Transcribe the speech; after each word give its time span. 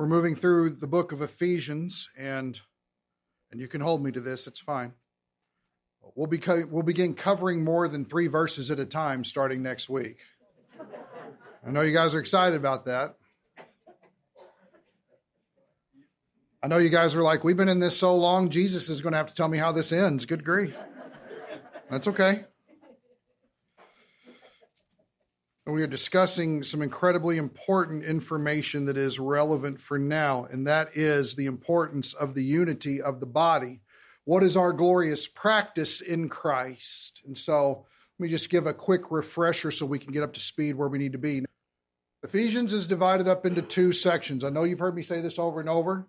We're 0.00 0.06
moving 0.06 0.34
through 0.34 0.70
the 0.70 0.86
book 0.86 1.12
of 1.12 1.20
Ephesians, 1.20 2.08
and 2.16 2.58
and 3.52 3.60
you 3.60 3.68
can 3.68 3.82
hold 3.82 4.02
me 4.02 4.10
to 4.12 4.20
this; 4.20 4.46
it's 4.46 4.58
fine. 4.58 4.94
We'll 6.14 6.26
be 6.26 6.40
we'll 6.70 6.84
begin 6.84 7.12
covering 7.12 7.62
more 7.62 7.86
than 7.86 8.06
three 8.06 8.26
verses 8.26 8.70
at 8.70 8.80
a 8.80 8.86
time 8.86 9.24
starting 9.24 9.62
next 9.62 9.90
week. 9.90 10.20
I 11.66 11.70
know 11.70 11.82
you 11.82 11.92
guys 11.92 12.14
are 12.14 12.18
excited 12.18 12.56
about 12.56 12.86
that. 12.86 13.16
I 16.62 16.68
know 16.68 16.78
you 16.78 16.88
guys 16.88 17.14
are 17.14 17.22
like, 17.22 17.44
we've 17.44 17.58
been 17.58 17.68
in 17.68 17.80
this 17.80 17.98
so 17.98 18.16
long, 18.16 18.48
Jesus 18.48 18.88
is 18.88 19.02
going 19.02 19.12
to 19.12 19.18
have 19.18 19.26
to 19.26 19.34
tell 19.34 19.48
me 19.48 19.58
how 19.58 19.70
this 19.70 19.92
ends. 19.92 20.24
Good 20.24 20.44
grief. 20.44 20.78
That's 21.90 22.08
okay. 22.08 22.44
We 25.66 25.82
are 25.82 25.86
discussing 25.86 26.62
some 26.62 26.82
incredibly 26.82 27.36
important 27.36 28.04
information 28.04 28.86
that 28.86 28.96
is 28.96 29.18
relevant 29.18 29.80
for 29.80 29.98
now, 29.98 30.46
and 30.50 30.66
that 30.66 30.96
is 30.96 31.34
the 31.34 31.46
importance 31.46 32.14
of 32.14 32.34
the 32.34 32.42
unity 32.42 33.00
of 33.00 33.20
the 33.20 33.26
body. 33.26 33.80
What 34.24 34.42
is 34.42 34.56
our 34.56 34.72
glorious 34.72 35.26
practice 35.28 36.00
in 36.00 36.28
Christ? 36.28 37.22
And 37.26 37.36
so 37.36 37.86
let 38.18 38.24
me 38.24 38.28
just 38.30 38.50
give 38.50 38.66
a 38.66 38.74
quick 38.74 39.10
refresher 39.10 39.70
so 39.70 39.86
we 39.86 39.98
can 39.98 40.12
get 40.12 40.22
up 40.22 40.32
to 40.34 40.40
speed 40.40 40.76
where 40.76 40.88
we 40.88 40.98
need 40.98 41.12
to 41.12 41.18
be. 41.18 41.44
Ephesians 42.22 42.72
is 42.72 42.86
divided 42.86 43.28
up 43.28 43.46
into 43.46 43.62
two 43.62 43.92
sections. 43.92 44.44
I 44.44 44.50
know 44.50 44.64
you've 44.64 44.78
heard 44.78 44.94
me 44.94 45.02
say 45.02 45.20
this 45.20 45.38
over 45.38 45.60
and 45.60 45.68
over, 45.68 46.06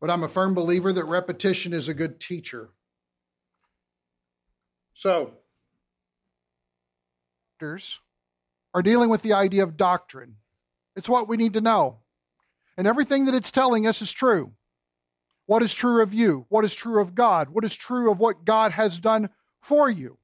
but 0.00 0.10
I'm 0.10 0.24
a 0.24 0.28
firm 0.28 0.54
believer 0.54 0.92
that 0.92 1.04
repetition 1.04 1.72
is 1.72 1.88
a 1.88 1.94
good 1.94 2.18
teacher. 2.18 2.70
So, 4.94 5.34
are 8.74 8.82
dealing 8.82 9.10
with 9.10 9.22
the 9.22 9.32
idea 9.32 9.62
of 9.62 9.76
doctrine. 9.76 10.36
It's 10.96 11.08
what 11.08 11.28
we 11.28 11.36
need 11.36 11.54
to 11.54 11.60
know. 11.60 11.98
And 12.76 12.86
everything 12.86 13.26
that 13.26 13.34
it's 13.34 13.50
telling 13.50 13.86
us 13.86 14.02
is 14.02 14.12
true. 14.12 14.52
What 15.46 15.62
is 15.62 15.74
true 15.74 16.02
of 16.02 16.14
you? 16.14 16.46
What 16.48 16.64
is 16.64 16.74
true 16.74 17.00
of 17.00 17.14
God? 17.14 17.50
What 17.50 17.64
is 17.64 17.74
true 17.74 18.10
of 18.10 18.18
what 18.18 18.44
God 18.44 18.72
has 18.72 18.98
done 18.98 19.28
for 19.60 19.90
you? 19.90 20.18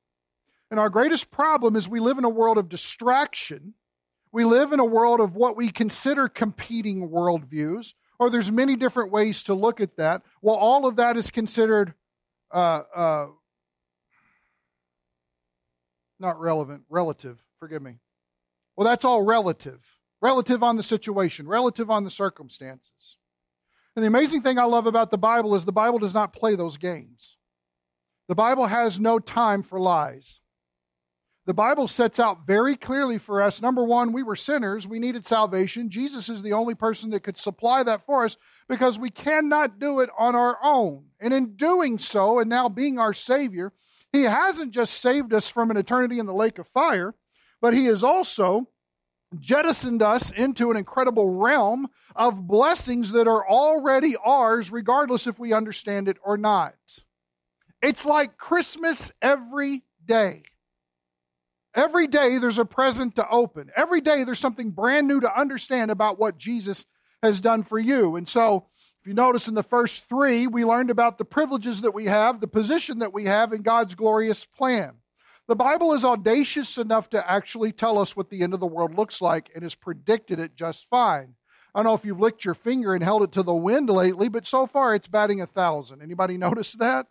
And 0.71 0.79
our 0.79 0.91
greatest 0.91 1.31
problem 1.31 1.77
is 1.77 1.89
we 1.89 2.01
live 2.01 2.19
in 2.19 2.25
a 2.25 2.31
world 2.31 2.59
of 2.59 2.69
distraction. 2.69 3.75
We 4.33 4.45
live 4.45 4.73
in 4.73 4.81
a 4.81 4.85
world 4.85 5.21
of 5.21 5.35
what 5.35 5.57
we 5.57 5.71
consider 5.71 6.29
competing 6.29 7.09
worldviews, 7.09 7.95
or 8.19 8.31
there's 8.31 8.53
many 8.53 8.77
different 8.77 9.11
ways 9.11 9.43
to 9.45 9.55
look 9.55 9.81
at 9.81 9.97
that. 9.97 10.23
Well, 10.43 10.57
all 10.57 10.87
of 10.87 10.97
that 10.97 11.17
is 11.17 11.31
considered 11.31 11.95
uh, 12.51 12.83
uh, 12.95 13.27
not 16.21 16.41
relevant, 16.41 16.83
relative, 16.89 17.43
forgive 17.59 17.83
me. 17.83 17.97
Well, 18.79 18.87
that's 18.87 19.05
all 19.05 19.23
relative. 19.23 19.81
Relative 20.23 20.63
on 20.63 20.77
the 20.77 20.85
situation, 20.85 21.49
relative 21.49 21.91
on 21.91 22.05
the 22.05 22.13
circumstances. 22.13 23.17
And 23.97 24.05
the 24.05 24.07
amazing 24.07 24.43
thing 24.43 24.57
I 24.57 24.65
love 24.67 24.87
about 24.87 25.11
the 25.11 25.19
Bible 25.19 25.57
is 25.57 25.65
the 25.65 25.73
Bible 25.73 25.99
does 25.99 26.15
not 26.15 26.33
play 26.33 26.55
those 26.55 26.77
games. 26.77 27.37
The 28.29 28.37
Bible 28.37 28.67
has 28.67 29.01
no 29.01 29.19
time 29.19 29.65
for 29.65 29.81
lies. 29.81 30.39
The 31.45 31.55
Bible 31.55 31.89
sets 31.89 32.21
out 32.21 32.47
very 32.47 32.77
clearly 32.77 33.19
for 33.19 33.43
us 33.43 33.61
number 33.61 33.83
one, 33.83 34.13
we 34.13 34.23
were 34.23 34.37
sinners, 34.37 34.87
we 34.87 35.01
needed 35.01 35.27
salvation. 35.27 35.91
Jesus 35.91 36.29
is 36.29 36.45
the 36.45 36.53
only 36.53 36.77
person 36.77 37.11
that 37.11 37.25
could 37.25 37.37
supply 37.37 37.83
that 37.83 38.07
for 38.07 38.25
us 38.25 38.37
because 38.69 38.97
we 38.97 39.11
cannot 39.11 39.81
do 39.81 39.99
it 39.99 40.11
on 40.17 40.37
our 40.37 40.57
own. 40.63 41.07
And 41.19 41.35
in 41.35 41.57
doing 41.57 41.99
so, 41.99 42.39
and 42.39 42.49
now 42.49 42.69
being 42.69 43.01
our 43.01 43.15
Savior, 43.15 43.73
He 44.13 44.23
hasn't 44.23 44.71
just 44.71 45.01
saved 45.01 45.35
us 45.35 45.49
from 45.49 45.73
an 45.73 45.77
eternity 45.77 46.21
in 46.21 46.27
the 46.27 46.33
lake 46.33 46.61
of 46.61 46.69
fire, 46.69 47.17
but 47.61 47.75
he 47.75 47.87
has 47.87 48.05
also 48.05 48.69
jettisoned 49.39 50.03
us 50.03 50.31
into 50.31 50.71
an 50.71 50.77
incredible 50.77 51.29
realm 51.31 51.89
of 52.17 52.47
blessings 52.47 53.13
that 53.13 53.29
are 53.29 53.47
already 53.47 54.17
ours, 54.25 54.73
regardless 54.73 55.27
if 55.27 55.39
we 55.39 55.53
understand 55.53 56.09
it 56.09 56.17
or 56.25 56.37
not. 56.37 56.75
It's 57.83 58.05
like 58.05 58.39
Christmas 58.39 59.13
every 59.21 59.83
day. 60.05 60.43
Every 61.75 62.07
day 62.07 62.39
there's 62.39 62.59
a 62.59 62.65
present 62.65 63.17
to 63.17 63.29
open. 63.29 63.71
Every 63.77 64.01
day 64.01 64.25
there's 64.25 64.39
something 64.39 64.71
brand 64.71 65.07
new 65.07 65.21
to 65.21 65.39
understand 65.39 65.91
about 65.91 66.19
what 66.19 66.39
Jesus 66.39 66.87
has 67.23 67.41
done 67.41 67.63
for 67.63 67.79
you. 67.79 68.17
And 68.17 68.29
so, 68.29 68.67
if 69.01 69.07
you 69.07 69.15
notice 69.15 69.47
in 69.47 69.55
the 69.55 69.63
first 69.63 70.09
three, 70.09 70.47
we 70.47 70.65
learned 70.65 70.91
about 70.91 71.19
the 71.19 71.25
privileges 71.25 71.83
that 71.83 71.95
we 71.95 72.07
have, 72.07 72.41
the 72.41 72.49
position 72.49 72.99
that 72.99 73.13
we 73.13 73.27
have 73.27 73.53
in 73.53 73.63
God's 73.63 73.95
glorious 73.95 74.45
plan. 74.45 74.95
The 75.49 75.57
Bible 75.57 75.95
is 75.95 76.05
audacious 76.05 76.77
enough 76.77 77.09
to 77.11 77.31
actually 77.31 77.73
tell 77.73 77.99
us 77.99 78.15
what 78.15 78.29
the 78.29 78.43
end 78.43 78.53
of 78.53 78.61
the 78.61 78.67
world 78.67 78.95
looks 78.95 79.23
like 79.23 79.51
and 79.55 79.63
has 79.63 79.75
predicted 79.75 80.39
it 80.39 80.55
just 80.55 80.87
fine. 80.91 81.35
I 81.75 81.79
don't 81.79 81.87
know 81.87 81.95
if 81.95 82.05
you've 82.05 82.21
licked 82.21 82.45
your 82.45 82.55
finger 82.55 82.95
and 82.95 83.03
held 83.03 83.23
it 83.23 83.33
to 83.33 83.43
the 83.43 83.55
wind 83.55 83.89
lately, 83.89 84.29
but 84.29 84.47
so 84.47 84.67
far 84.67 84.95
it's 84.95 85.09
batting 85.09 85.41
a 85.41 85.47
thousand. 85.47 86.03
Anybody 86.03 86.37
notice 86.39 86.73
that? 86.75 87.07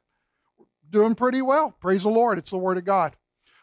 Doing 0.90 1.16
pretty 1.16 1.42
well. 1.42 1.76
Praise 1.82 2.04
the 2.04 2.10
Lord. 2.10 2.38
It's 2.38 2.52
the 2.52 2.58
Word 2.58 2.78
of 2.78 2.86
God. 2.86 3.16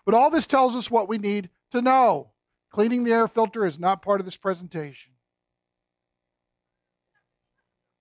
But 0.04 0.14
all 0.14 0.28
this 0.28 0.46
tells 0.46 0.74
us 0.74 0.90
what 0.90 1.08
we 1.08 1.18
need 1.18 1.50
to 1.70 1.80
know. 1.80 2.32
Cleaning 2.70 3.04
the 3.04 3.12
air 3.12 3.28
filter 3.28 3.64
is 3.64 3.78
not 3.78 4.02
part 4.02 4.20
of 4.20 4.26
this 4.26 4.36
presentation. 4.36 5.12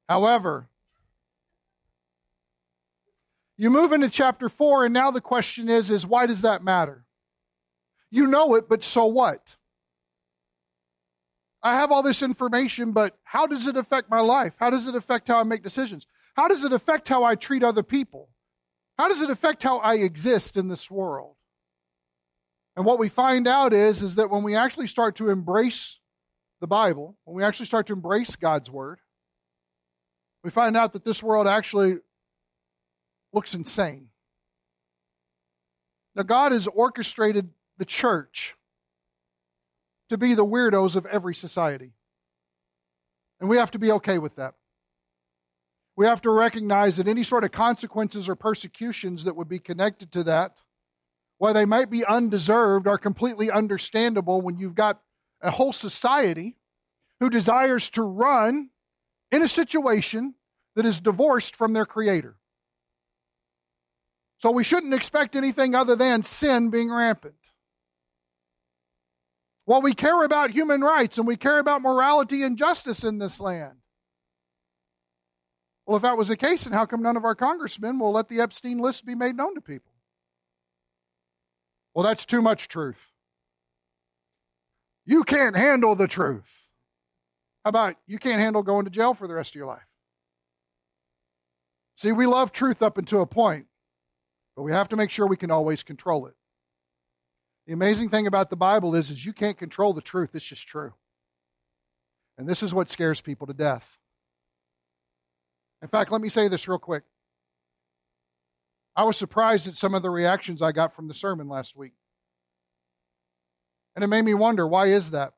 However, 0.10 0.68
you 3.58 3.70
move 3.70 3.92
into 3.92 4.10
chapter 4.10 4.50
4, 4.50 4.86
and 4.86 4.94
now 4.94 5.12
the 5.12 5.22
question 5.22 5.70
is, 5.70 5.92
is 5.92 6.06
why 6.06 6.26
does 6.26 6.42
that 6.42 6.64
matter? 6.64 7.06
You 8.10 8.28
know 8.28 8.56
it, 8.56 8.68
but 8.68 8.84
so 8.84 9.06
what? 9.06 9.56
I 11.62 11.76
have 11.76 11.92
all 11.92 12.04
this 12.04 12.22
information, 12.22 12.92
but 12.92 13.18
how 13.24 13.48
does 13.48 13.68
it 13.68 13.78
affect 13.78 14.10
my 14.10 14.20
life? 14.20 14.54
How 14.60 14.70
does 14.70 14.88
it 14.88 14.96
affect 14.96 15.28
how 15.28 15.40
I 15.40 15.44
make 15.44 15.64
decisions? 15.64 16.06
How 16.36 16.48
does 16.48 16.64
it 16.64 16.74
affect 16.74 17.08
how 17.08 17.24
I 17.24 17.36
treat 17.36 17.64
other 17.64 17.84
people? 17.84 18.30
How 18.98 19.08
does 19.08 19.22
it 19.22 19.30
affect 19.30 19.64
how 19.64 19.78
I 19.78 19.96
exist 19.96 20.58
in 20.58 20.68
this 20.68 20.92
world? 20.92 21.36
And 22.76 22.86
what 22.86 23.00
we 23.00 23.08
find 23.08 23.48
out 23.48 23.72
is, 23.72 24.02
is 24.02 24.16
that 24.16 24.30
when 24.30 24.44
we 24.44 24.56
actually 24.56 24.88
start 24.88 25.16
to 25.18 25.30
embrace 25.30 26.00
the 26.60 26.68
Bible, 26.68 27.16
when 27.24 27.38
we 27.38 27.44
actually 27.44 27.68
start 27.68 27.88
to 27.88 27.94
embrace 27.94 28.36
God's 28.36 28.70
Word, 28.70 29.00
we 30.44 30.50
find 30.50 30.76
out 30.76 30.94
that 30.94 31.06
this 31.06 31.24
world 31.24 31.48
actually 31.48 31.98
looks 33.34 33.56
insane. 33.56 34.10
Now, 36.16 36.24
God 36.24 36.52
has 36.52 36.68
orchestrated 36.68 37.50
the 37.78 37.86
church 37.86 38.56
to 40.10 40.18
be 40.18 40.36
the 40.36 40.46
weirdos 40.46 40.96
of 40.96 41.06
every 41.08 41.34
society. 41.34 41.94
And 43.40 43.50
we 43.50 43.58
have 43.58 43.72
to 43.72 43.80
be 43.80 43.92
okay 43.94 44.20
with 44.20 44.36
that. 44.36 44.54
We 45.96 46.06
have 46.06 46.22
to 46.22 46.32
recognize 46.32 46.98
that 46.98 47.08
any 47.08 47.24
sort 47.24 47.44
of 47.44 47.52
consequences 47.52 48.30
or 48.30 48.36
persecutions 48.36 49.24
that 49.26 49.36
would 49.36 49.50
be 49.50 49.60
connected 49.60 50.12
to 50.14 50.24
that, 50.24 50.58
while 51.38 51.54
they 51.54 51.66
might 51.66 51.90
be 51.90 52.06
undeserved, 52.06 52.88
are 52.88 52.98
completely 52.98 53.52
understandable 53.52 54.42
when 54.42 54.58
you've 54.58 54.76
got 54.76 55.02
a 55.42 55.52
whole 55.52 55.74
society 55.74 56.56
who 57.20 57.30
desires 57.30 57.90
to 57.92 58.02
run 58.02 58.70
in 59.32 59.42
a 59.42 59.48
situation 59.48 60.36
that 60.76 60.86
is 60.86 61.00
divorced 61.00 61.56
from 61.56 61.74
their 61.74 61.86
creator. 61.86 62.38
So 64.44 64.52
we 64.52 64.66
shouldn't 64.66 64.94
expect 64.94 65.38
anything 65.38 65.74
other 65.74 65.96
than 65.96 66.22
sin 66.22 66.70
being 66.70 66.92
rampant. 66.92 67.36
Well, 69.66 69.82
we 69.82 69.94
care 69.94 70.22
about 70.22 70.52
human 70.52 70.82
rights 70.82 71.18
and 71.18 71.26
we 71.26 71.38
care 71.38 71.60
about 71.60 71.82
morality 71.82 72.44
and 72.44 72.58
justice 72.58 73.06
in 73.06 73.20
this 73.20 73.40
land. 73.40 73.78
Well, 75.86 75.96
if 75.96 76.04
that 76.04 76.18
was 76.18 76.28
the 76.28 76.36
case, 76.36 76.66
then 76.66 76.74
how 76.74 76.86
come 76.86 77.02
none 77.02 77.16
of 77.16 77.24
our 77.24 77.36
congressmen 77.36 78.00
will 78.00 78.12
let 78.12 78.28
the 78.28 78.42
Epstein 78.42 78.80
list 78.80 79.06
be 79.06 79.16
made 79.16 79.38
known 79.38 79.56
to 79.56 79.62
people? 79.62 79.94
Well, 81.94 82.06
that's 82.06 82.26
too 82.26 82.42
much 82.42 82.68
truth. 82.68 83.14
You 85.06 85.24
can't 85.24 85.56
handle 85.56 85.96
the 85.96 86.10
truth. 86.10 86.68
How 87.64 87.70
about 87.70 87.96
you 88.08 88.20
can't 88.20 88.42
handle 88.42 88.62
going 88.62 88.84
to 88.84 88.92
jail 88.92 89.14
for 89.14 89.26
the 89.26 89.36
rest 89.36 89.52
of 89.52 89.56
your 89.56 89.68
life? 89.68 89.88
See, 91.96 92.12
we 92.12 92.26
love 92.26 92.52
truth 92.52 92.82
up 92.82 92.98
until 92.98 93.22
a 93.22 93.26
point. 93.26 93.68
But 94.56 94.64
we 94.64 94.72
have 94.72 94.90
to 94.90 94.96
make 94.96 95.10
sure 95.10 95.26
we 95.26 95.38
can 95.38 95.52
always 95.52 95.84
control 95.84 96.28
it. 96.28 96.36
The 97.66 97.74
amazing 97.74 98.10
thing 98.10 98.28
about 98.28 98.50
the 98.50 98.56
Bible 98.56 98.94
is, 98.96 99.10
is 99.10 99.26
you 99.26 99.34
can't 99.34 99.58
control 99.58 99.94
the 99.94 100.02
truth. 100.02 100.32
It's 100.34 100.46
just 100.46 100.68
true. 100.68 100.94
And 102.38 102.48
this 102.48 102.62
is 102.62 102.74
what 102.74 102.90
scares 102.90 103.22
people 103.22 103.48
to 103.48 103.54
death. 103.54 103.98
In 105.82 105.88
fact, 105.88 106.12
let 106.12 106.22
me 106.22 106.30
say 106.30 106.48
this 106.48 106.68
real 106.68 106.80
quick. 106.80 107.04
I 108.96 109.04
was 109.04 109.18
surprised 109.18 109.68
at 109.68 109.78
some 109.78 109.96
of 109.96 110.04
the 110.04 110.10
reactions 110.10 110.62
I 110.62 110.72
got 110.72 110.96
from 110.96 111.08
the 111.08 111.14
sermon 111.14 111.48
last 111.48 111.76
week. 111.76 111.94
And 113.96 114.04
it 114.04 114.08
made 114.08 114.26
me 114.26 114.34
wonder 114.34 114.68
why 114.68 114.88
is 114.88 115.12
that? 115.12 115.34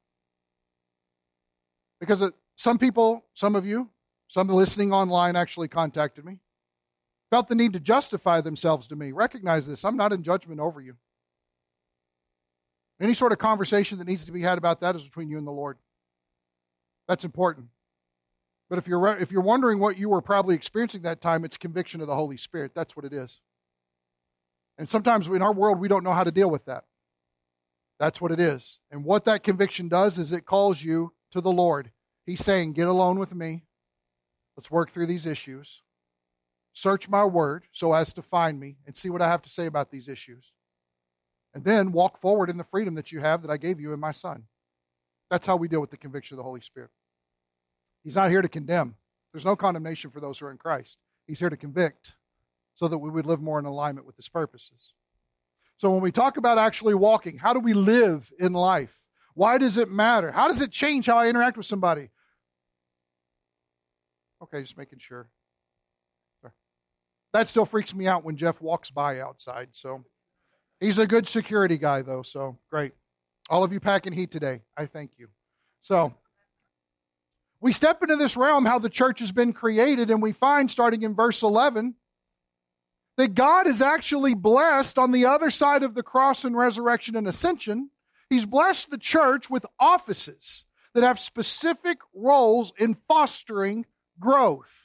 Because 2.00 2.22
uh, 2.22 2.30
some 2.56 2.78
people, 2.78 3.26
some 3.34 3.56
of 3.56 3.66
you, 3.66 3.90
some 4.28 4.48
listening 4.48 4.92
online 4.92 5.36
actually 5.36 5.68
contacted 5.68 6.26
me 6.26 6.40
felt 7.30 7.48
the 7.48 7.56
need 7.56 7.74
to 7.74 7.80
justify 7.80 8.42
themselves 8.42 8.88
to 8.88 8.96
me. 8.96 9.12
Recognize 9.12 9.68
this. 9.68 9.84
I'm 9.84 9.98
not 9.98 10.14
in 10.14 10.24
judgment 10.24 10.60
over 10.60 10.82
you. 10.82 10.96
Any 13.02 13.14
sort 13.14 13.32
of 13.32 13.40
conversation 13.40 13.98
that 13.98 14.08
needs 14.08 14.26
to 14.26 14.32
be 14.32 14.42
had 14.42 14.58
about 14.58 14.80
that 14.82 14.96
is 14.96 15.04
between 15.04 15.30
you 15.30 15.38
and 15.38 15.46
the 15.46 15.52
Lord. 15.52 15.78
That's 17.08 17.26
important. 17.26 17.68
But 18.70 18.80
if 18.80 18.88
you're, 18.88 19.18
if 19.18 19.32
you're 19.32 19.42
wondering 19.42 19.80
what 19.80 19.98
you 19.98 20.10
were 20.10 20.22
probably 20.22 20.56
experiencing 20.56 21.02
that 21.04 21.22
time, 21.22 21.46
it's 21.46 21.58
conviction 21.58 22.02
of 22.02 22.08
the 22.08 22.16
Holy 22.16 22.38
Spirit. 22.38 22.72
That's 22.74 22.96
what 22.96 23.06
it 23.06 23.14
is. 23.14 23.42
And 24.78 24.90
sometimes 24.90 25.28
in 25.28 25.42
our 25.42 25.54
world, 25.54 25.80
we 25.80 25.88
don't 25.88 26.04
know 26.04 26.14
how 26.14 26.24
to 26.24 26.32
deal 26.32 26.50
with 26.50 26.66
that. 26.66 26.86
That's 28.00 28.20
what 28.20 28.32
it 28.32 28.40
is. 28.40 28.80
And 28.92 29.06
what 29.06 29.26
that 29.26 29.44
conviction 29.44 29.88
does 29.88 30.18
is 30.18 30.32
it 30.32 30.46
calls 30.46 30.82
you 30.82 31.14
to 31.32 31.42
the 31.42 31.52
Lord. 31.52 31.92
He's 32.26 32.44
saying, 32.44 32.74
Get 32.74 32.88
alone 32.88 33.20
with 33.20 33.34
me. 33.34 33.64
Let's 34.58 34.72
work 34.72 34.92
through 34.92 35.06
these 35.06 35.26
issues. 35.26 35.82
Search 36.76 37.08
my 37.08 37.24
word 37.24 37.64
so 37.72 37.94
as 37.94 38.12
to 38.14 38.22
find 38.22 38.60
me 38.60 38.76
and 38.86 38.96
see 38.96 39.10
what 39.10 39.22
I 39.22 39.30
have 39.30 39.42
to 39.44 39.50
say 39.50 39.66
about 39.66 39.92
these 39.92 40.10
issues. 40.10 40.52
And 41.54 41.64
then 41.64 41.94
walk 41.94 42.20
forward 42.20 42.50
in 42.50 42.58
the 42.58 42.66
freedom 42.66 42.96
that 42.96 43.14
you 43.14 43.22
have 43.22 43.42
that 43.42 43.50
I 43.50 43.56
gave 43.56 43.80
you 43.80 43.94
in 43.94 44.00
my 44.00 44.12
Son. 44.12 44.44
That's 45.32 45.48
how 45.48 45.56
we 45.56 45.70
deal 45.70 45.80
with 45.80 45.90
the 45.90 45.98
conviction 45.98 46.36
of 46.36 46.38
the 46.40 46.44
Holy 46.44 46.60
Spirit. 46.60 46.90
He's 48.04 48.18
not 48.18 48.30
here 48.30 48.42
to 48.42 48.50
condemn. 48.50 48.96
There's 49.32 49.46
no 49.46 49.56
condemnation 49.56 50.12
for 50.12 50.20
those 50.20 50.38
who 50.38 50.48
are 50.48 50.52
in 50.52 50.58
Christ. 50.58 50.98
He's 51.28 51.40
here 51.40 51.50
to 51.50 51.56
convict 51.56 52.16
so 52.74 52.90
that 52.90 52.98
we 52.98 53.10
would 53.10 53.26
live 53.26 53.42
more 53.42 53.58
in 53.58 53.66
alignment 53.66 54.06
with 54.06 54.18
his 54.18 54.28
purposes. 54.28 54.94
So 55.78 55.90
when 55.90 56.02
we 56.02 56.12
talk 56.12 56.36
about 56.36 56.58
actually 56.58 56.94
walking, 56.94 57.38
how 57.38 57.54
do 57.54 57.62
we 57.62 57.74
live 57.74 58.30
in 58.38 58.52
life? 58.52 59.00
Why 59.34 59.58
does 59.58 59.78
it 59.78 59.90
matter? 59.90 60.32
How 60.32 60.50
does 60.50 60.60
it 60.60 60.72
change 60.72 61.06
how 61.06 61.18
I 61.18 61.30
interact 61.30 61.56
with 61.56 61.66
somebody? 61.66 62.10
Okay, 64.44 64.62
just 64.62 64.78
making 64.78 65.00
sure. 65.00 65.30
That 67.36 67.50
still 67.50 67.66
freaks 67.66 67.94
me 67.94 68.08
out 68.08 68.24
when 68.24 68.38
Jeff 68.38 68.62
walks 68.62 68.92
by 68.92 69.20
outside. 69.20 69.68
So 69.74 70.06
he's 70.80 71.00
a 71.00 71.06
good 71.06 71.28
security 71.28 71.78
guy, 71.78 72.02
though. 72.02 72.22
So 72.22 72.58
great. 72.72 72.94
All 73.50 73.62
of 73.62 73.74
you 73.74 73.82
packing 73.82 74.14
heat 74.14 74.32
today, 74.32 74.62
I 74.78 74.86
thank 74.86 75.12
you. 75.18 75.28
So 75.82 76.14
we 77.60 77.74
step 77.74 78.02
into 78.02 78.16
this 78.16 78.38
realm 78.38 78.66
how 78.66 78.80
the 78.80 78.90
church 78.90 79.20
has 79.20 79.34
been 79.34 79.52
created, 79.52 80.12
and 80.12 80.22
we 80.22 80.32
find, 80.32 80.72
starting 80.72 81.04
in 81.04 81.14
verse 81.14 81.44
11, 81.44 81.96
that 83.18 83.36
God 83.36 83.68
is 83.68 83.82
actually 83.82 84.34
blessed 84.34 84.98
on 84.98 85.12
the 85.12 85.26
other 85.26 85.52
side 85.52 85.84
of 85.84 85.94
the 85.94 86.04
cross 86.04 86.46
and 86.46 86.56
resurrection 86.56 87.18
and 87.18 87.28
ascension. 87.28 87.90
He's 88.30 88.46
blessed 88.46 88.92
the 88.92 88.98
church 88.98 89.50
with 89.50 89.66
offices 89.78 90.64
that 90.94 91.04
have 91.04 91.20
specific 91.20 91.98
roles 92.14 92.72
in 92.78 92.96
fostering 93.10 93.86
growth. 94.22 94.85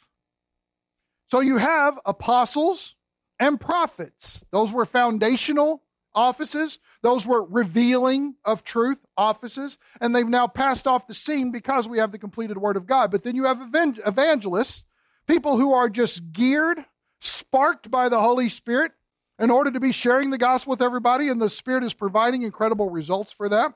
So 1.31 1.39
you 1.39 1.59
have 1.59 1.99
apostles 2.05 2.97
and 3.39 3.61
prophets. 3.61 4.45
Those 4.51 4.73
were 4.73 4.85
foundational 4.85 5.81
offices. 6.13 6.81
Those 7.03 7.25
were 7.25 7.45
revealing 7.45 8.35
of 8.45 8.65
truth 8.65 8.99
offices. 9.17 9.79
And 10.01 10.15
they've 10.15 10.27
now 10.27 10.49
passed 10.49 10.89
off 10.89 11.07
the 11.07 11.15
scene 11.15 11.53
because 11.53 11.89
we 11.89 11.99
have 11.99 12.11
the 12.11 12.19
completed 12.19 12.59
Word 12.59 12.77
of 12.77 12.87
God. 12.87 13.13
But 13.13 13.23
then 13.23 13.37
you 13.37 13.45
have 13.45 13.63
evangelists, 13.63 14.83
people 15.29 15.57
who 15.57 15.73
are 15.73 15.89
just 15.89 16.33
geared 16.33 16.85
sparked 17.21 17.93
by 17.93 18.09
the 18.09 18.21
Holy 18.21 18.49
Spirit 18.49 18.91
in 19.39 19.51
order 19.51 19.71
to 19.71 19.79
be 19.79 19.93
sharing 19.93 20.31
the 20.31 20.39
gospel 20.39 20.73
with 20.73 20.83
everybody, 20.83 21.29
and 21.29 21.41
the 21.41 21.49
Spirit 21.49 21.85
is 21.85 21.95
providing 21.95 22.43
incredible 22.43 22.91
results 22.91 23.31
for 23.31 23.49
that. 23.49 23.73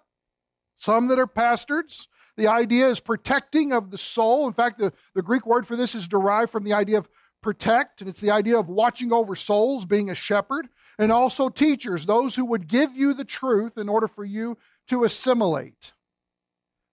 Some 0.75 1.07
that 1.07 1.21
are 1.21 1.27
pastors. 1.29 2.09
The 2.37 2.49
idea 2.49 2.89
is 2.89 2.99
protecting 2.99 3.73
of 3.73 3.93
the 3.93 3.99
soul. 3.99 4.49
In 4.49 4.55
fact, 4.55 4.81
the, 4.81 4.93
the 5.15 5.23
Greek 5.23 5.47
word 5.47 5.69
for 5.69 5.77
this 5.77 5.95
is 5.95 6.09
derived 6.09 6.51
from 6.51 6.65
the 6.65 6.73
idea 6.73 6.99
of 6.99 7.09
protect, 7.45 8.01
and 8.01 8.09
it's 8.09 8.23
the 8.23 8.31
idea 8.31 8.59
of 8.59 8.71
watching 8.71 9.13
over 9.13 9.37
souls, 9.37 9.85
being 9.85 10.09
a 10.09 10.15
shepherd, 10.15 10.67
and 10.99 11.13
also 11.13 11.51
teachers, 11.51 12.07
those 12.07 12.35
who 12.35 12.45
would 12.47 12.67
give 12.67 12.97
you 12.97 13.13
the 13.13 13.25
truth 13.25 13.77
in 13.77 13.87
order 13.87 14.09
for 14.09 14.25
you 14.25 14.57
to 14.89 15.05
assimilate. 15.05 15.93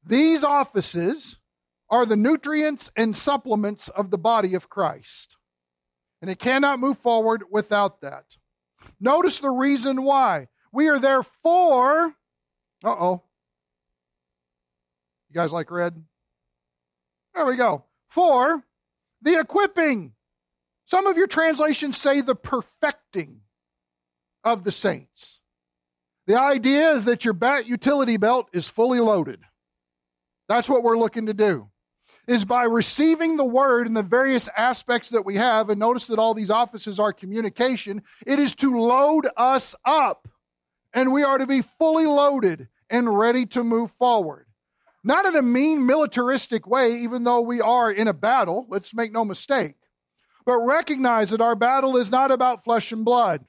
These 0.05 0.43
offices 0.43 1.39
are 1.89 2.05
the 2.05 2.17
nutrients 2.17 2.91
and 2.97 3.15
supplements 3.15 3.87
of 3.87 4.11
the 4.11 4.17
body 4.17 4.53
of 4.53 4.67
Christ. 4.67 5.37
And 6.21 6.29
it 6.29 6.37
cannot 6.37 6.79
move 6.79 6.97
forward 6.97 7.43
without 7.49 8.01
that. 8.01 8.35
Notice 8.99 9.39
the 9.39 9.51
reason 9.51 10.03
why. 10.03 10.49
We 10.73 10.89
are 10.89 10.99
there 10.99 11.23
for, 11.23 12.13
uh 12.83 12.89
oh. 12.89 13.23
You 15.29 15.33
guys 15.33 15.53
like 15.53 15.71
red? 15.71 16.03
There 17.33 17.45
we 17.45 17.55
go. 17.55 17.85
For 18.09 18.61
the 19.21 19.39
equipping. 19.39 20.11
Some 20.91 21.07
of 21.07 21.15
your 21.15 21.27
translations 21.27 21.95
say 21.95 22.19
the 22.19 22.35
perfecting 22.35 23.39
of 24.43 24.65
the 24.65 24.73
saints. 24.73 25.39
The 26.27 26.37
idea 26.37 26.89
is 26.89 27.05
that 27.05 27.23
your 27.23 27.33
bat 27.33 27.65
utility 27.65 28.17
belt 28.17 28.49
is 28.51 28.67
fully 28.67 28.99
loaded. 28.99 29.39
That's 30.49 30.67
what 30.67 30.83
we're 30.83 30.97
looking 30.97 31.27
to 31.27 31.33
do 31.33 31.69
is 32.27 32.43
by 32.43 32.65
receiving 32.65 33.37
the 33.37 33.45
word 33.45 33.87
in 33.87 33.93
the 33.93 34.03
various 34.03 34.49
aspects 34.57 35.11
that 35.11 35.25
we 35.25 35.37
have, 35.37 35.69
and 35.69 35.79
notice 35.79 36.07
that 36.07 36.19
all 36.19 36.33
these 36.33 36.51
offices 36.51 36.99
are 36.99 37.13
communication, 37.13 38.01
it 38.27 38.37
is 38.37 38.53
to 38.55 38.77
load 38.77 39.29
us 39.37 39.73
up. 39.85 40.27
And 40.93 41.13
we 41.13 41.23
are 41.23 41.37
to 41.37 41.47
be 41.47 41.61
fully 41.61 42.05
loaded 42.05 42.67
and 42.89 43.17
ready 43.17 43.45
to 43.45 43.63
move 43.63 43.91
forward. 43.97 44.45
Not 45.05 45.25
in 45.25 45.37
a 45.37 45.41
mean 45.41 45.85
militaristic 45.85 46.67
way, 46.67 46.95
even 46.95 47.23
though 47.23 47.39
we 47.39 47.61
are 47.61 47.89
in 47.89 48.09
a 48.09 48.13
battle, 48.13 48.65
let's 48.67 48.93
make 48.93 49.13
no 49.13 49.23
mistake. 49.23 49.75
But 50.51 50.65
recognize 50.65 51.29
that 51.29 51.39
our 51.39 51.55
battle 51.55 51.95
is 51.95 52.11
not 52.11 52.29
about 52.29 52.65
flesh 52.65 52.91
and 52.91 53.05
blood. 53.05 53.45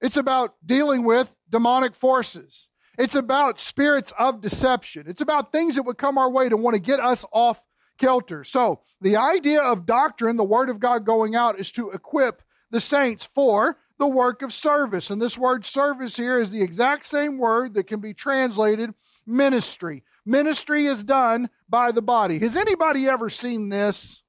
It's 0.00 0.16
about 0.16 0.54
dealing 0.64 1.02
with 1.02 1.34
demonic 1.50 1.96
forces. 1.96 2.68
It's 2.96 3.16
about 3.16 3.58
spirits 3.58 4.12
of 4.16 4.40
deception. 4.40 5.06
It's 5.08 5.20
about 5.20 5.50
things 5.50 5.74
that 5.74 5.82
would 5.82 5.98
come 5.98 6.16
our 6.16 6.30
way 6.30 6.48
to 6.48 6.56
want 6.56 6.74
to 6.74 6.80
get 6.80 7.00
us 7.00 7.24
off 7.32 7.60
kilter. 7.98 8.44
So, 8.44 8.82
the 9.00 9.16
idea 9.16 9.60
of 9.60 9.84
doctrine, 9.84 10.36
the 10.36 10.44
Word 10.44 10.70
of 10.70 10.78
God 10.78 11.04
going 11.04 11.34
out, 11.34 11.58
is 11.58 11.72
to 11.72 11.90
equip 11.90 12.40
the 12.70 12.78
saints 12.78 13.24
for 13.24 13.76
the 13.98 14.06
work 14.06 14.42
of 14.42 14.52
service. 14.52 15.10
And 15.10 15.20
this 15.20 15.36
word 15.36 15.66
service 15.66 16.16
here 16.16 16.38
is 16.38 16.52
the 16.52 16.62
exact 16.62 17.04
same 17.04 17.36
word 17.36 17.74
that 17.74 17.88
can 17.88 18.00
be 18.00 18.14
translated 18.14 18.94
ministry. 19.26 20.04
Ministry 20.24 20.86
is 20.86 21.02
done 21.02 21.50
by 21.68 21.90
the 21.90 22.00
body. 22.00 22.38
Has 22.38 22.56
anybody 22.56 23.08
ever 23.08 23.28
seen 23.28 23.70
this? 23.70 24.22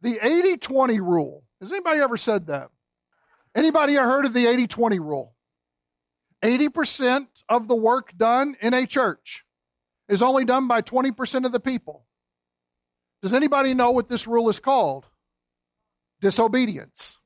The 0.00 0.18
80 0.22 0.58
20 0.58 1.00
rule. 1.00 1.44
Has 1.60 1.72
anybody 1.72 2.00
ever 2.00 2.16
said 2.16 2.46
that? 2.46 2.70
Anybody 3.54 3.94
heard 3.94 4.24
of 4.24 4.32
the 4.32 4.46
80 4.46 4.66
20 4.66 4.98
rule? 5.00 5.34
80% 6.42 7.26
of 7.48 7.66
the 7.66 7.74
work 7.74 8.16
done 8.16 8.56
in 8.60 8.72
a 8.72 8.86
church 8.86 9.44
is 10.08 10.22
only 10.22 10.44
done 10.44 10.68
by 10.68 10.82
20% 10.82 11.44
of 11.44 11.52
the 11.52 11.60
people. 11.60 12.06
Does 13.22 13.34
anybody 13.34 13.74
know 13.74 13.90
what 13.90 14.08
this 14.08 14.26
rule 14.26 14.48
is 14.48 14.60
called? 14.60 15.06
Disobedience. 16.20 17.18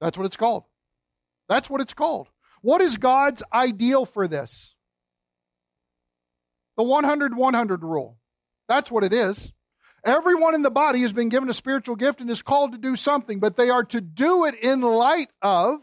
That's 0.00 0.18
what 0.18 0.26
it's 0.26 0.36
called. 0.36 0.64
That's 1.48 1.70
what 1.70 1.80
it's 1.80 1.94
called. 1.94 2.28
What 2.60 2.80
is 2.80 2.96
God's 2.96 3.42
ideal 3.52 4.04
for 4.04 4.26
this? 4.26 4.74
The 6.76 6.82
100 6.82 7.36
100 7.36 7.82
rule. 7.84 8.18
That's 8.68 8.90
what 8.90 9.04
it 9.04 9.12
is. 9.12 9.52
Everyone 10.04 10.54
in 10.54 10.62
the 10.62 10.70
body 10.70 11.02
has 11.02 11.12
been 11.12 11.28
given 11.28 11.48
a 11.48 11.54
spiritual 11.54 11.94
gift 11.94 12.20
and 12.20 12.28
is 12.28 12.42
called 12.42 12.72
to 12.72 12.78
do 12.78 12.96
something, 12.96 13.38
but 13.38 13.56
they 13.56 13.70
are 13.70 13.84
to 13.84 14.00
do 14.00 14.44
it 14.44 14.56
in 14.56 14.80
light 14.80 15.30
of 15.40 15.80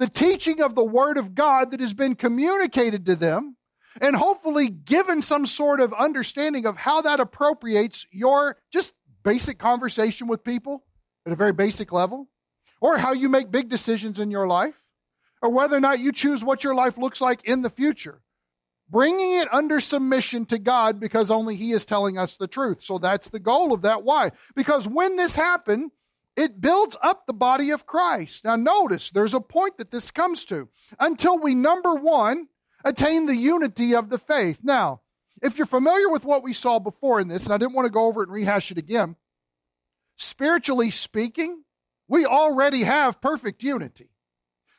the 0.00 0.08
teaching 0.08 0.60
of 0.60 0.74
the 0.74 0.84
Word 0.84 1.18
of 1.18 1.36
God 1.36 1.70
that 1.70 1.78
has 1.78 1.94
been 1.94 2.16
communicated 2.16 3.06
to 3.06 3.14
them, 3.14 3.56
and 4.00 4.16
hopefully 4.16 4.68
given 4.68 5.22
some 5.22 5.46
sort 5.46 5.80
of 5.80 5.92
understanding 5.92 6.66
of 6.66 6.76
how 6.76 7.02
that 7.02 7.20
appropriates 7.20 8.06
your 8.10 8.56
just 8.72 8.92
basic 9.22 9.56
conversation 9.56 10.26
with 10.26 10.42
people 10.42 10.82
at 11.24 11.32
a 11.32 11.36
very 11.36 11.52
basic 11.52 11.92
level, 11.92 12.28
or 12.80 12.98
how 12.98 13.12
you 13.12 13.28
make 13.28 13.52
big 13.52 13.68
decisions 13.68 14.18
in 14.18 14.32
your 14.32 14.48
life, 14.48 14.74
or 15.40 15.50
whether 15.50 15.76
or 15.76 15.80
not 15.80 16.00
you 16.00 16.10
choose 16.10 16.42
what 16.42 16.64
your 16.64 16.74
life 16.74 16.98
looks 16.98 17.20
like 17.20 17.44
in 17.44 17.62
the 17.62 17.70
future. 17.70 18.20
Bringing 18.90 19.38
it 19.38 19.52
under 19.52 19.80
submission 19.80 20.44
to 20.46 20.58
God 20.58 21.00
because 21.00 21.30
only 21.30 21.56
He 21.56 21.72
is 21.72 21.84
telling 21.84 22.18
us 22.18 22.36
the 22.36 22.46
truth. 22.46 22.82
So 22.82 22.98
that's 22.98 23.30
the 23.30 23.40
goal 23.40 23.72
of 23.72 23.82
that. 23.82 24.04
Why? 24.04 24.30
Because 24.54 24.86
when 24.86 25.16
this 25.16 25.34
happened, 25.34 25.90
it 26.36 26.60
builds 26.60 26.96
up 27.02 27.26
the 27.26 27.32
body 27.32 27.70
of 27.70 27.86
Christ. 27.86 28.44
Now, 28.44 28.56
notice 28.56 29.10
there's 29.10 29.34
a 29.34 29.40
point 29.40 29.78
that 29.78 29.90
this 29.90 30.10
comes 30.10 30.44
to 30.46 30.68
until 30.98 31.38
we, 31.38 31.54
number 31.54 31.94
one, 31.94 32.48
attain 32.84 33.26
the 33.26 33.36
unity 33.36 33.94
of 33.94 34.10
the 34.10 34.18
faith. 34.18 34.58
Now, 34.62 35.00
if 35.42 35.56
you're 35.58 35.66
familiar 35.66 36.08
with 36.08 36.24
what 36.24 36.42
we 36.42 36.52
saw 36.52 36.78
before 36.78 37.20
in 37.20 37.28
this, 37.28 37.44
and 37.44 37.54
I 37.54 37.58
didn't 37.58 37.74
want 37.74 37.86
to 37.86 37.92
go 37.92 38.06
over 38.06 38.22
it 38.22 38.28
and 38.28 38.34
rehash 38.34 38.70
it 38.70 38.78
again, 38.78 39.16
spiritually 40.16 40.90
speaking, 40.90 41.62
we 42.08 42.26
already 42.26 42.82
have 42.82 43.20
perfect 43.20 43.62
unity. 43.62 44.10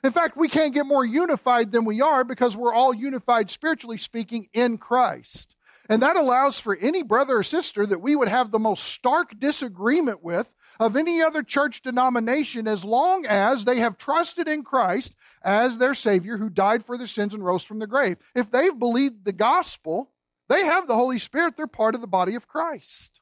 In 0.05 0.11
fact, 0.11 0.37
we 0.37 0.49
can't 0.49 0.73
get 0.73 0.85
more 0.85 1.03
unified 1.03 1.71
than 1.71 1.83
we 1.83 1.99
are 1.99 2.23
because 2.23 2.55
we're 2.55 2.75
all 2.75 2.93
unified, 2.93 3.49
spiritually 3.49 3.97
speaking, 3.97 4.49
in 4.53 4.77
Christ. 4.77 5.55
And 5.89 6.03
that 6.03 6.15
allows 6.15 6.59
for 6.59 6.75
any 6.75 7.01
brother 7.01 7.37
or 7.37 7.43
sister 7.43 7.87
that 7.87 8.01
we 8.01 8.15
would 8.15 8.27
have 8.27 8.51
the 8.51 8.59
most 8.59 8.83
stark 8.83 9.39
disagreement 9.39 10.23
with 10.23 10.47
of 10.79 10.95
any 10.95 11.23
other 11.23 11.41
church 11.41 11.81
denomination 11.81 12.67
as 12.67 12.85
long 12.85 13.25
as 13.25 13.65
they 13.65 13.77
have 13.77 13.97
trusted 13.97 14.47
in 14.47 14.63
Christ 14.63 15.15
as 15.43 15.79
their 15.79 15.95
Savior 15.95 16.37
who 16.37 16.51
died 16.51 16.85
for 16.85 16.99
their 16.99 17.07
sins 17.07 17.33
and 17.33 17.43
rose 17.43 17.63
from 17.63 17.79
the 17.79 17.87
grave. 17.87 18.17
If 18.35 18.51
they've 18.51 18.77
believed 18.77 19.25
the 19.25 19.33
gospel, 19.33 20.11
They 20.47 20.65
have 20.65 20.87
the 20.87 20.95
Holy 20.95 21.17
Spirit, 21.17 21.57
they're 21.57 21.67
part 21.67 21.95
of 21.95 22.01
the 22.01 22.07
body 22.07 22.35
of 22.35 22.47
Christ. 22.47 23.21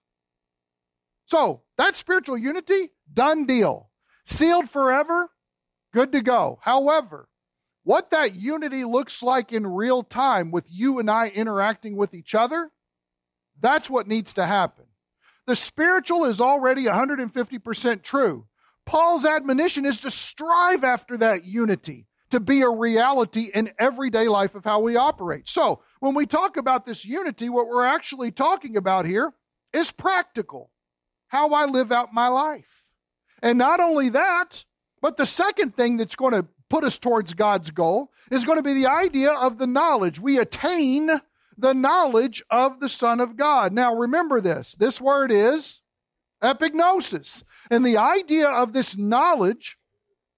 So, 1.26 1.62
that 1.78 1.96
spiritual 1.96 2.38
unity, 2.38 2.92
done 3.12 3.46
deal. 3.46 3.90
Sealed 4.26 4.70
forever, 4.70 5.30
good 5.94 6.12
to 6.12 6.22
go. 6.22 6.60
However, 6.62 7.30
what 7.84 8.12
that 8.12 8.36
unity 8.36 8.84
looks 8.84 9.22
like 9.22 9.52
in 9.52 9.68
real 9.68 10.04
time 10.04 10.52
with 10.52 10.66
you 10.70 11.00
and 11.00 11.10
I 11.10 11.28
interacting 11.28 11.96
with 11.96 12.14
each 12.14 12.34
other, 12.34 12.72
that's 13.60 13.90
what 13.90 14.08
needs 14.08 14.34
to 14.34 14.46
happen. 14.46 14.86
The 15.46 15.56
spiritual 15.56 16.26
is 16.26 16.40
already 16.40 16.86
150% 16.86 18.02
true. 18.02 18.46
Paul's 18.86 19.26
admonition 19.26 19.86
is 19.86 20.00
to 20.02 20.12
strive 20.12 20.84
after 20.84 21.18
that 21.18 21.46
unity, 21.46 22.08
to 22.32 22.40
be 22.40 22.62
a 22.62 22.70
reality 22.70 23.50
in 23.54 23.72
everyday 23.78 24.28
life 24.28 24.56
of 24.56 24.64
how 24.64 24.80
we 24.80 24.96
operate. 24.96 25.48
So, 25.48 25.82
when 26.00 26.16
we 26.16 26.26
talk 26.26 26.58
about 26.58 26.86
this 26.86 27.06
unity, 27.06 27.50
what 27.50 27.68
we're 27.68 27.86
actually 27.86 28.32
talking 28.32 28.76
about 28.76 29.06
here 29.06 29.34
is 29.72 29.92
practical, 29.92 30.70
how 31.28 31.52
I 31.52 31.66
live 31.66 31.92
out 31.92 32.14
my 32.14 32.28
life. 32.28 32.84
And 33.42 33.58
not 33.58 33.80
only 33.80 34.10
that, 34.10 34.66
but 35.04 35.18
the 35.18 35.26
second 35.26 35.76
thing 35.76 35.98
that's 35.98 36.16
going 36.16 36.32
to 36.32 36.48
put 36.70 36.86
us 36.86 36.98
towards 36.98 37.34
God's 37.34 37.72
goal 37.72 38.10
is 38.32 38.46
going 38.46 38.58
to 38.58 38.64
be 38.64 38.74
the 38.74 38.90
idea 38.90 39.34
of 39.34 39.58
the 39.58 39.68
knowledge. 39.68 40.18
We 40.18 40.40
attain 40.40 41.10
the 41.58 41.74
knowledge 41.74 42.42
of 42.50 42.80
the 42.80 42.88
Son 42.88 43.20
of 43.20 43.36
God. 43.36 43.74
Now, 43.74 43.94
remember 43.96 44.40
this 44.40 44.76
this 44.80 45.02
word 45.02 45.30
is 45.30 45.82
epignosis. 46.42 47.44
And 47.70 47.86
the 47.86 47.98
idea 47.98 48.48
of 48.48 48.72
this 48.72 48.96
knowledge 48.96 49.78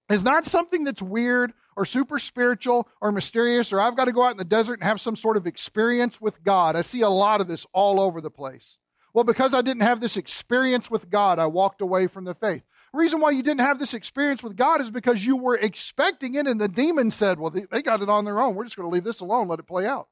is 0.10 0.24
not 0.24 0.48
something 0.48 0.84
that's 0.84 1.02
weird 1.02 1.54
or 1.78 1.86
super 1.86 2.18
spiritual 2.18 2.88
or 3.02 3.12
mysterious 3.12 3.72
or 3.72 3.80
I've 3.80 3.96
got 3.96 4.06
to 4.06 4.14
go 4.14 4.24
out 4.24 4.32
in 4.32 4.38
the 4.38 4.46
desert 4.46 4.80
and 4.80 4.84
have 4.84 5.00
some 5.00 5.16
sort 5.16 5.38
of 5.38 5.46
experience 5.46 6.20
with 6.20 6.44
God. 6.44 6.76
I 6.76 6.82
see 6.82 7.02
a 7.02 7.10
lot 7.10 7.40
of 7.40 7.48
this 7.48 7.68
all 7.72 8.00
over 8.00 8.20
the 8.20 8.32
place. 8.32 8.80
Well, 9.14 9.26
because 9.26 9.54
I 9.54 9.62
didn't 9.62 9.84
have 9.84 10.02
this 10.02 10.18
experience 10.18 10.90
with 10.90 11.12
God, 11.12 11.38
I 11.38 11.46
walked 11.46 11.82
away 11.82 12.08
from 12.08 12.24
the 12.24 12.34
faith 12.34 12.64
reason 12.96 13.20
why 13.20 13.32
you 13.32 13.44
didn't 13.44 13.62
have 13.62 13.80
this 13.80 13.94
experience 13.94 14.44
with 14.44 14.56
God 14.56 14.82
is 14.82 14.90
because 14.90 15.26
you 15.26 15.38
were 15.38 15.56
expecting 15.56 16.36
it, 16.36 16.48
and 16.48 16.60
the 16.60 16.68
demon 16.68 17.12
said, 17.12 17.40
Well, 17.40 17.52
they, 17.52 17.82
got 17.82 18.02
it 18.02 18.10
on 18.10 18.26
their 18.26 18.40
own. 18.40 18.56
We're 18.56 18.64
just 18.64 18.76
going 18.76 18.90
to 18.90 18.94
leave 18.94 19.04
this 19.04 19.20
alone, 19.20 19.48
let 19.48 19.60
it 19.60 19.68
play 19.68 19.86
out. 19.86 20.08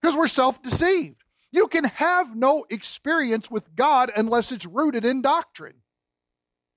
Because 0.00 0.16
we're 0.16 0.26
self 0.26 0.62
deceived. 0.62 1.22
You 1.52 1.68
can 1.68 1.84
have 1.84 2.36
no 2.36 2.66
experience 2.68 3.50
with 3.50 3.74
God 3.74 4.10
unless 4.14 4.52
it's 4.52 4.66
rooted 4.66 5.04
in 5.04 5.22
doctrine. 5.22 5.76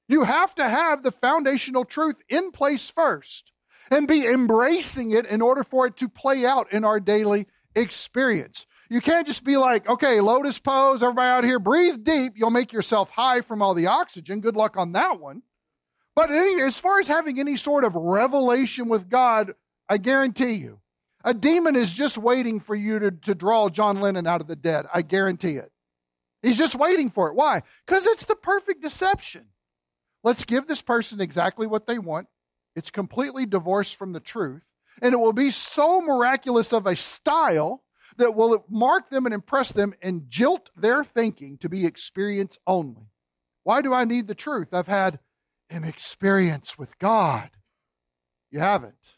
You 0.07 0.23
have 0.23 0.55
to 0.55 0.67
have 0.67 1.03
the 1.03 1.11
foundational 1.11 1.85
truth 1.85 2.15
in 2.29 2.51
place 2.51 2.89
first 2.89 3.51
and 3.91 4.07
be 4.07 4.25
embracing 4.25 5.11
it 5.11 5.25
in 5.25 5.41
order 5.41 5.63
for 5.63 5.87
it 5.87 5.97
to 5.97 6.09
play 6.09 6.45
out 6.45 6.71
in 6.71 6.83
our 6.83 6.99
daily 6.99 7.47
experience. 7.75 8.65
You 8.89 9.01
can't 9.01 9.27
just 9.27 9.43
be 9.43 9.55
like, 9.55 9.87
okay, 9.87 10.19
lotus 10.19 10.57
pose, 10.57 11.03
everybody 11.03 11.27
out 11.27 11.43
here, 11.43 11.59
breathe 11.59 12.03
deep. 12.03 12.33
You'll 12.35 12.49
make 12.49 12.73
yourself 12.73 13.09
high 13.09 13.41
from 13.41 13.61
all 13.61 13.75
the 13.75 13.87
oxygen. 13.87 14.41
Good 14.41 14.55
luck 14.55 14.77
on 14.77 14.93
that 14.93 15.19
one. 15.19 15.43
But 16.15 16.31
as 16.31 16.79
far 16.79 16.99
as 16.99 17.07
having 17.07 17.39
any 17.39 17.55
sort 17.55 17.83
of 17.83 17.93
revelation 17.95 18.89
with 18.89 19.07
God, 19.07 19.53
I 19.87 19.97
guarantee 19.97 20.53
you, 20.53 20.79
a 21.23 21.33
demon 21.33 21.75
is 21.75 21.93
just 21.93 22.17
waiting 22.17 22.59
for 22.59 22.75
you 22.75 22.97
to, 22.99 23.11
to 23.11 23.35
draw 23.35 23.69
John 23.69 24.01
Lennon 24.01 24.25
out 24.25 24.41
of 24.41 24.47
the 24.47 24.55
dead. 24.55 24.85
I 24.93 25.03
guarantee 25.03 25.53
it. 25.53 25.71
He's 26.41 26.57
just 26.57 26.75
waiting 26.75 27.09
for 27.09 27.29
it. 27.29 27.35
Why? 27.35 27.61
Because 27.85 28.05
it's 28.07 28.25
the 28.25 28.35
perfect 28.35 28.81
deception. 28.81 29.45
Let's 30.23 30.45
give 30.45 30.67
this 30.67 30.81
person 30.81 31.21
exactly 31.21 31.67
what 31.67 31.85
they 31.85 31.99
want. 31.99 32.27
It's 32.75 32.91
completely 32.91 33.45
divorced 33.45 33.97
from 33.97 34.13
the 34.13 34.19
truth. 34.19 34.63
And 35.01 35.13
it 35.13 35.19
will 35.19 35.33
be 35.33 35.51
so 35.51 36.01
miraculous 36.01 36.73
of 36.73 36.87
a 36.87 36.95
style 36.95 37.83
that 38.19 38.35
will 38.35 38.63
mark 38.69 39.09
them 39.09 39.25
and 39.25 39.33
impress 39.33 39.71
them 39.71 39.93
and 40.01 40.23
jilt 40.29 40.67
their 40.75 41.03
thinking 41.03 41.57
to 41.57 41.69
be 41.69 41.85
experience 41.85 42.57
only. 42.67 43.09
Why 43.63 43.81
do 43.81 43.93
I 43.93 44.05
need 44.05 44.27
the 44.27 44.35
truth? 44.35 44.73
I've 44.73 44.87
had 44.87 45.19
an 45.69 45.83
experience 45.83 46.77
with 46.77 46.97
God. 46.99 47.49
You 48.51 48.59
haven't. 48.59 49.15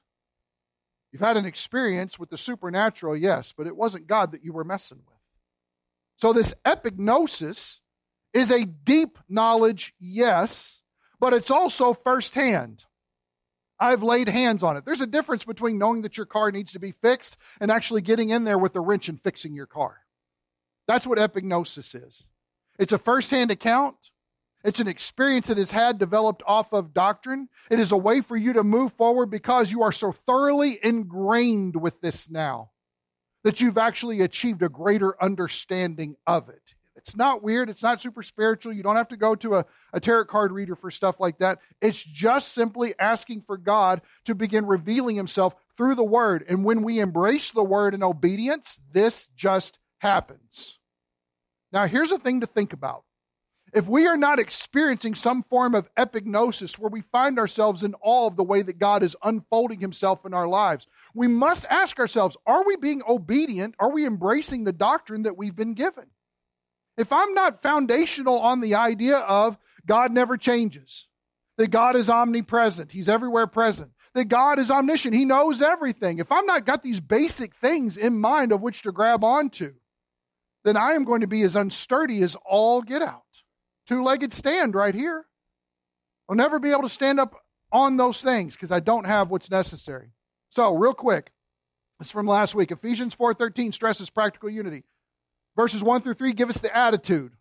You've 1.11 1.21
had 1.21 1.37
an 1.37 1.45
experience 1.45 2.17
with 2.17 2.29
the 2.29 2.37
supernatural, 2.37 3.17
yes, 3.17 3.53
but 3.55 3.67
it 3.67 3.75
wasn't 3.75 4.07
God 4.07 4.31
that 4.31 4.43
you 4.43 4.53
were 4.53 4.63
messing 4.63 4.99
with. 5.05 5.17
So, 6.15 6.31
this 6.31 6.53
epignosis 6.65 7.79
is 8.33 8.51
a 8.51 8.65
deep 8.65 9.17
knowledge, 9.27 9.93
yes, 9.99 10.81
but 11.19 11.33
it's 11.33 11.51
also 11.51 11.93
firsthand. 11.93 12.85
I've 13.81 14.03
laid 14.03 14.29
hands 14.29 14.61
on 14.61 14.77
it. 14.77 14.85
There's 14.85 15.01
a 15.01 15.07
difference 15.07 15.43
between 15.43 15.79
knowing 15.79 16.03
that 16.03 16.15
your 16.15 16.27
car 16.27 16.51
needs 16.51 16.71
to 16.73 16.79
be 16.79 16.91
fixed 16.91 17.35
and 17.59 17.71
actually 17.71 18.01
getting 18.01 18.29
in 18.29 18.43
there 18.43 18.59
with 18.59 18.75
a 18.75 18.79
wrench 18.79 19.09
and 19.09 19.19
fixing 19.19 19.55
your 19.55 19.65
car. 19.65 20.01
That's 20.87 21.07
what 21.07 21.17
epignosis 21.17 21.95
is. 21.95 22.27
It's 22.77 22.93
a 22.93 22.99
firsthand 22.99 23.49
account. 23.49 23.95
It's 24.63 24.79
an 24.79 24.87
experience 24.87 25.47
that 25.47 25.57
is 25.57 25.71
had 25.71 25.97
developed 25.97 26.43
off 26.45 26.71
of 26.71 26.93
doctrine. 26.93 27.49
It 27.71 27.79
is 27.79 27.91
a 27.91 27.97
way 27.97 28.21
for 28.21 28.37
you 28.37 28.53
to 28.53 28.63
move 28.63 28.93
forward 28.93 29.31
because 29.31 29.71
you 29.71 29.81
are 29.81 29.91
so 29.91 30.11
thoroughly 30.11 30.77
ingrained 30.83 31.75
with 31.75 31.99
this 32.01 32.29
now 32.29 32.69
that 33.43 33.59
you've 33.59 33.79
actually 33.79 34.21
achieved 34.21 34.61
a 34.61 34.69
greater 34.69 35.21
understanding 35.21 36.15
of 36.27 36.49
it. 36.49 36.75
It's 37.01 37.15
not 37.15 37.41
weird. 37.41 37.69
It's 37.69 37.81
not 37.81 37.99
super 37.99 38.21
spiritual. 38.21 38.73
You 38.73 38.83
don't 38.83 38.95
have 38.95 39.07
to 39.09 39.17
go 39.17 39.35
to 39.35 39.55
a, 39.55 39.65
a 39.91 39.99
tarot 39.99 40.25
card 40.25 40.51
reader 40.51 40.75
for 40.75 40.91
stuff 40.91 41.19
like 41.19 41.39
that. 41.39 41.59
It's 41.81 42.01
just 42.01 42.53
simply 42.53 42.93
asking 42.99 43.41
for 43.41 43.57
God 43.57 44.01
to 44.25 44.35
begin 44.35 44.67
revealing 44.67 45.15
Himself 45.15 45.55
through 45.77 45.95
the 45.95 46.03
Word. 46.03 46.45
And 46.47 46.63
when 46.63 46.83
we 46.83 46.99
embrace 46.99 47.51
the 47.51 47.63
Word 47.63 47.95
in 47.95 48.03
obedience, 48.03 48.79
this 48.93 49.27
just 49.35 49.79
happens. 49.97 50.77
Now, 51.71 51.87
here's 51.87 52.11
a 52.11 52.19
thing 52.19 52.41
to 52.41 52.45
think 52.45 52.71
about. 52.71 53.03
If 53.73 53.87
we 53.87 54.05
are 54.05 54.17
not 54.17 54.37
experiencing 54.37 55.15
some 55.15 55.43
form 55.43 55.75
of 55.75 55.89
epignosis 55.95 56.77
where 56.77 56.89
we 56.89 57.01
find 57.01 57.39
ourselves 57.39 57.83
in 57.83 57.95
awe 58.01 58.27
of 58.27 58.35
the 58.35 58.43
way 58.43 58.61
that 58.61 58.79
God 58.79 59.01
is 59.01 59.15
unfolding 59.23 59.79
Himself 59.79 60.25
in 60.25 60.33
our 60.33 60.47
lives, 60.47 60.87
we 61.15 61.27
must 61.27 61.65
ask 61.69 61.99
ourselves 61.99 62.37
are 62.45 62.65
we 62.65 62.75
being 62.75 63.01
obedient? 63.07 63.75
Are 63.79 63.91
we 63.91 64.05
embracing 64.05 64.65
the 64.65 64.73
doctrine 64.73 65.23
that 65.23 65.37
we've 65.37 65.55
been 65.55 65.73
given? 65.73 66.05
If 66.97 67.11
I'm 67.11 67.33
not 67.33 67.61
foundational 67.61 68.39
on 68.39 68.61
the 68.61 68.75
idea 68.75 69.17
of 69.17 69.57
God 69.85 70.11
never 70.11 70.37
changes, 70.37 71.07
that 71.57 71.69
God 71.69 71.95
is 71.95 72.09
omnipresent, 72.09 72.91
He's 72.91 73.09
everywhere 73.09 73.47
present, 73.47 73.91
that 74.13 74.25
God 74.25 74.59
is 74.59 74.71
omniscient, 74.71 75.15
He 75.15 75.25
knows 75.25 75.61
everything, 75.61 76.19
if 76.19 76.31
I'm 76.31 76.45
not 76.45 76.65
got 76.65 76.83
these 76.83 76.99
basic 76.99 77.55
things 77.55 77.97
in 77.97 78.19
mind 78.19 78.51
of 78.51 78.61
which 78.61 78.81
to 78.83 78.91
grab 78.91 79.23
onto, 79.23 79.73
then 80.63 80.77
I 80.77 80.93
am 80.93 81.05
going 81.05 81.21
to 81.21 81.27
be 81.27 81.41
as 81.43 81.55
unsturdy 81.55 82.21
as 82.21 82.35
all 82.45 82.81
get 82.81 83.01
out. 83.01 83.23
Two 83.87 84.03
legged 84.03 84.33
stand 84.33 84.75
right 84.75 84.93
here. 84.93 85.25
I'll 86.29 86.35
never 86.35 86.59
be 86.59 86.71
able 86.71 86.83
to 86.83 86.89
stand 86.89 87.19
up 87.19 87.35
on 87.71 87.97
those 87.97 88.21
things 88.21 88.55
because 88.55 88.71
I 88.71 88.79
don't 88.79 89.05
have 89.05 89.29
what's 89.29 89.49
necessary. 89.49 90.11
So, 90.49 90.75
real 90.75 90.93
quick, 90.93 91.31
this 91.99 92.07
is 92.07 92.11
from 92.11 92.27
last 92.27 92.55
week. 92.55 92.71
Ephesians 92.71 93.15
4:13 93.15 93.71
stresses 93.71 94.09
practical 94.09 94.49
unity. 94.49 94.83
Verses 95.55 95.83
1 95.83 96.01
through 96.01 96.13
3 96.15 96.33
give 96.33 96.49
us 96.49 96.57
the 96.57 96.75
attitude. 96.75 97.33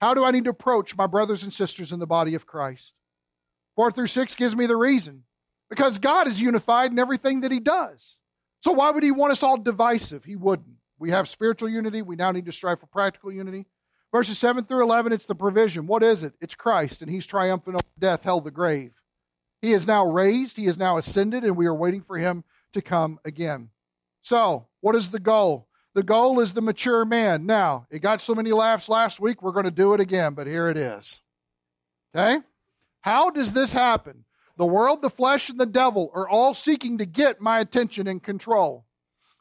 How 0.00 0.14
do 0.14 0.24
I 0.24 0.30
need 0.30 0.44
to 0.44 0.50
approach 0.50 0.96
my 0.96 1.06
brothers 1.06 1.44
and 1.44 1.52
sisters 1.52 1.92
in 1.92 2.00
the 2.00 2.06
body 2.06 2.34
of 2.34 2.46
Christ? 2.46 2.94
4 3.76 3.92
through 3.92 4.08
6 4.08 4.34
gives 4.34 4.56
me 4.56 4.66
the 4.66 4.76
reason. 4.76 5.24
Because 5.70 5.98
God 5.98 6.28
is 6.28 6.40
unified 6.40 6.90
in 6.90 6.98
everything 6.98 7.40
that 7.40 7.52
He 7.52 7.60
does. 7.60 8.18
So 8.60 8.72
why 8.72 8.90
would 8.90 9.02
He 9.02 9.10
want 9.10 9.32
us 9.32 9.42
all 9.42 9.56
divisive? 9.56 10.24
He 10.24 10.36
wouldn't. 10.36 10.76
We 10.98 11.10
have 11.10 11.28
spiritual 11.28 11.68
unity. 11.68 12.02
We 12.02 12.16
now 12.16 12.30
need 12.32 12.46
to 12.46 12.52
strive 12.52 12.80
for 12.80 12.86
practical 12.86 13.32
unity. 13.32 13.66
Verses 14.12 14.38
7 14.38 14.64
through 14.64 14.84
11, 14.84 15.12
it's 15.12 15.26
the 15.26 15.34
provision. 15.34 15.86
What 15.88 16.04
is 16.04 16.22
it? 16.22 16.34
It's 16.40 16.54
Christ, 16.54 17.02
and 17.02 17.10
He's 17.10 17.26
triumphant 17.26 17.76
over 17.76 17.84
death, 17.98 18.22
hell, 18.22 18.40
the 18.40 18.50
grave. 18.50 18.92
He 19.60 19.72
is 19.72 19.86
now 19.86 20.06
raised, 20.06 20.56
He 20.56 20.66
is 20.66 20.78
now 20.78 20.98
ascended, 20.98 21.42
and 21.42 21.56
we 21.56 21.66
are 21.66 21.74
waiting 21.74 22.02
for 22.02 22.16
Him 22.16 22.44
to 22.74 22.80
come 22.80 23.18
again. 23.24 23.70
So, 24.22 24.66
what 24.80 24.94
is 24.94 25.08
the 25.08 25.18
goal? 25.18 25.66
The 25.94 26.02
goal 26.02 26.40
is 26.40 26.52
the 26.52 26.62
mature 26.62 27.04
man. 27.04 27.46
Now, 27.46 27.86
it 27.90 28.00
got 28.00 28.20
so 28.20 28.34
many 28.34 28.52
laughs 28.52 28.88
last 28.88 29.20
week, 29.20 29.42
we're 29.42 29.52
going 29.52 29.64
to 29.64 29.70
do 29.70 29.94
it 29.94 30.00
again, 30.00 30.34
but 30.34 30.46
here 30.46 30.68
it 30.68 30.76
is. 30.76 31.20
Okay? 32.14 32.40
How 33.02 33.30
does 33.30 33.52
this 33.52 33.72
happen? 33.72 34.24
The 34.56 34.66
world, 34.66 35.02
the 35.02 35.10
flesh, 35.10 35.48
and 35.48 35.58
the 35.58 35.66
devil 35.66 36.10
are 36.14 36.28
all 36.28 36.54
seeking 36.54 36.98
to 36.98 37.06
get 37.06 37.40
my 37.40 37.60
attention 37.60 38.06
and 38.06 38.22
control. 38.22 38.86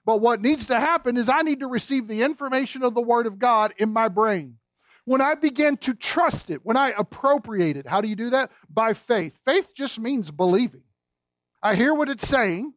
But 0.05 0.21
what 0.21 0.41
needs 0.41 0.65
to 0.67 0.79
happen 0.79 1.17
is 1.17 1.29
I 1.29 1.41
need 1.41 1.59
to 1.61 1.67
receive 1.67 2.07
the 2.07 2.23
information 2.23 2.83
of 2.83 2.93
the 2.93 3.01
Word 3.01 3.25
of 3.25 3.39
God 3.39 3.73
in 3.77 3.91
my 3.91 4.07
brain. 4.07 4.57
When 5.05 5.21
I 5.21 5.35
begin 5.35 5.77
to 5.77 5.93
trust 5.93 6.49
it, 6.49 6.65
when 6.65 6.77
I 6.77 6.93
appropriate 6.97 7.77
it, 7.77 7.87
how 7.87 8.01
do 8.01 8.07
you 8.07 8.15
do 8.15 8.29
that? 8.31 8.51
By 8.69 8.93
faith. 8.93 9.33
Faith 9.45 9.73
just 9.75 9.99
means 9.99 10.31
believing. 10.31 10.83
I 11.61 11.75
hear 11.75 11.93
what 11.93 12.09
it's 12.09 12.27
saying, 12.27 12.73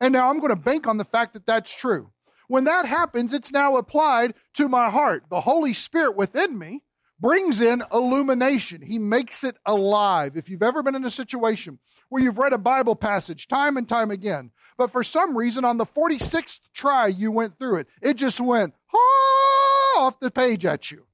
and 0.00 0.12
now 0.12 0.30
I'm 0.30 0.38
going 0.38 0.50
to 0.50 0.56
bank 0.56 0.86
on 0.86 0.96
the 0.96 1.04
fact 1.04 1.34
that 1.34 1.46
that's 1.46 1.74
true. 1.74 2.10
When 2.48 2.64
that 2.64 2.86
happens, 2.86 3.32
it's 3.32 3.52
now 3.52 3.76
applied 3.76 4.34
to 4.54 4.68
my 4.68 4.90
heart. 4.90 5.24
The 5.30 5.42
Holy 5.42 5.74
Spirit 5.74 6.16
within 6.16 6.58
me 6.58 6.82
brings 7.20 7.60
in 7.60 7.82
illumination. 7.92 8.82
He 8.82 8.98
makes 8.98 9.44
it 9.44 9.56
alive. 9.66 10.36
If 10.36 10.48
you've 10.48 10.62
ever 10.62 10.82
been 10.82 10.94
in 10.94 11.04
a 11.04 11.10
situation 11.10 11.78
where 12.08 12.22
you've 12.22 12.38
read 12.38 12.54
a 12.54 12.58
Bible 12.58 12.96
passage 12.96 13.48
time 13.48 13.76
and 13.76 13.88
time 13.88 14.10
again, 14.10 14.50
but 14.76 14.90
for 14.90 15.04
some 15.04 15.36
reason 15.36 15.64
on 15.64 15.76
the 15.76 15.86
46th 15.86 16.60
try 16.72 17.06
you 17.06 17.30
went 17.30 17.58
through 17.58 17.76
it, 17.76 17.88
it 18.00 18.14
just 18.14 18.40
went 18.40 18.74
ah, 18.94 19.98
off 19.98 20.20
the 20.20 20.30
page 20.30 20.64
at 20.64 20.90
you. 20.90 21.04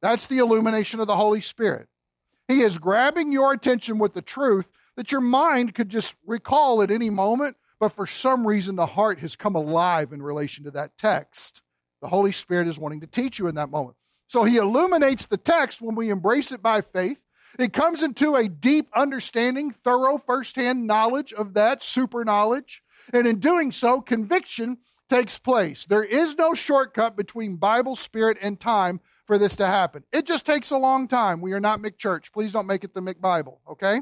That's 0.00 0.26
the 0.26 0.38
illumination 0.38 1.00
of 1.00 1.06
the 1.06 1.16
Holy 1.16 1.40
Spirit. 1.42 1.88
He 2.48 2.62
is 2.62 2.78
grabbing 2.78 3.32
your 3.32 3.52
attention 3.52 3.98
with 3.98 4.14
the 4.14 4.22
truth 4.22 4.66
that 4.96 5.12
your 5.12 5.20
mind 5.20 5.74
could 5.74 5.88
just 5.88 6.14
recall 6.26 6.82
at 6.82 6.90
any 6.90 7.10
moment, 7.10 7.56
but 7.80 7.92
for 7.92 8.06
some 8.06 8.46
reason 8.46 8.76
the 8.76 8.86
heart 8.86 9.18
has 9.18 9.34
come 9.34 9.56
alive 9.56 10.12
in 10.12 10.22
relation 10.22 10.64
to 10.64 10.70
that 10.72 10.96
text. 10.98 11.62
The 12.02 12.08
Holy 12.08 12.30
Spirit 12.30 12.68
is 12.68 12.78
wanting 12.78 13.00
to 13.00 13.06
teach 13.06 13.38
you 13.38 13.48
in 13.48 13.56
that 13.56 13.70
moment. 13.70 13.96
So 14.28 14.44
he 14.44 14.58
illuminates 14.58 15.26
the 15.26 15.36
text 15.36 15.82
when 15.82 15.96
we 15.96 16.10
embrace 16.10 16.52
it 16.52 16.62
by 16.62 16.82
faith. 16.82 17.18
It 17.58 17.72
comes 17.72 18.02
into 18.02 18.36
a 18.36 18.48
deep 18.48 18.88
understanding, 18.94 19.74
thorough 19.82 20.22
firsthand 20.24 20.86
knowledge 20.86 21.32
of 21.32 21.54
that 21.54 21.82
super 21.82 22.24
knowledge. 22.24 22.82
And 23.12 23.26
in 23.26 23.40
doing 23.40 23.72
so, 23.72 24.00
conviction 24.00 24.78
takes 25.08 25.38
place. 25.38 25.84
There 25.86 26.04
is 26.04 26.36
no 26.36 26.54
shortcut 26.54 27.16
between 27.16 27.56
Bible, 27.56 27.96
Spirit, 27.96 28.38
and 28.40 28.60
time 28.60 29.00
for 29.26 29.36
this 29.36 29.56
to 29.56 29.66
happen. 29.66 30.04
It 30.12 30.26
just 30.26 30.46
takes 30.46 30.70
a 30.70 30.78
long 30.78 31.08
time. 31.08 31.40
We 31.40 31.52
are 31.52 31.60
not 31.60 31.80
McChurch. 31.80 32.32
Please 32.32 32.52
don't 32.52 32.66
make 32.66 32.84
it 32.84 32.94
the 32.94 33.02
McBible, 33.02 33.58
okay? 33.68 34.00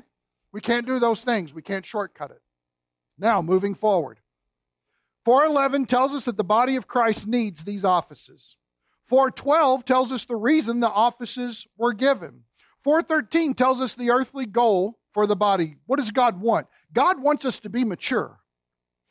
We 0.52 0.60
can't 0.60 0.86
do 0.86 0.98
those 0.98 1.24
things. 1.24 1.54
We 1.54 1.62
can't 1.62 1.86
shortcut 1.86 2.30
it. 2.30 2.42
Now, 3.18 3.42
moving 3.42 3.74
forward. 3.74 4.20
411 5.24 5.86
tells 5.86 6.14
us 6.14 6.24
that 6.24 6.36
the 6.36 6.44
body 6.44 6.76
of 6.76 6.86
Christ 6.86 7.26
needs 7.26 7.64
these 7.64 7.84
offices. 7.84 8.56
412 9.08 9.84
tells 9.84 10.12
us 10.12 10.24
the 10.24 10.36
reason 10.36 10.80
the 10.80 10.90
offices 10.90 11.66
were 11.76 11.92
given. 11.92 12.44
413 12.84 13.54
tells 13.54 13.80
us 13.80 13.94
the 13.94 14.10
earthly 14.10 14.46
goal 14.46 14.98
for 15.12 15.26
the 15.26 15.36
body. 15.36 15.76
What 15.86 15.96
does 15.96 16.10
God 16.10 16.40
want? 16.40 16.66
God 16.92 17.20
wants 17.20 17.44
us 17.44 17.58
to 17.60 17.68
be 17.68 17.84
mature. 17.84 18.38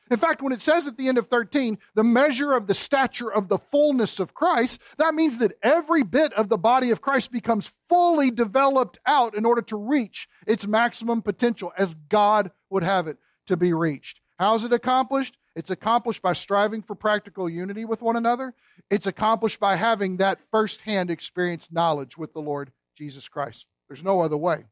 In 0.09 0.17
fact, 0.17 0.41
when 0.41 0.53
it 0.53 0.61
says 0.61 0.87
at 0.87 0.97
the 0.97 1.09
end 1.09 1.17
of 1.17 1.27
13, 1.27 1.77
the 1.93 2.03
measure 2.03 2.53
of 2.53 2.67
the 2.67 2.73
stature 2.73 3.31
of 3.31 3.49
the 3.49 3.59
fullness 3.59 4.19
of 4.19 4.33
Christ, 4.33 4.81
that 4.97 5.13
means 5.13 5.39
that 5.39 5.57
every 5.61 6.01
bit 6.03 6.31
of 6.33 6.47
the 6.47 6.57
body 6.57 6.91
of 6.91 7.01
Christ 7.01 7.31
becomes 7.31 7.73
fully 7.89 8.31
developed 8.31 8.97
out 9.05 9.35
in 9.35 9.45
order 9.45 9.61
to 9.63 9.75
reach 9.75 10.29
its 10.47 10.65
maximum 10.65 11.21
potential 11.21 11.73
as 11.77 11.93
God 11.93 12.51
would 12.69 12.83
have 12.83 13.07
it 13.07 13.17
to 13.47 13.57
be 13.57 13.73
reached. 13.73 14.21
How 14.39 14.55
is 14.55 14.63
it 14.63 14.73
accomplished? 14.73 15.37
It's 15.55 15.71
accomplished 15.71 16.21
by 16.21 16.33
striving 16.33 16.83
for 16.83 16.93
practical 16.93 17.49
unity 17.49 17.83
with 17.83 18.01
one 18.01 18.15
another. 18.15 18.53
It's 18.91 19.07
accomplished 19.07 19.59
by 19.59 19.75
having 19.75 20.17
that 20.17 20.39
firsthand 20.51 21.09
experience 21.09 21.71
knowledge 21.71 22.17
with 22.17 22.33
the 22.33 22.41
Lord 22.41 22.71
Jesus 22.95 23.27
Christ. 23.27 23.65
There's 23.89 24.03
no 24.03 24.21
other 24.21 24.37
way. 24.37 24.65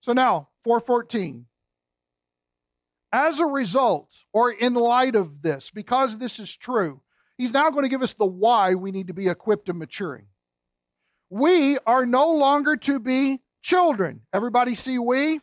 So 0.00 0.12
now, 0.12 0.48
414. 0.62 1.46
As 3.12 3.40
a 3.40 3.46
result, 3.46 4.08
or 4.32 4.50
in 4.50 4.74
light 4.74 5.16
of 5.16 5.42
this, 5.42 5.70
because 5.70 6.18
this 6.18 6.38
is 6.38 6.54
true, 6.56 7.00
he's 7.38 7.52
now 7.52 7.70
going 7.70 7.84
to 7.84 7.88
give 7.88 8.02
us 8.02 8.14
the 8.14 8.26
why 8.26 8.74
we 8.74 8.92
need 8.92 9.08
to 9.08 9.14
be 9.14 9.28
equipped 9.28 9.68
and 9.68 9.78
maturing. 9.78 10.26
We 11.30 11.78
are 11.86 12.06
no 12.06 12.32
longer 12.32 12.76
to 12.76 13.00
be 13.00 13.40
children. 13.62 14.20
Everybody 14.32 14.74
see 14.74 14.98
we? 14.98 15.40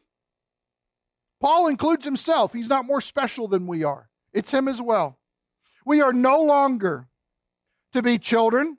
Paul 1.41 1.67
includes 1.67 2.05
himself. 2.05 2.53
He's 2.53 2.69
not 2.69 2.85
more 2.85 3.01
special 3.01 3.47
than 3.47 3.67
we 3.67 3.83
are. 3.83 4.09
It's 4.31 4.51
him 4.51 4.67
as 4.67 4.81
well. 4.81 5.17
We 5.85 6.01
are 6.01 6.13
no 6.13 6.41
longer 6.41 7.07
to 7.93 8.01
be 8.03 8.19
children, 8.19 8.77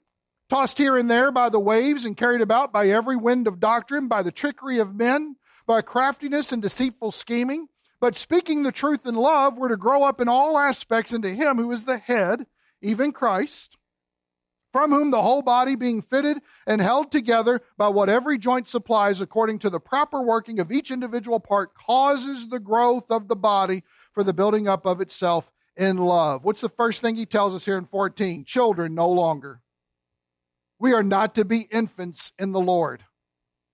tossed 0.49 0.77
here 0.77 0.97
and 0.97 1.11
there 1.11 1.31
by 1.31 1.49
the 1.49 1.59
waves 1.59 2.05
and 2.05 2.15
carried 2.15 2.41
about 2.41 2.71
by 2.71 2.87
every 2.87 3.17
wind 3.17 3.47
of 3.47 3.59
doctrine, 3.59 4.07
by 4.07 4.21
the 4.21 4.31
trickery 4.31 4.79
of 4.79 4.95
men, 4.95 5.35
by 5.67 5.81
craftiness 5.81 6.51
and 6.51 6.61
deceitful 6.61 7.11
scheming. 7.11 7.67
But 7.99 8.15
speaking 8.15 8.63
the 8.63 8.71
truth 8.71 9.05
in 9.05 9.15
love, 9.15 9.57
we're 9.57 9.67
to 9.69 9.77
grow 9.77 10.03
up 10.03 10.21
in 10.21 10.27
all 10.27 10.57
aspects 10.57 11.13
into 11.13 11.29
Him 11.29 11.57
who 11.57 11.71
is 11.71 11.85
the 11.85 11.97
head, 11.97 12.47
even 12.81 13.11
Christ, 13.11 13.77
from 14.73 14.91
whom 14.91 15.11
the 15.11 15.21
whole 15.21 15.43
body, 15.43 15.75
being 15.75 16.01
fitted 16.01 16.41
and 16.67 16.81
held 16.81 17.11
together 17.11 17.61
by 17.77 17.87
what 17.87 18.09
every 18.09 18.39
joint 18.39 18.67
supplies 18.67 19.21
according 19.21 19.59
to 19.59 19.69
the 19.69 19.79
proper 19.79 20.21
working 20.21 20.59
of 20.59 20.71
each 20.71 20.91
individual 20.91 21.39
part, 21.39 21.75
causes 21.75 22.49
the 22.49 22.59
growth 22.59 23.09
of 23.09 23.27
the 23.27 23.35
body 23.35 23.83
for 24.13 24.23
the 24.23 24.33
building 24.33 24.67
up 24.67 24.85
of 24.85 24.99
itself 24.99 25.51
in 25.77 25.97
love. 25.97 26.43
What's 26.43 26.61
the 26.61 26.69
first 26.69 27.01
thing 27.01 27.15
he 27.15 27.27
tells 27.27 27.53
us 27.53 27.65
here 27.65 27.77
in 27.77 27.85
14? 27.85 28.45
Children 28.45 28.95
no 28.95 29.09
longer. 29.09 29.61
We 30.79 30.93
are 30.93 31.03
not 31.03 31.35
to 31.35 31.45
be 31.45 31.61
infants 31.71 32.31
in 32.37 32.51
the 32.51 32.59
Lord. 32.59 33.03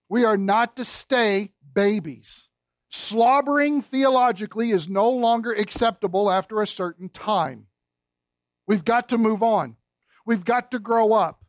We 0.10 0.26
are 0.26 0.38
not 0.38 0.76
to 0.76 0.86
stay 0.86 1.54
babies. 1.74 2.50
Slobbering 2.90 3.82
theologically 3.82 4.72
is 4.72 4.90
no 4.90 5.10
longer 5.10 5.54
acceptable 5.54 6.30
after 6.30 6.62
a 6.62 6.68
certain 6.68 7.08
time. 7.08 7.68
We've 8.68 8.84
got 8.84 9.10
to 9.10 9.18
move 9.18 9.42
on. 9.42 9.78
We've 10.30 10.46
got 10.46 10.72
to 10.72 10.80
grow 10.80 11.12
up. 11.12 11.44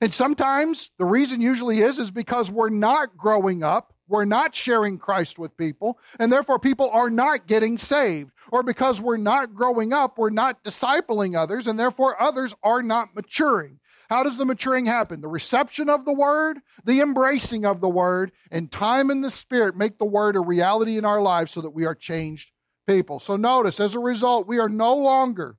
And 0.00 0.12
sometimes 0.12 0.90
the 0.98 1.04
reason 1.04 1.40
usually 1.40 1.80
is 1.80 2.00
is 2.00 2.10
because 2.10 2.50
we're 2.50 2.70
not 2.70 3.16
growing 3.16 3.62
up 3.62 3.92
we're 4.12 4.24
not 4.26 4.54
sharing 4.54 4.98
Christ 4.98 5.38
with 5.38 5.56
people, 5.56 5.98
and 6.18 6.30
therefore 6.30 6.58
people 6.58 6.90
are 6.90 7.08
not 7.08 7.46
getting 7.46 7.78
saved. 7.78 8.30
Or 8.50 8.62
because 8.62 9.00
we're 9.00 9.16
not 9.16 9.54
growing 9.54 9.94
up, 9.94 10.18
we're 10.18 10.28
not 10.28 10.62
discipling 10.62 11.34
others, 11.34 11.66
and 11.66 11.80
therefore 11.80 12.20
others 12.20 12.54
are 12.62 12.82
not 12.82 13.14
maturing. 13.14 13.78
How 14.10 14.22
does 14.22 14.36
the 14.36 14.44
maturing 14.44 14.84
happen? 14.84 15.22
The 15.22 15.28
reception 15.28 15.88
of 15.88 16.04
the 16.04 16.12
word, 16.12 16.58
the 16.84 17.00
embracing 17.00 17.64
of 17.64 17.80
the 17.80 17.88
word, 17.88 18.32
and 18.50 18.70
time 18.70 19.10
in 19.10 19.22
the 19.22 19.30
spirit 19.30 19.76
make 19.76 19.98
the 19.98 20.04
word 20.04 20.36
a 20.36 20.40
reality 20.40 20.98
in 20.98 21.06
our 21.06 21.22
lives 21.22 21.52
so 21.52 21.62
that 21.62 21.70
we 21.70 21.86
are 21.86 21.94
changed 21.94 22.50
people. 22.86 23.18
So 23.18 23.36
notice, 23.36 23.80
as 23.80 23.94
a 23.94 24.00
result, 24.00 24.46
we 24.46 24.58
are 24.58 24.68
no 24.68 24.94
longer, 24.94 25.56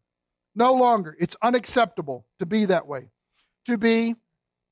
no 0.55 0.73
longer, 0.73 1.15
it's 1.19 1.35
unacceptable 1.41 2.25
to 2.39 2.45
be 2.45 2.65
that 2.65 2.87
way, 2.87 3.09
to 3.65 3.77
be 3.77 4.15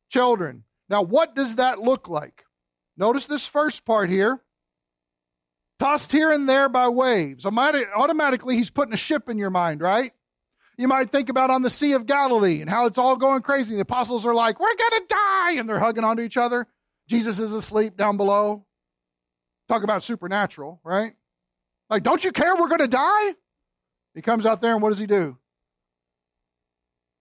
children. 0.09 0.63
Now, 0.89 1.01
what 1.03 1.35
does 1.35 1.55
that 1.55 1.79
look 1.79 2.07
like? 2.07 2.45
Notice 2.97 3.25
this 3.25 3.47
first 3.47 3.85
part 3.85 4.09
here. 4.09 4.41
Tossed 5.79 6.11
here 6.11 6.31
and 6.31 6.47
there 6.47 6.69
by 6.69 6.89
waves. 6.89 7.45
Automatically, 7.45 8.55
he's 8.55 8.69
putting 8.69 8.93
a 8.93 8.97
ship 8.97 9.29
in 9.29 9.39
your 9.39 9.49
mind, 9.49 9.81
right? 9.81 10.11
You 10.77 10.87
might 10.87 11.11
think 11.11 11.29
about 11.29 11.49
on 11.49 11.63
the 11.63 11.69
Sea 11.69 11.93
of 11.93 12.05
Galilee 12.05 12.61
and 12.61 12.69
how 12.69 12.85
it's 12.85 12.97
all 12.97 13.17
going 13.17 13.41
crazy. 13.41 13.75
The 13.75 13.81
apostles 13.81 14.25
are 14.25 14.33
like, 14.33 14.59
We're 14.59 14.75
going 14.75 15.01
to 15.01 15.05
die. 15.07 15.51
And 15.53 15.67
they're 15.67 15.79
hugging 15.79 16.03
onto 16.03 16.23
each 16.23 16.37
other. 16.37 16.67
Jesus 17.07 17.39
is 17.39 17.53
asleep 17.53 17.97
down 17.97 18.17
below. 18.17 18.65
Talk 19.67 19.83
about 19.83 20.03
supernatural, 20.03 20.79
right? 20.83 21.13
Like, 21.89 22.03
don't 22.03 22.23
you 22.23 22.31
care 22.31 22.55
we're 22.55 22.67
going 22.67 22.79
to 22.79 22.87
die? 22.87 23.35
He 24.13 24.21
comes 24.21 24.45
out 24.45 24.61
there 24.61 24.73
and 24.73 24.81
what 24.81 24.89
does 24.89 24.99
he 24.99 25.07
do? 25.07 25.37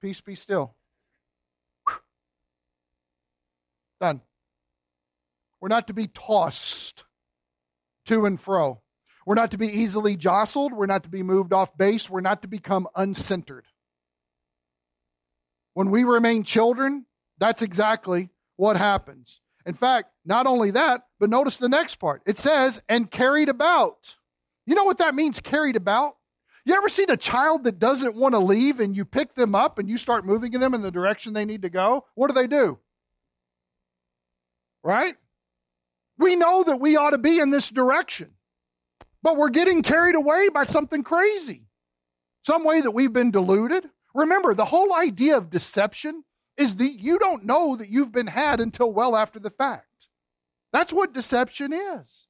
Peace, 0.00 0.20
be 0.20 0.34
still. 0.34 0.74
Done. 4.00 4.22
We're 5.60 5.68
not 5.68 5.88
to 5.88 5.92
be 5.92 6.06
tossed 6.06 7.04
to 8.06 8.24
and 8.24 8.40
fro. 8.40 8.80
We're 9.26 9.34
not 9.34 9.50
to 9.50 9.58
be 9.58 9.68
easily 9.68 10.16
jostled. 10.16 10.72
We're 10.72 10.86
not 10.86 11.02
to 11.02 11.10
be 11.10 11.22
moved 11.22 11.52
off 11.52 11.76
base. 11.76 12.08
We're 12.08 12.22
not 12.22 12.42
to 12.42 12.48
become 12.48 12.88
uncentered. 12.96 13.64
When 15.74 15.90
we 15.90 16.04
remain 16.04 16.44
children, 16.44 17.04
that's 17.38 17.62
exactly 17.62 18.30
what 18.56 18.76
happens. 18.76 19.40
In 19.66 19.74
fact, 19.74 20.10
not 20.24 20.46
only 20.46 20.70
that, 20.72 21.02
but 21.18 21.28
notice 21.30 21.58
the 21.58 21.68
next 21.68 21.96
part. 21.96 22.22
It 22.26 22.38
says, 22.38 22.80
and 22.88 23.10
carried 23.10 23.50
about. 23.50 24.16
You 24.66 24.74
know 24.74 24.84
what 24.84 24.98
that 24.98 25.14
means, 25.14 25.40
carried 25.40 25.76
about? 25.76 26.16
You 26.70 26.76
ever 26.76 26.88
seen 26.88 27.10
a 27.10 27.16
child 27.16 27.64
that 27.64 27.80
doesn't 27.80 28.14
want 28.14 28.36
to 28.36 28.38
leave 28.38 28.78
and 28.78 28.96
you 28.96 29.04
pick 29.04 29.34
them 29.34 29.56
up 29.56 29.80
and 29.80 29.90
you 29.90 29.98
start 29.98 30.24
moving 30.24 30.52
them 30.52 30.72
in 30.72 30.82
the 30.82 30.92
direction 30.92 31.32
they 31.32 31.44
need 31.44 31.62
to 31.62 31.68
go? 31.68 32.06
What 32.14 32.28
do 32.28 32.34
they 32.34 32.46
do? 32.46 32.78
Right? 34.84 35.16
We 36.16 36.36
know 36.36 36.62
that 36.62 36.76
we 36.76 36.96
ought 36.96 37.10
to 37.10 37.18
be 37.18 37.40
in 37.40 37.50
this 37.50 37.70
direction, 37.70 38.34
but 39.20 39.36
we're 39.36 39.50
getting 39.50 39.82
carried 39.82 40.14
away 40.14 40.48
by 40.48 40.62
something 40.62 41.02
crazy, 41.02 41.66
some 42.46 42.62
way 42.62 42.80
that 42.80 42.92
we've 42.92 43.12
been 43.12 43.32
deluded. 43.32 43.90
Remember, 44.14 44.54
the 44.54 44.64
whole 44.64 44.94
idea 44.94 45.38
of 45.38 45.50
deception 45.50 46.22
is 46.56 46.76
that 46.76 47.00
you 47.00 47.18
don't 47.18 47.44
know 47.44 47.74
that 47.74 47.88
you've 47.88 48.12
been 48.12 48.28
had 48.28 48.60
until 48.60 48.92
well 48.92 49.16
after 49.16 49.40
the 49.40 49.50
fact. 49.50 50.06
That's 50.72 50.92
what 50.92 51.14
deception 51.14 51.72
is. 51.72 52.28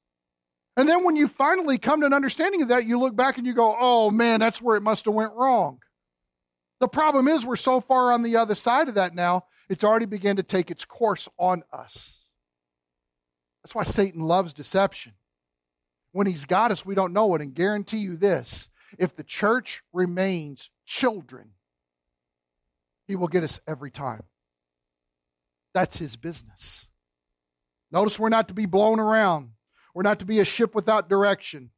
And 0.81 0.89
then 0.89 1.03
when 1.03 1.15
you 1.15 1.27
finally 1.27 1.77
come 1.77 1.99
to 1.99 2.07
an 2.07 2.13
understanding 2.13 2.63
of 2.63 2.69
that, 2.69 2.87
you 2.87 2.99
look 2.99 3.15
back 3.15 3.37
and 3.37 3.45
you 3.45 3.53
go, 3.53 3.77
oh 3.79 4.09
man, 4.09 4.39
that's 4.39 4.59
where 4.59 4.75
it 4.75 4.81
must 4.81 5.05
have 5.05 5.13
went 5.13 5.31
wrong. 5.33 5.77
The 6.79 6.87
problem 6.87 7.27
is 7.27 7.45
we're 7.45 7.55
so 7.55 7.81
far 7.81 8.11
on 8.11 8.23
the 8.23 8.37
other 8.37 8.55
side 8.55 8.89
of 8.89 8.95
that 8.95 9.13
now, 9.13 9.43
it's 9.69 9.83
already 9.83 10.07
begun 10.07 10.37
to 10.37 10.43
take 10.43 10.71
its 10.71 10.83
course 10.83 11.29
on 11.37 11.61
us. 11.71 12.29
That's 13.61 13.75
why 13.75 13.83
Satan 13.83 14.21
loves 14.21 14.53
deception. 14.53 15.13
When 16.13 16.25
he's 16.25 16.45
got 16.45 16.71
us, 16.71 16.83
we 16.83 16.95
don't 16.95 17.13
know 17.13 17.35
it. 17.35 17.43
And 17.43 17.53
guarantee 17.53 17.99
you 17.99 18.17
this 18.17 18.67
if 18.97 19.15
the 19.15 19.23
church 19.23 19.83
remains 19.93 20.71
children, 20.87 21.51
he 23.07 23.15
will 23.15 23.27
get 23.27 23.43
us 23.43 23.59
every 23.67 23.91
time. 23.91 24.23
That's 25.75 25.99
his 25.99 26.15
business. 26.15 26.89
Notice 27.91 28.17
we're 28.17 28.29
not 28.29 28.47
to 28.47 28.55
be 28.55 28.65
blown 28.65 28.99
around. 28.99 29.51
We're 29.93 30.03
not 30.03 30.19
to 30.19 30.25
be 30.25 30.39
a 30.39 30.45
ship 30.45 30.73
without 30.75 31.09
direction. 31.09 31.71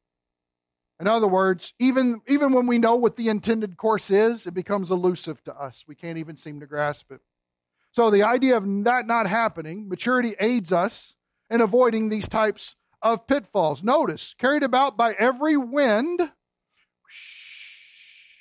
In 1.00 1.08
other 1.08 1.26
words, 1.26 1.74
even, 1.78 2.20
even 2.28 2.52
when 2.52 2.66
we 2.66 2.78
know 2.78 2.94
what 2.94 3.16
the 3.16 3.28
intended 3.28 3.76
course 3.76 4.10
is, 4.10 4.46
it 4.46 4.54
becomes 4.54 4.90
elusive 4.90 5.42
to 5.44 5.54
us. 5.54 5.84
We 5.88 5.94
can't 5.94 6.18
even 6.18 6.36
seem 6.36 6.60
to 6.60 6.66
grasp 6.66 7.10
it. 7.10 7.20
So, 7.92 8.10
the 8.10 8.22
idea 8.24 8.56
of 8.56 8.64
that 8.84 9.06
not 9.06 9.28
happening, 9.28 9.88
maturity 9.88 10.34
aids 10.40 10.72
us 10.72 11.14
in 11.48 11.60
avoiding 11.60 12.08
these 12.08 12.28
types 12.28 12.74
of 13.00 13.26
pitfalls. 13.26 13.84
Notice, 13.84 14.34
carried 14.36 14.64
about 14.64 14.96
by 14.96 15.12
every 15.12 15.56
wind. 15.56 16.20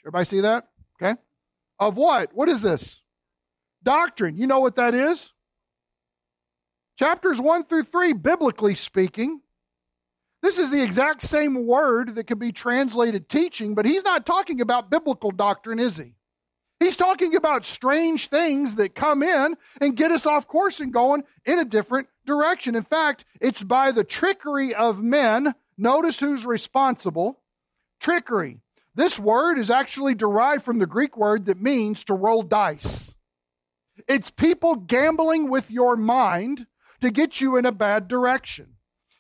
Everybody 0.04 0.26
see 0.26 0.40
that? 0.42 0.70
Okay. 1.02 1.20
Of 1.80 1.98
what? 1.98 2.34
What 2.34 2.50
is 2.50 2.64
this? 2.64 3.02
Doctrine. 3.84 4.38
You 4.38 4.48
know 4.48 4.60
what 4.60 4.78
that 4.78 4.96
is? 4.96 5.34
Chapters 6.98 7.40
1 7.40 7.66
through 7.66 7.84
3, 7.84 8.14
biblically 8.14 8.74
speaking, 8.74 9.42
this 10.44 10.60
is 10.60 10.72
the 10.72 10.84
exact 10.84 11.22
same 11.22 11.66
word 11.66 12.16
that 12.16 12.26
could 12.26 12.38
be 12.38 12.52
translated 12.52 13.30
teaching, 13.30 13.76
but 13.76 13.86
he's 13.86 14.04
not 14.04 14.26
talking 14.26 14.60
about 14.60 14.92
biblical 14.92 15.32
doctrine, 15.32 15.80
is 15.80 15.96
he? 15.98 16.16
He's 16.82 16.98
talking 16.98 17.34
about 17.34 17.64
strange 17.64 18.28
things 18.28 18.76
that 18.76 18.94
come 18.94 19.24
in 19.24 19.56
and 19.80 19.96
get 19.96 20.12
us 20.12 20.26
off 20.26 20.46
course 20.46 20.82
and 20.82 20.92
going 20.92 21.24
in 21.46 21.60
a 21.60 21.64
different 21.66 22.10
direction. 22.26 22.76
In 22.76 22.84
fact, 22.84 23.24
it's 23.40 23.64
by 23.64 23.92
the 23.92 24.04
trickery 24.04 24.76
of 24.76 25.02
men. 25.02 25.56
Notice 25.78 26.20
who's 26.20 26.46
responsible. 26.46 27.40
Trickery. 28.02 28.60
This 28.96 29.18
word 29.18 29.58
is 29.58 29.70
actually 29.70 30.14
derived 30.14 30.66
from 30.66 30.80
the 30.80 30.86
Greek 30.86 31.16
word 31.16 31.46
that 31.46 31.62
means 31.62 32.04
to 32.04 32.14
roll 32.14 32.44
dice. 32.44 33.14
It's 34.10 34.30
people 34.30 34.76
gambling 34.76 35.50
with 35.50 35.72
your 35.72 35.96
mind 35.96 36.68
to 37.00 37.12
get 37.12 37.40
you 37.40 37.56
in 37.56 37.66
a 37.66 37.72
bad 37.72 38.10
direction. 38.10 38.73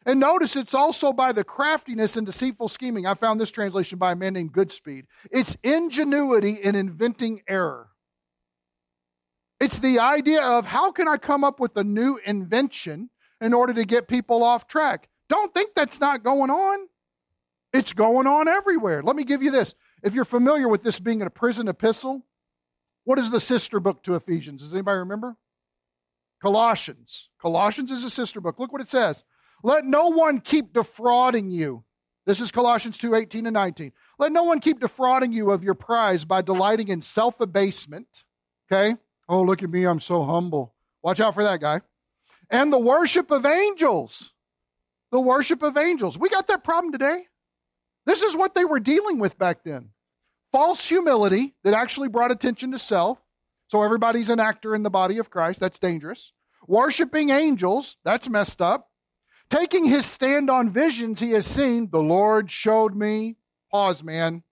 And 0.06 0.20
notice 0.20 0.56
it's 0.56 0.74
also 0.74 1.14
by 1.14 1.32
the 1.32 1.44
craftiness 1.44 2.18
and 2.18 2.26
deceitful 2.26 2.70
scheming. 2.70 3.06
I 3.06 3.14
found 3.14 3.40
this 3.40 3.52
translation 3.52 3.98
by 3.98 4.12
a 4.12 4.16
man 4.16 4.34
named 4.34 4.54
Goodspeed. 4.54 5.06
It's 5.32 5.56
ingenuity 5.64 6.54
in 6.54 6.76
inventing 6.76 7.42
error. 7.48 7.90
It's 9.60 9.80
the 9.80 10.00
idea 10.00 10.42
of 10.42 10.66
how 10.66 10.92
can 10.92 11.08
I 11.08 11.18
come 11.18 11.44
up 11.44 11.60
with 11.60 11.78
a 11.78 11.84
new 11.84 12.20
invention 12.26 13.10
in 13.40 13.54
order 13.54 13.74
to 13.74 13.86
get 13.86 14.08
people 14.10 14.44
off 14.44 14.68
track? 14.68 15.08
Don't 15.30 15.54
think 15.54 15.72
that's 15.74 16.02
not 16.02 16.24
going 16.24 16.50
on. 16.50 16.88
It's 17.72 17.94
going 17.94 18.28
on 18.28 18.48
everywhere. 18.48 19.02
Let 19.02 19.16
me 19.16 19.24
give 19.24 19.42
you 19.42 19.52
this. 19.52 19.74
If 20.04 20.14
you're 20.14 20.26
familiar 20.26 20.68
with 20.68 20.84
this 20.84 21.00
being 21.00 21.22
a 21.22 21.30
prison 21.30 21.70
epistle, 21.70 22.26
what 23.06 23.20
is 23.20 23.32
the 23.32 23.40
sister 23.40 23.80
book 23.80 24.04
to 24.04 24.16
Ephesians? 24.16 24.62
Does 24.62 24.74
anybody 24.74 25.00
remember? 25.00 25.38
Colossians. 26.42 27.30
Colossians 27.42 27.90
is 27.90 28.04
a 28.04 28.10
sister 28.10 28.42
book. 28.42 28.60
Look 28.60 28.74
what 28.74 28.82
it 28.82 28.90
says. 28.90 29.24
Let 29.64 29.86
no 29.86 30.10
one 30.10 30.42
keep 30.42 30.74
defrauding 30.74 31.50
you. 31.50 31.84
This 32.26 32.42
is 32.42 32.52
Colossians 32.52 32.98
2 32.98 33.16
18 33.16 33.48
and 33.48 33.54
19. 33.54 33.92
Let 34.20 34.32
no 34.32 34.44
one 34.44 34.60
keep 34.60 34.80
defrauding 34.80 35.34
you 35.34 35.52
of 35.52 35.64
your 35.64 35.74
prize 35.74 36.26
by 36.26 36.42
delighting 36.42 36.90
in 36.90 37.02
self 37.02 37.40
abasement. 37.40 38.24
Okay? 38.72 38.96
Oh, 39.28 39.42
look 39.42 39.64
at 39.64 39.70
me. 39.70 39.86
I'm 39.86 40.00
so 40.00 40.24
humble. 40.24 40.74
Watch 41.02 41.20
out 41.20 41.34
for 41.34 41.44
that 41.44 41.62
guy. 41.62 41.82
And 42.50 42.72
the 42.72 42.80
worship 42.80 43.32
of 43.32 43.46
angels. 43.46 44.32
The 45.12 45.20
worship 45.20 45.64
of 45.64 45.78
angels. 45.78 46.18
We 46.18 46.30
got 46.30 46.48
that 46.48 46.64
problem 46.64 46.92
today. 46.92 47.28
This 48.06 48.22
is 48.22 48.36
what 48.36 48.56
they 48.56 48.66
were 48.66 48.80
dealing 48.80 49.20
with 49.20 49.38
back 49.38 49.64
then 49.64 49.90
false 50.54 50.88
humility 50.88 51.56
that 51.64 51.74
actually 51.74 52.08
brought 52.08 52.32
attention 52.32 52.72
to 52.72 52.80
self. 52.80 53.18
So 53.68 53.82
everybody's 53.82 54.30
an 54.30 54.40
actor 54.40 54.76
in 54.76 54.84
the 54.84 54.92
body 54.92 55.18
of 55.18 55.32
Christ. 55.32 55.60
That's 55.60 55.80
dangerous. 55.80 56.32
Worshiping 56.68 57.32
angels. 57.32 57.98
That's 58.06 58.30
messed 58.30 58.62
up. 58.62 58.90
Taking 59.50 59.86
his 59.86 60.06
stand 60.06 60.50
on 60.50 60.72
visions 60.72 61.20
he 61.20 61.32
has 61.32 61.46
seen, 61.46 61.90
the 61.92 62.02
Lord 62.02 62.50
showed 62.50 62.96
me. 62.96 63.36
Pause, 63.72 64.04
man. 64.04 64.44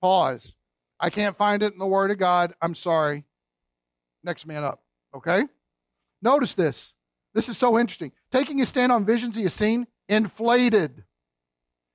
Pause. 0.00 0.54
I 1.00 1.10
can't 1.10 1.36
find 1.36 1.62
it 1.62 1.72
in 1.72 1.78
the 1.78 1.86
Word 1.86 2.10
of 2.10 2.18
God. 2.18 2.54
I'm 2.60 2.74
sorry. 2.74 3.24
Next 4.22 4.46
man 4.46 4.64
up. 4.64 4.82
Okay? 5.14 5.44
Notice 6.22 6.54
this. 6.54 6.92
This 7.34 7.48
is 7.48 7.58
so 7.58 7.78
interesting. 7.78 8.12
Taking 8.30 8.58
his 8.58 8.68
stand 8.68 8.92
on 8.92 9.04
visions 9.04 9.36
he 9.36 9.42
has 9.42 9.54
seen, 9.54 9.86
inflated 10.08 11.04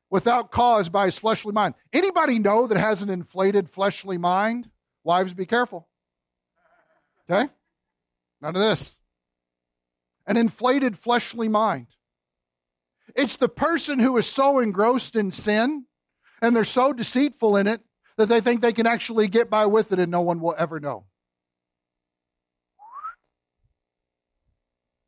without 0.09 0.51
cause 0.51 0.89
by 0.89 1.05
his 1.05 1.17
fleshly 1.17 1.53
mind. 1.53 1.73
Anybody 1.91 2.37
know 2.37 2.67
that 2.67 2.77
has 2.77 3.01
an 3.01 3.09
inflated 3.09 3.69
fleshly 3.69 4.17
mind? 4.17 4.69
Wives, 5.03 5.33
be 5.33 5.45
careful. 5.45 5.87
Okay? 7.29 7.49
None 8.41 8.55
of 8.55 8.61
this. 8.61 8.97
An 10.27 10.37
inflated 10.37 10.97
fleshly 10.97 11.47
mind. 11.47 11.87
It's 13.15 13.35
the 13.35 13.49
person 13.49 13.99
who 13.99 14.17
is 14.17 14.27
so 14.27 14.59
engrossed 14.59 15.15
in 15.15 15.31
sin 15.31 15.85
and 16.41 16.55
they're 16.55 16.65
so 16.65 16.93
deceitful 16.93 17.57
in 17.57 17.67
it 17.67 17.81
that 18.17 18.29
they 18.29 18.41
think 18.41 18.61
they 18.61 18.73
can 18.73 18.87
actually 18.87 19.27
get 19.27 19.49
by 19.49 19.65
with 19.65 19.91
it 19.91 19.99
and 19.99 20.11
no 20.11 20.21
one 20.21 20.39
will 20.39 20.55
ever 20.57 20.79
know. 20.79 21.05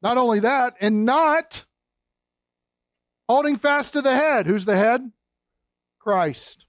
Not 0.01 0.17
only 0.17 0.41
that, 0.41 0.75
and 0.81 1.05
not 1.05 1.63
holding 3.29 3.57
fast 3.57 3.93
to 3.93 4.01
the 4.01 4.13
head. 4.13 4.47
Who's 4.47 4.65
the 4.65 4.75
head? 4.75 5.11
Christ. 5.99 6.65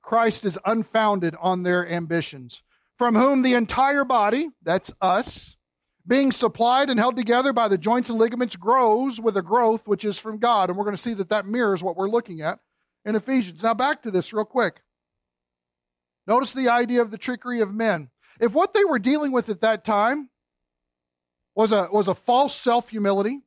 Christ 0.00 0.46
is 0.46 0.58
unfounded 0.64 1.36
on 1.38 1.62
their 1.62 1.86
ambitions, 1.86 2.62
from 2.96 3.14
whom 3.14 3.42
the 3.42 3.54
entire 3.54 4.04
body, 4.04 4.48
that's 4.62 4.90
us, 5.00 5.56
being 6.06 6.32
supplied 6.32 6.90
and 6.90 6.98
held 6.98 7.16
together 7.16 7.52
by 7.52 7.68
the 7.68 7.78
joints 7.78 8.10
and 8.10 8.18
ligaments, 8.18 8.56
grows 8.56 9.20
with 9.20 9.36
a 9.36 9.42
growth 9.42 9.86
which 9.86 10.04
is 10.04 10.18
from 10.18 10.38
God. 10.38 10.68
And 10.68 10.78
we're 10.78 10.84
going 10.84 10.96
to 10.96 11.02
see 11.02 11.14
that 11.14 11.30
that 11.30 11.46
mirrors 11.46 11.82
what 11.82 11.96
we're 11.96 12.10
looking 12.10 12.42
at 12.42 12.58
in 13.04 13.16
Ephesians. 13.16 13.62
Now, 13.62 13.74
back 13.74 14.02
to 14.02 14.10
this 14.10 14.32
real 14.32 14.44
quick. 14.44 14.82
Notice 16.26 16.52
the 16.52 16.68
idea 16.68 17.02
of 17.02 17.10
the 17.10 17.18
trickery 17.18 17.60
of 17.60 17.72
men. 17.72 18.10
If 18.40 18.52
what 18.52 18.74
they 18.74 18.84
were 18.84 18.98
dealing 18.98 19.32
with 19.32 19.48
at 19.48 19.60
that 19.60 19.84
time 19.84 20.30
was 21.54 21.72
a, 21.72 21.88
was 21.92 22.08
a 22.08 22.14
false 22.14 22.54
self 22.54 22.88
humility, 22.90 23.40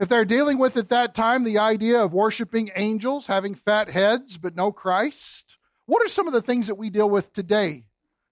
if 0.00 0.08
they're 0.08 0.24
dealing 0.24 0.58
with 0.58 0.76
at 0.76 0.88
that 0.88 1.14
time 1.14 1.44
the 1.44 1.58
idea 1.58 2.02
of 2.02 2.12
worshiping 2.12 2.70
angels, 2.74 3.26
having 3.26 3.54
fat 3.54 3.88
heads, 3.88 4.36
but 4.36 4.56
no 4.56 4.72
Christ, 4.72 5.56
what 5.86 6.04
are 6.04 6.08
some 6.08 6.26
of 6.26 6.32
the 6.32 6.42
things 6.42 6.66
that 6.66 6.74
we 6.74 6.90
deal 6.90 7.08
with 7.08 7.32
today 7.32 7.84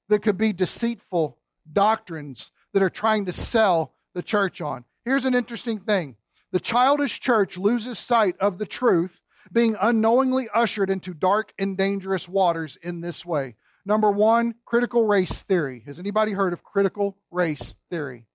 that 0.08 0.22
could 0.22 0.36
be 0.36 0.52
deceitful 0.52 1.38
doctrines 1.72 2.50
that 2.72 2.82
are 2.82 2.90
trying 2.90 3.26
to 3.26 3.32
sell 3.32 3.94
the 4.14 4.22
church 4.22 4.60
on. 4.60 4.84
Here's 5.04 5.24
an 5.24 5.34
interesting 5.34 5.80
thing 5.80 6.16
the 6.52 6.60
childish 6.60 7.20
church 7.20 7.56
loses 7.56 7.98
sight 7.98 8.36
of 8.40 8.58
the 8.58 8.66
truth, 8.66 9.20
being 9.52 9.76
unknowingly 9.80 10.48
ushered 10.52 10.90
into 10.90 11.14
dark 11.14 11.52
and 11.58 11.76
dangerous 11.76 12.28
waters 12.28 12.76
in 12.82 13.00
this 13.00 13.24
way. 13.24 13.56
Number 13.86 14.10
one, 14.10 14.54
critical 14.64 15.06
race 15.06 15.42
theory. 15.42 15.82
Has 15.86 15.98
anybody 15.98 16.32
heard 16.32 16.52
of 16.52 16.62
critical 16.62 17.16
race 17.30 17.74
theory? 17.88 18.26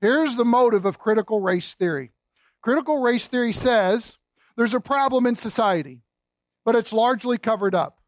Here's 0.00 0.36
the 0.36 0.44
motive 0.44 0.84
of 0.84 0.98
critical 0.98 1.40
race 1.40 1.74
theory 1.74 2.12
critical 2.60 3.00
race 3.00 3.28
theory 3.28 3.52
says 3.52 4.18
there's 4.56 4.74
a 4.74 4.80
problem 4.80 5.26
in 5.26 5.36
society, 5.36 6.02
but 6.64 6.74
it's 6.74 6.92
largely 6.92 7.38
covered 7.38 7.74
up. 7.74 8.00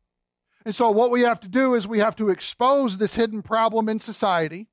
And 0.65 0.75
so, 0.75 0.91
what 0.91 1.11
we 1.11 1.23
have 1.23 1.41
to 1.41 1.49
do 1.49 1.75
is 1.75 1.89
we 1.89 2.01
have 2.01 2.17
to 2.17 2.29
expose 2.29 2.99
this 2.99 3.15
hidden 3.15 3.43
problem 3.43 3.89
in 3.89 3.99
society 3.99 4.69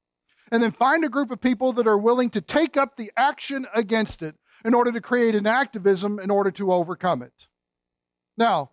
and 0.51 0.61
then 0.61 0.71
find 0.71 1.03
a 1.03 1.09
group 1.09 1.31
of 1.31 1.41
people 1.41 1.73
that 1.73 1.87
are 1.87 1.97
willing 1.97 2.29
to 2.31 2.41
take 2.41 2.77
up 2.77 2.95
the 2.95 3.11
action 3.17 3.65
against 3.73 4.21
it 4.21 4.35
in 4.65 4.73
order 4.73 4.91
to 4.91 5.01
create 5.01 5.35
an 5.35 5.47
activism 5.47 6.19
in 6.19 6.31
order 6.31 6.51
to 6.51 6.71
overcome 6.71 7.21
it. 7.21 7.47
Now, 8.37 8.71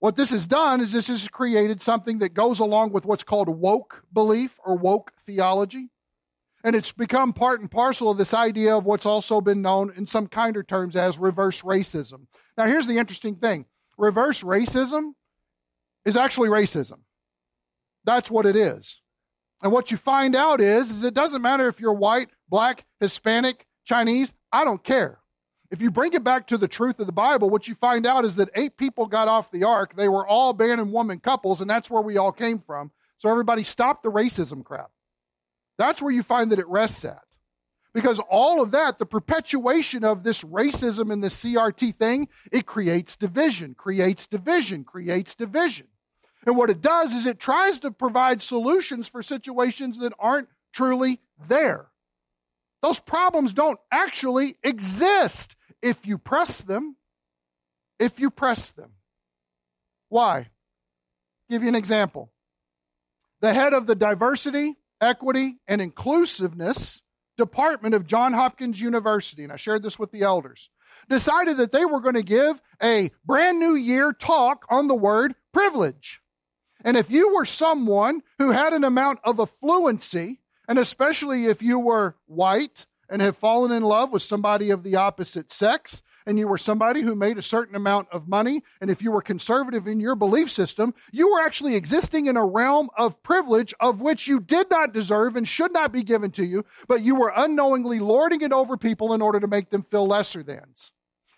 what 0.00 0.16
this 0.16 0.30
has 0.30 0.46
done 0.46 0.80
is 0.80 0.92
this 0.92 1.08
has 1.08 1.28
created 1.28 1.80
something 1.80 2.18
that 2.18 2.34
goes 2.34 2.60
along 2.60 2.92
with 2.92 3.04
what's 3.04 3.24
called 3.24 3.48
woke 3.48 4.04
belief 4.12 4.58
or 4.64 4.76
woke 4.76 5.12
theology. 5.26 5.88
And 6.62 6.74
it's 6.74 6.92
become 6.92 7.32
part 7.32 7.60
and 7.60 7.70
parcel 7.70 8.10
of 8.10 8.18
this 8.18 8.32
idea 8.32 8.76
of 8.76 8.84
what's 8.84 9.06
also 9.06 9.40
been 9.40 9.62
known 9.62 9.92
in 9.96 10.06
some 10.06 10.26
kinder 10.26 10.62
terms 10.62 10.96
as 10.96 11.18
reverse 11.18 11.62
racism. 11.62 12.26
Now, 12.56 12.64
here's 12.66 12.86
the 12.86 12.98
interesting 12.98 13.36
thing 13.36 13.66
reverse 13.96 14.42
racism 14.42 15.12
is 16.04 16.16
actually 16.16 16.48
racism. 16.48 17.00
That's 18.04 18.30
what 18.30 18.46
it 18.46 18.56
is. 18.56 19.00
And 19.64 19.72
what 19.72 19.90
you 19.90 19.96
find 19.96 20.36
out 20.36 20.60
is, 20.60 20.90
is 20.90 21.02
it 21.04 21.14
doesn't 21.14 21.40
matter 21.40 21.66
if 21.68 21.80
you're 21.80 21.94
white, 21.94 22.28
black, 22.50 22.84
Hispanic, 23.00 23.66
Chinese, 23.86 24.34
I 24.52 24.62
don't 24.62 24.84
care. 24.84 25.20
If 25.70 25.80
you 25.80 25.90
bring 25.90 26.12
it 26.12 26.22
back 26.22 26.46
to 26.48 26.58
the 26.58 26.68
truth 26.68 27.00
of 27.00 27.06
the 27.06 27.12
Bible, 27.12 27.48
what 27.48 27.66
you 27.66 27.74
find 27.74 28.06
out 28.06 28.26
is 28.26 28.36
that 28.36 28.50
eight 28.54 28.76
people 28.76 29.06
got 29.06 29.26
off 29.26 29.50
the 29.50 29.64
ark. 29.64 29.96
They 29.96 30.06
were 30.06 30.26
all 30.26 30.52
man 30.52 30.80
and 30.80 30.92
woman 30.92 31.18
couples, 31.18 31.62
and 31.62 31.68
that's 31.68 31.90
where 31.90 32.02
we 32.02 32.18
all 32.18 32.30
came 32.30 32.58
from. 32.60 32.90
So 33.16 33.30
everybody 33.30 33.64
stop 33.64 34.02
the 34.02 34.12
racism 34.12 34.62
crap. 34.62 34.90
That's 35.78 36.02
where 36.02 36.12
you 36.12 36.22
find 36.22 36.52
that 36.52 36.58
it 36.58 36.68
rests 36.68 37.02
at. 37.06 37.22
Because 37.94 38.20
all 38.28 38.60
of 38.60 38.72
that, 38.72 38.98
the 38.98 39.06
perpetuation 39.06 40.04
of 40.04 40.24
this 40.24 40.42
racism 40.42 41.10
and 41.10 41.24
this 41.24 41.42
CRT 41.42 41.96
thing, 41.96 42.28
it 42.52 42.66
creates 42.66 43.16
division, 43.16 43.74
creates 43.74 44.26
division, 44.26 44.84
creates 44.84 45.34
division. 45.34 45.86
And 46.46 46.56
what 46.56 46.70
it 46.70 46.80
does 46.80 47.14
is 47.14 47.26
it 47.26 47.38
tries 47.38 47.78
to 47.80 47.90
provide 47.90 48.42
solutions 48.42 49.08
for 49.08 49.22
situations 49.22 49.98
that 49.98 50.12
aren't 50.18 50.48
truly 50.72 51.20
there. 51.48 51.86
Those 52.82 53.00
problems 53.00 53.52
don't 53.52 53.80
actually 53.90 54.56
exist 54.62 55.56
if 55.80 56.06
you 56.06 56.18
press 56.18 56.60
them. 56.60 56.96
If 57.98 58.20
you 58.20 58.30
press 58.30 58.72
them. 58.72 58.90
Why? 60.08 60.48
give 61.50 61.62
you 61.62 61.68
an 61.68 61.74
example. 61.74 62.32
The 63.40 63.52
head 63.52 63.74
of 63.74 63.86
the 63.86 63.94
diversity, 63.94 64.76
equity, 65.00 65.58
and 65.68 65.80
inclusiveness 65.80 67.02
department 67.36 67.94
of 67.94 68.06
John 68.06 68.32
Hopkins 68.32 68.80
University, 68.80 69.44
and 69.44 69.52
I 69.52 69.56
shared 69.56 69.82
this 69.82 69.98
with 69.98 70.10
the 70.10 70.22
elders, 70.22 70.70
decided 71.08 71.58
that 71.58 71.72
they 71.72 71.84
were 71.84 72.00
going 72.00 72.14
to 72.14 72.22
give 72.22 72.60
a 72.82 73.10
brand 73.24 73.58
new 73.58 73.74
year 73.74 74.12
talk 74.12 74.64
on 74.70 74.88
the 74.88 74.94
word 74.94 75.34
privilege. 75.52 76.20
And 76.84 76.96
if 76.96 77.10
you 77.10 77.34
were 77.34 77.46
someone 77.46 78.22
who 78.38 78.50
had 78.50 78.74
an 78.74 78.84
amount 78.84 79.18
of 79.24 79.36
affluency, 79.38 80.38
and 80.68 80.78
especially 80.78 81.46
if 81.46 81.62
you 81.62 81.78
were 81.78 82.16
white 82.26 82.86
and 83.08 83.20
have 83.22 83.36
fallen 83.36 83.72
in 83.72 83.82
love 83.82 84.12
with 84.12 84.22
somebody 84.22 84.70
of 84.70 84.82
the 84.82 84.96
opposite 84.96 85.50
sex, 85.50 86.02
and 86.26 86.38
you 86.38 86.48
were 86.48 86.58
somebody 86.58 87.02
who 87.02 87.14
made 87.14 87.38
a 87.38 87.42
certain 87.42 87.74
amount 87.74 88.08
of 88.10 88.28
money, 88.28 88.62
and 88.80 88.90
if 88.90 89.02
you 89.02 89.10
were 89.10 89.22
conservative 89.22 89.86
in 89.86 90.00
your 90.00 90.14
belief 90.14 90.50
system, 90.50 90.94
you 91.12 91.30
were 91.30 91.40
actually 91.40 91.74
existing 91.74 92.26
in 92.26 92.36
a 92.36 92.46
realm 92.46 92.88
of 92.96 93.22
privilege 93.22 93.74
of 93.80 94.00
which 94.00 94.26
you 94.26 94.40
did 94.40 94.70
not 94.70 94.92
deserve 94.92 95.36
and 95.36 95.46
should 95.46 95.72
not 95.72 95.92
be 95.92 96.02
given 96.02 96.30
to 96.32 96.44
you, 96.44 96.64
but 96.88 97.02
you 97.02 97.14
were 97.14 97.32
unknowingly 97.34 97.98
lording 97.98 98.40
it 98.40 98.52
over 98.52 98.76
people 98.76 99.12
in 99.12 99.22
order 99.22 99.40
to 99.40 99.46
make 99.46 99.70
them 99.70 99.84
feel 99.90 100.06
lesser 100.06 100.42
thans. 100.42 100.92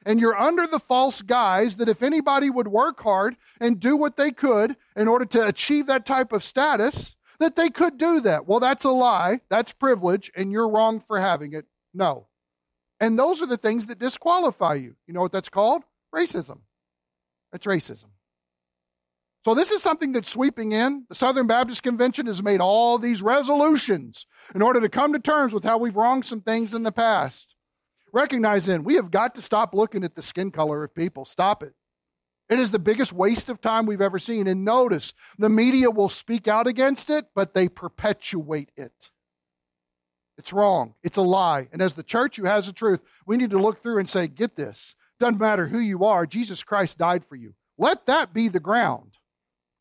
And 0.07 0.21
you're 0.21 0.39
under 0.39 0.69
the 0.69 0.79
false 0.79 1.21
guise 1.21 1.77
that 1.77 1.89
if 1.89 2.01
anybody 2.01 2.49
would 2.49 2.69
work 2.69 3.01
hard 3.01 3.37
and 3.61 3.81
do 3.81 3.97
what 3.97 4.17
they 4.17 4.31
could 4.31 4.77
in 4.95 5.09
order 5.09 5.25
to 5.27 5.49
achieve 5.49 5.89
that 5.89 6.07
type 6.07 6.33
of 6.33 6.45
status, 6.45 7.17
that 7.41 7.57
they 7.57 7.71
could 7.71 7.99
do 7.99 8.21
that. 8.21 8.47
Well, 8.47 8.61
that's 8.61 8.85
a 8.85 8.91
lie. 8.91 9.41
That's 9.49 9.73
privilege, 9.73 10.31
and 10.37 10.53
you're 10.53 10.69
wrong 10.69 11.01
for 11.01 11.19
having 11.19 11.55
it. 11.55 11.67
No. 11.93 12.29
And 13.01 13.19
those 13.19 13.43
are 13.43 13.47
the 13.47 13.57
things 13.57 13.87
that 13.87 13.99
disqualify 13.99 14.75
you. 14.75 14.95
You 15.09 15.13
know 15.13 15.21
what 15.21 15.33
that's 15.33 15.49
called? 15.49 15.83
Racism. 16.15 16.61
That's 17.51 17.67
racism. 17.67 18.07
So, 19.45 19.55
this 19.55 19.73
is 19.73 19.83
something 19.83 20.13
that's 20.13 20.31
sweeping 20.31 20.73
in. 20.73 21.05
The 21.09 21.15
Southern 21.17 21.49
Baptist 21.49 21.83
Convention 21.83 22.27
has 22.27 22.43
made 22.43 22.61
all 22.61 22.99
these 22.99 23.23
resolutions 23.23 24.27
in 24.55 24.63
order 24.63 24.81
to 24.81 24.89
come 24.89 25.13
to 25.13 25.19
terms 25.19 25.53
with 25.53 25.65
how 25.65 25.79
we've 25.79 25.97
wronged 25.97 26.27
some 26.27 26.41
things 26.41 26.75
in 26.75 26.85
the 26.85 26.93
past. 26.93 27.56
Recognize 28.17 28.65
then, 28.65 28.83
we 28.83 28.95
have 28.95 29.11
got 29.11 29.35
to 29.35 29.43
stop 29.43 29.75
looking 29.75 30.03
at 30.03 30.15
the 30.15 30.23
skin 30.23 30.51
color 30.51 30.83
of 30.83 30.95
people. 30.95 31.27
Stop 31.27 31.63
it. 31.63 31.75
It 32.49 32.59
is 32.59 32.71
the 32.71 32.79
biggest 32.79 33.13
waste 33.13 33.51
of 33.51 33.61
time 33.61 33.85
we've 33.85 34.01
ever 34.01 34.19
seen. 34.19 34.47
And 34.47 34.65
notice, 34.65 35.13
the 35.37 35.51
media 35.51 35.91
will 35.91 36.09
speak 36.09 36.49
out 36.49 36.67
against 36.67 37.11
it, 37.11 37.27
but 37.35 37.53
they 37.53 37.69
perpetuate 37.69 38.73
it. 38.75 39.11
It's 40.39 40.51
wrong. 40.51 40.95
It's 41.03 41.19
a 41.19 41.23
lie. 41.23 41.69
And 41.75 41.83
as 41.83 41.93
the 41.93 42.03
church 42.03 42.37
who 42.37 42.47
has 42.47 42.67
the 42.67 42.73
truth, 42.73 43.01
we 43.27 43.37
need 43.37 43.51
to 43.51 43.59
look 43.59 43.83
through 43.83 43.99
and 43.99 44.09
say, 44.09 44.29
get 44.29 44.57
this. 44.57 44.95
Doesn't 45.21 45.39
matter 45.39 45.67
who 45.67 45.79
you 45.79 46.07
are, 46.07 46.25
Jesus 46.25 46.63
Christ 46.63 46.97
died 46.97 47.23
for 47.23 47.37
you. 47.37 47.53
Let 47.77 48.07
that 48.07 48.33
be 48.33 48.49
the 48.49 48.61
ground. 48.61 49.19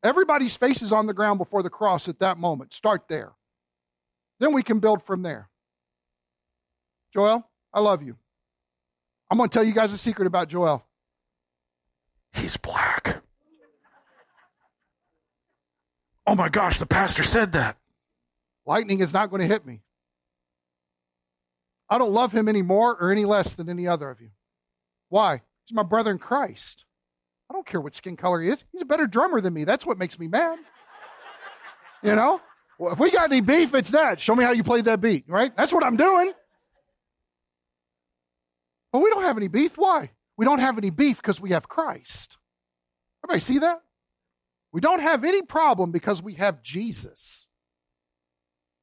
Everybody's 0.04 0.58
face 0.58 0.82
is 0.82 0.92
on 0.92 1.08
the 1.08 1.14
ground 1.14 1.38
before 1.38 1.64
the 1.64 1.70
cross 1.70 2.10
at 2.10 2.20
that 2.20 2.38
moment. 2.38 2.74
Start 2.74 3.08
there. 3.08 3.32
Then 4.42 4.52
we 4.52 4.62
can 4.62 4.80
build 4.80 5.06
from 5.06 5.22
there. 5.22 5.48
Joel, 7.14 7.50
I 7.74 7.80
love 7.80 8.04
you. 8.04 8.18
I'm 9.30 9.38
going 9.38 9.50
to 9.50 9.54
tell 9.54 9.64
you 9.64 9.74
guys 9.74 9.94
a 9.94 9.98
secret 9.98 10.28
about 10.28 10.50
Joel. 10.50 10.86
He's 12.34 12.58
black. 12.58 13.22
Oh 16.28 16.36
my 16.36 16.50
gosh, 16.50 16.80
the 16.80 16.86
pastor 16.86 17.24
said 17.24 17.54
that. 17.54 17.78
Lightning 18.66 19.00
is 19.00 19.14
not 19.14 19.30
going 19.30 19.42
to 19.42 19.48
hit 19.48 19.66
me. 19.66 19.82
I 21.88 21.98
don't 21.98 22.14
love 22.14 22.32
him 22.32 22.48
any 22.50 22.64
more 22.64 22.96
or 22.96 23.12
any 23.12 23.26
less 23.26 23.54
than 23.54 23.70
any 23.70 23.88
other 23.88 24.10
of 24.10 24.20
you. 24.20 24.32
Why? 25.10 25.44
He's 25.66 25.76
my 25.76 25.84
brother 25.84 26.12
in 26.12 26.18
Christ. 26.18 26.84
I 27.50 27.54
don't 27.54 27.66
care 27.66 27.80
what 27.80 27.94
skin 27.94 28.18
color 28.18 28.42
he 28.42 28.50
is. 28.50 28.64
He's 28.72 28.82
a 28.82 28.86
better 28.86 29.06
drummer 29.06 29.40
than 29.40 29.54
me. 29.54 29.66
That's 29.66 29.86
what 29.86 30.00
makes 30.00 30.18
me 30.18 30.28
mad. 30.28 30.58
You 32.04 32.16
know? 32.16 32.42
Well, 32.80 32.94
if 32.94 33.00
we 33.00 33.12
got 33.12 33.32
any 33.32 33.42
beef, 33.42 33.74
it's 33.76 33.92
that. 33.92 34.20
Show 34.20 34.36
me 34.36 34.44
how 34.44 34.52
you 34.52 34.64
played 34.64 34.86
that 34.86 35.00
beat, 35.00 35.26
right? 35.28 35.56
That's 35.56 35.72
what 35.72 35.84
I'm 35.84 35.96
doing. 35.96 36.34
But 38.96 39.02
we 39.02 39.10
don't 39.10 39.24
have 39.24 39.36
any 39.36 39.50
beef. 39.50 39.78
Why? 39.78 40.12
We 40.38 40.46
don't 40.46 40.60
have 40.60 40.78
any 40.78 40.90
beef 40.90 41.18
because 41.18 41.42
we 41.42 41.50
have 41.50 41.68
Christ. 41.68 42.38
Everybody 43.22 43.42
see 43.42 43.60
that? 43.60 43.82
We 44.72 44.80
don't 44.80 45.02
have 45.02 45.26
any 45.26 45.42
problem 45.42 45.92
because 45.92 46.24
we 46.24 46.36
have 46.36 46.64
Jesus. 46.64 47.48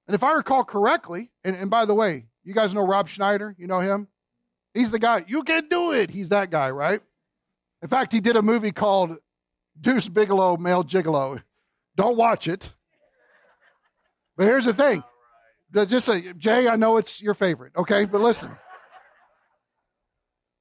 And 0.06 0.14
if 0.14 0.22
I 0.22 0.34
recall 0.34 0.64
correctly, 0.64 1.30
and, 1.44 1.56
and 1.56 1.70
by 1.70 1.86
the 1.86 1.94
way, 1.94 2.26
you 2.44 2.52
guys 2.52 2.74
know 2.74 2.86
Rob 2.86 3.08
Schneider? 3.08 3.56
You 3.56 3.66
know 3.66 3.80
him? 3.80 4.06
He's 4.74 4.90
the 4.90 4.98
guy, 4.98 5.24
you 5.26 5.44
can 5.44 5.70
do 5.70 5.92
it. 5.92 6.10
He's 6.10 6.28
that 6.28 6.50
guy, 6.50 6.70
right? 6.72 7.00
In 7.80 7.88
fact, 7.88 8.12
he 8.12 8.20
did 8.20 8.36
a 8.36 8.42
movie 8.42 8.72
called 8.72 9.16
Deuce 9.80 10.10
Bigalow, 10.10 10.58
Male 10.58 10.84
Gigolo. 10.84 11.42
Don't 11.96 12.18
watch 12.18 12.48
it. 12.48 12.70
But 14.36 14.44
here's 14.44 14.66
the 14.66 14.74
thing. 14.74 15.02
Just 15.86 16.04
say, 16.04 16.34
Jay, 16.34 16.68
I 16.68 16.76
know 16.76 16.98
it's 16.98 17.22
your 17.22 17.32
favorite, 17.32 17.72
okay? 17.78 18.04
But 18.04 18.20
listen. 18.20 18.54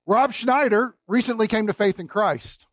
Rob 0.06 0.34
Schneider 0.34 0.96
recently 1.08 1.48
came 1.48 1.68
to 1.68 1.74
faith 1.74 2.00
in 2.00 2.08
Christ. 2.08 2.66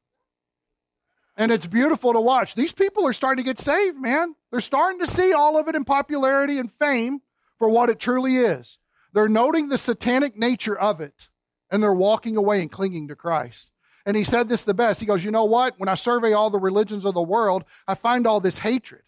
And 1.36 1.52
it's 1.52 1.66
beautiful 1.66 2.12
to 2.12 2.20
watch. 2.20 2.54
These 2.54 2.72
people 2.72 3.06
are 3.06 3.12
starting 3.12 3.44
to 3.44 3.48
get 3.48 3.60
saved, 3.60 3.96
man. 3.96 4.34
They're 4.50 4.60
starting 4.60 4.98
to 5.00 5.06
see 5.06 5.32
all 5.32 5.58
of 5.58 5.68
it 5.68 5.76
in 5.76 5.84
popularity 5.84 6.58
and 6.58 6.72
fame 6.72 7.20
for 7.58 7.68
what 7.68 7.90
it 7.90 8.00
truly 8.00 8.36
is. 8.36 8.78
They're 9.12 9.28
noting 9.28 9.68
the 9.68 9.78
satanic 9.78 10.36
nature 10.36 10.76
of 10.76 11.00
it 11.00 11.28
and 11.70 11.82
they're 11.82 11.92
walking 11.92 12.36
away 12.36 12.60
and 12.60 12.70
clinging 12.70 13.08
to 13.08 13.16
Christ. 13.16 13.70
And 14.04 14.16
he 14.16 14.24
said 14.24 14.48
this 14.48 14.64
the 14.64 14.74
best. 14.74 15.00
He 15.00 15.06
goes, 15.06 15.22
You 15.22 15.30
know 15.30 15.44
what? 15.44 15.74
When 15.78 15.88
I 15.88 15.94
survey 15.94 16.32
all 16.32 16.50
the 16.50 16.58
religions 16.58 17.04
of 17.04 17.14
the 17.14 17.22
world, 17.22 17.64
I 17.86 17.94
find 17.94 18.26
all 18.26 18.40
this 18.40 18.58
hatred 18.58 19.02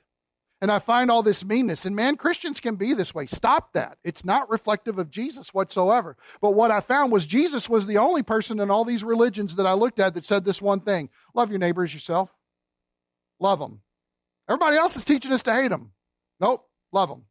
and 0.61 0.71
I 0.71 0.79
find 0.79 1.11
all 1.11 1.23
this 1.23 1.45
meanness. 1.45 1.87
And 1.87 1.97
man, 1.97 2.17
Christians 2.17 2.61
can 2.61 2.77
be 2.77 2.93
this 2.93 3.15
way. 3.15 3.27
Stop 3.27 3.73
that. 3.73 3.99
It's 4.05 4.25
not 4.25 4.51
reflective 4.51 4.99
of 4.99 5.11
Jesus 5.11 5.55
whatsoever. 5.55 6.17
But 6.41 6.53
what 6.53 6.71
I 6.71 6.81
found 6.81 7.13
was 7.13 7.25
Jesus 7.27 7.69
was 7.69 7.87
the 7.87 7.99
only 7.99 8.23
person 8.23 8.61
in 8.61 8.71
all 8.71 8.85
these 8.85 9.03
religions 9.03 9.57
that 9.57 9.67
I 9.67 9.73
looked 9.73 10.01
at 10.01 10.15
that 10.15 10.25
said 10.25 10.45
this 10.45 10.61
one 10.61 10.81
thing 10.81 11.09
love 11.35 11.51
your 11.51 11.59
neighbors 11.59 11.95
yourself. 11.95 12.31
Love 13.39 13.59
them. 13.59 13.81
Everybody 14.49 14.77
else 14.77 14.97
is 14.97 15.05
teaching 15.05 15.33
us 15.33 15.43
to 15.45 15.55
hate 15.55 15.69
them. 15.69 15.93
Nope. 16.41 16.67
Love 16.93 17.09
them. 17.09 17.25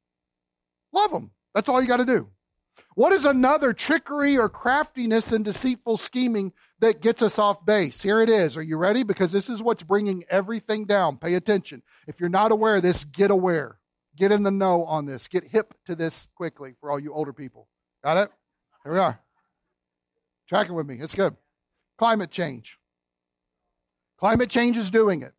Love 0.94 1.12
them. 1.12 1.32
That's 1.54 1.70
all 1.70 1.82
you 1.82 1.88
got 1.88 1.98
to 1.98 2.06
do. 2.06 2.28
What 2.96 3.14
is 3.14 3.26
another 3.26 3.74
trickery 3.74 4.38
or 4.38 4.50
craftiness 4.50 5.32
and 5.32 5.46
deceitful 5.46 5.98
scheming 5.98 6.54
that 6.80 7.02
gets 7.02 7.22
us 7.22 7.40
off 7.40 7.66
base? 7.66 8.02
Here 8.02 8.22
it 8.22 8.30
is. 8.30 8.58
Are 8.58 8.64
you 8.64 8.78
ready? 8.78 9.04
Because 9.04 9.32
this 9.32 9.50
is 9.50 9.62
what's 9.62 9.84
bringing 9.84 10.24
everything 10.30 10.86
down. 10.86 11.18
Pay 11.18 11.36
attention. 11.36 11.82
If 12.08 12.20
you're 12.20 12.30
not 12.30 12.52
aware 12.52 12.78
of 12.78 12.84
this, 12.84 13.04
get 13.04 13.32
aware. 13.32 13.80
Get 14.16 14.32
in 14.32 14.44
the 14.44 14.52
know 14.52 14.84
on 14.86 15.06
this. 15.06 15.28
Get 15.28 15.46
hip 15.46 15.74
to 15.86 15.96
this 15.96 16.28
quickly 16.36 16.76
for 16.80 16.92
all 16.92 17.00
you 17.00 17.14
older 17.14 17.34
people. 17.34 17.68
Got 18.04 18.18
it? 18.18 18.32
Here 18.84 18.94
we 18.94 19.00
are. 19.00 19.20
Tracking 20.48 20.76
with 20.76 20.88
me. 20.88 20.98
It's 21.00 21.16
good. 21.16 21.36
Climate 21.98 22.32
change. 22.32 22.78
Climate 24.18 24.50
change 24.50 24.78
is 24.78 24.90
doing 24.90 25.22
it. 25.22 25.34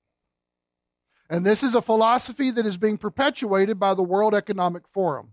And 1.28 1.44
this 1.44 1.62
is 1.62 1.74
a 1.74 1.82
philosophy 1.82 2.50
that 2.50 2.66
is 2.66 2.76
being 2.76 2.98
perpetuated 2.98 3.78
by 3.78 3.94
the 3.94 4.02
World 4.02 4.34
Economic 4.34 4.82
Forum. 4.92 5.32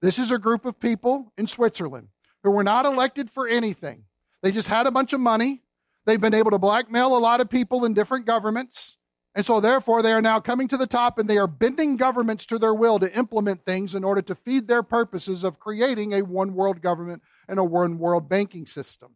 This 0.00 0.18
is 0.18 0.30
a 0.30 0.38
group 0.38 0.64
of 0.64 0.78
people 0.78 1.32
in 1.36 1.46
Switzerland 1.46 2.08
who 2.42 2.50
were 2.50 2.64
not 2.64 2.86
elected 2.86 3.30
for 3.30 3.48
anything. 3.48 4.04
They 4.42 4.52
just 4.52 4.68
had 4.68 4.86
a 4.86 4.92
bunch 4.92 5.12
of 5.12 5.20
money. 5.20 5.62
They've 6.06 6.20
been 6.20 6.34
able 6.34 6.52
to 6.52 6.58
blackmail 6.58 7.16
a 7.16 7.18
lot 7.18 7.40
of 7.40 7.50
people 7.50 7.84
in 7.84 7.94
different 7.94 8.24
governments. 8.24 8.96
And 9.34 9.44
so, 9.44 9.60
therefore, 9.60 10.02
they 10.02 10.12
are 10.12 10.22
now 10.22 10.40
coming 10.40 10.68
to 10.68 10.76
the 10.76 10.86
top 10.86 11.18
and 11.18 11.28
they 11.28 11.38
are 11.38 11.46
bending 11.46 11.96
governments 11.96 12.46
to 12.46 12.58
their 12.58 12.74
will 12.74 12.98
to 12.98 13.16
implement 13.16 13.64
things 13.64 13.94
in 13.94 14.04
order 14.04 14.22
to 14.22 14.34
feed 14.34 14.66
their 14.66 14.82
purposes 14.82 15.44
of 15.44 15.60
creating 15.60 16.12
a 16.14 16.22
one 16.22 16.54
world 16.54 16.80
government 16.80 17.22
and 17.48 17.58
a 17.58 17.64
one 17.64 17.98
world 17.98 18.28
banking 18.28 18.66
system. 18.66 19.14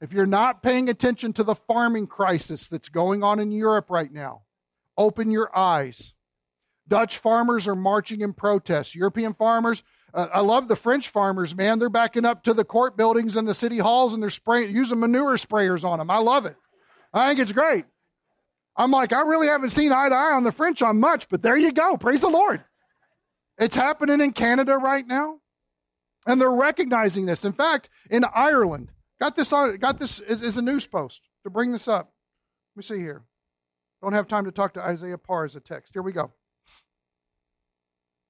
If 0.00 0.12
you're 0.12 0.26
not 0.26 0.62
paying 0.62 0.88
attention 0.88 1.32
to 1.34 1.44
the 1.44 1.54
farming 1.54 2.06
crisis 2.06 2.68
that's 2.68 2.88
going 2.88 3.22
on 3.22 3.38
in 3.40 3.52
Europe 3.52 3.90
right 3.90 4.12
now, 4.12 4.42
open 4.96 5.30
your 5.30 5.56
eyes. 5.56 6.14
Dutch 6.88 7.18
farmers 7.18 7.66
are 7.66 7.76
marching 7.76 8.20
in 8.20 8.32
protest. 8.32 8.94
European 8.94 9.34
farmers 9.34 9.82
uh, 10.16 10.30
I 10.32 10.40
love 10.40 10.66
the 10.66 10.76
French 10.76 11.10
farmers, 11.10 11.54
man. 11.54 11.78
They're 11.78 11.90
backing 11.90 12.24
up 12.24 12.42
to 12.44 12.54
the 12.54 12.64
court 12.64 12.96
buildings 12.96 13.36
and 13.36 13.46
the 13.46 13.54
city 13.54 13.76
halls 13.76 14.14
and 14.14 14.22
they're 14.22 14.30
spraying, 14.30 14.74
using 14.74 14.98
manure 14.98 15.36
sprayers 15.36 15.84
on 15.84 15.98
them. 15.98 16.10
I 16.10 16.18
love 16.18 16.46
it. 16.46 16.56
I 17.12 17.28
think 17.28 17.40
it's 17.40 17.52
great. 17.52 17.84
I'm 18.76 18.90
like, 18.90 19.12
I 19.12 19.22
really 19.22 19.46
haven't 19.46 19.70
seen 19.70 19.92
eye 19.92 20.08
to 20.08 20.14
eye 20.14 20.32
on 20.32 20.44
the 20.44 20.52
French 20.52 20.80
on 20.80 20.98
much, 20.98 21.28
but 21.28 21.42
there 21.42 21.56
you 21.56 21.70
go. 21.70 21.96
Praise 21.98 22.22
the 22.22 22.28
Lord. 22.28 22.64
It's 23.58 23.74
happening 23.74 24.20
in 24.20 24.32
Canada 24.32 24.76
right 24.76 25.06
now. 25.06 25.40
And 26.26 26.40
they're 26.40 26.50
recognizing 26.50 27.26
this. 27.26 27.44
In 27.44 27.52
fact, 27.52 27.88
in 28.10 28.24
Ireland, 28.34 28.90
got 29.20 29.36
this 29.36 29.52
on, 29.52 29.76
got 29.76 29.98
this 30.00 30.18
is 30.18 30.56
a 30.56 30.62
news 30.62 30.86
post 30.86 31.20
to 31.44 31.50
bring 31.50 31.72
this 31.72 31.88
up. 31.88 32.12
Let 32.74 32.78
me 32.78 32.82
see 32.82 33.00
here. 33.00 33.22
Don't 34.02 34.12
have 34.14 34.28
time 34.28 34.44
to 34.46 34.52
talk 34.52 34.74
to 34.74 34.80
Isaiah 34.80 35.18
Parr 35.18 35.44
as 35.44 35.56
a 35.56 35.60
text. 35.60 35.92
Here 35.94 36.02
we 36.02 36.12
go. 36.12 36.32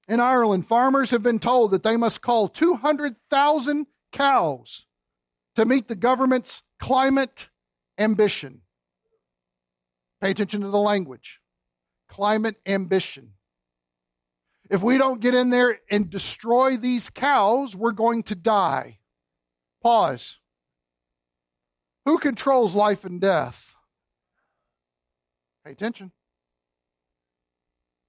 In 0.07 0.19
Ireland, 0.19 0.67
farmers 0.67 1.11
have 1.11 1.23
been 1.23 1.39
told 1.39 1.71
that 1.71 1.83
they 1.83 1.97
must 1.97 2.21
cull 2.21 2.47
200,000 2.47 3.87
cows 4.11 4.85
to 5.55 5.65
meet 5.65 5.87
the 5.87 5.95
government's 5.95 6.63
climate 6.79 7.49
ambition. 7.97 8.61
Pay 10.21 10.31
attention 10.31 10.61
to 10.61 10.69
the 10.69 10.77
language 10.77 11.39
climate 12.07 12.55
ambition. 12.65 13.33
If 14.69 14.81
we 14.81 14.97
don't 14.97 15.21
get 15.21 15.35
in 15.35 15.49
there 15.49 15.79
and 15.89 16.09
destroy 16.09 16.77
these 16.77 17.09
cows, 17.09 17.75
we're 17.75 17.91
going 17.91 18.23
to 18.23 18.35
die. 18.35 18.99
Pause. 19.81 20.39
Who 22.05 22.17
controls 22.17 22.75
life 22.75 23.05
and 23.05 23.21
death? 23.21 23.75
Pay 25.65 25.71
attention. 25.71 26.11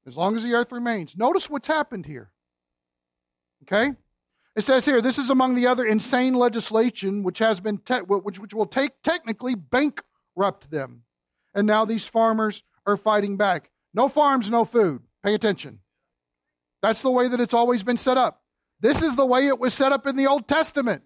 As 0.09 0.17
long 0.17 0.35
as 0.35 0.43
the 0.43 0.55
earth 0.55 0.73
remains. 0.73 1.17
Notice 1.17 1.51
what's 1.51 1.69
happened 1.69 2.07
here. 2.07 2.31
Okay? 3.65 3.93
It 4.57 4.63
says 4.63 4.85
here, 4.85 5.01
this 5.01 5.19
is 5.19 5.31
among 5.31 5.55
the 5.55 5.67
other 5.67 5.85
insane 5.85 6.35
legislation 6.35 7.23
which 7.23 7.39
has 7.39 7.61
been 7.61 7.79
te- 7.79 8.01
which, 8.01 8.41
which 8.41 8.55
will 8.55 8.67
take 8.67 9.03
technically 9.03 9.55
bankrupt 9.55 10.71
them. 10.71 11.03
And 11.55 11.67
now 11.67 11.85
these 11.85 12.07
farmers 12.07 12.63
are 12.87 12.97
fighting 12.97 13.37
back. 13.37 13.71
No 13.93 14.09
farms, 14.09 14.51
no 14.51 14.65
food. 14.65 15.03
Pay 15.25 15.35
attention. 15.35 15.81
That's 16.83 17.03
the 17.03 17.11
way 17.11 17.29
that 17.29 17.41
it's 17.41 17.55
always 17.55 17.83
been 17.83 17.99
set 17.99 18.17
up. 18.17 18.43
This 18.81 19.03
is 19.03 19.17
the 19.17 19.27
way 19.27 19.47
it 19.47 19.59
was 19.59 19.75
set 19.75 19.93
up 19.93 20.07
in 20.07 20.17
the 20.17 20.27
Old 20.27 20.49
Testament. 20.49 21.03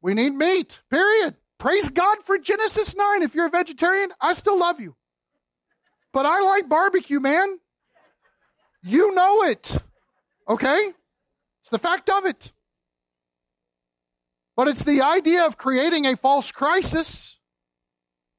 We 0.00 0.14
need 0.14 0.34
meat, 0.34 0.80
period. 0.90 1.36
Praise 1.58 1.88
God 1.88 2.18
for 2.24 2.38
Genesis 2.38 2.96
9. 2.96 3.22
If 3.22 3.34
you're 3.34 3.46
a 3.46 3.50
vegetarian, 3.50 4.10
I 4.20 4.32
still 4.32 4.58
love 4.58 4.80
you. 4.80 4.96
But 6.12 6.24
I 6.24 6.40
like 6.40 6.68
barbecue, 6.68 7.20
man. 7.20 7.58
You 8.82 9.14
know 9.14 9.42
it. 9.44 9.76
Okay? 10.48 10.92
It's 11.60 11.70
the 11.70 11.78
fact 11.78 12.08
of 12.10 12.24
it. 12.24 12.52
But 14.56 14.68
it's 14.68 14.84
the 14.84 15.02
idea 15.02 15.46
of 15.46 15.56
creating 15.56 16.06
a 16.06 16.16
false 16.16 16.50
crisis 16.50 17.38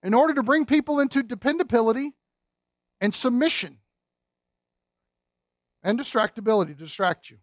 in 0.04 0.13
order 0.13 0.34
to 0.34 0.43
bring 0.43 0.65
people 0.65 0.99
into 0.99 1.23
dependability 1.23 2.13
and 3.02 3.13
submission 3.13 3.78
and 5.84 5.99
distractibility 5.99 6.67
to 6.67 6.84
distract 6.84 7.30
you. 7.30 7.38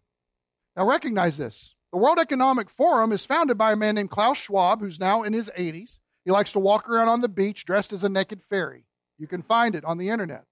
Now, 0.75 0.87
recognize 0.87 1.37
this. 1.37 1.75
The 1.91 1.97
World 1.97 2.19
Economic 2.19 2.69
Forum 2.69 3.11
is 3.11 3.25
founded 3.25 3.57
by 3.57 3.71
a 3.71 3.77
man 3.77 3.95
named 3.95 4.11
Klaus 4.11 4.37
Schwab, 4.37 4.79
who's 4.79 4.99
now 4.99 5.23
in 5.23 5.33
his 5.33 5.49
80s. 5.57 5.97
He 6.25 6.31
likes 6.31 6.51
to 6.51 6.59
walk 6.59 6.87
around 6.89 7.07
on 7.07 7.21
the 7.21 7.29
beach 7.29 7.65
dressed 7.65 7.93
as 7.93 8.03
a 8.03 8.09
naked 8.09 8.41
fairy. 8.49 8.85
You 9.17 9.27
can 9.27 9.41
find 9.41 9.75
it 9.75 9.85
on 9.85 9.97
the 9.97 10.09
internet. 10.09 10.43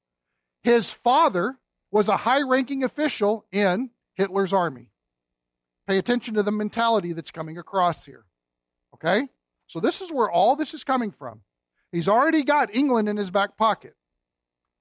His 0.63 0.91
father 0.91 1.59
was 1.95 2.09
a 2.09 2.17
high 2.17 2.41
ranking 2.41 2.83
official 2.83 3.45
in 3.53 3.89
Hitler's 4.15 4.51
army. 4.51 4.89
Pay 5.87 5.97
attention 5.97 6.33
to 6.33 6.43
the 6.43 6.51
mentality 6.51 7.13
that's 7.13 7.31
coming 7.31 7.57
across 7.57 8.03
here. 8.03 8.25
Okay? 8.93 9.29
So, 9.67 9.79
this 9.79 10.01
is 10.01 10.11
where 10.11 10.29
all 10.29 10.57
this 10.57 10.73
is 10.73 10.83
coming 10.83 11.09
from. 11.09 11.39
He's 11.93 12.09
already 12.09 12.43
got 12.43 12.75
England 12.75 13.07
in 13.07 13.15
his 13.15 13.31
back 13.31 13.57
pocket. 13.57 13.95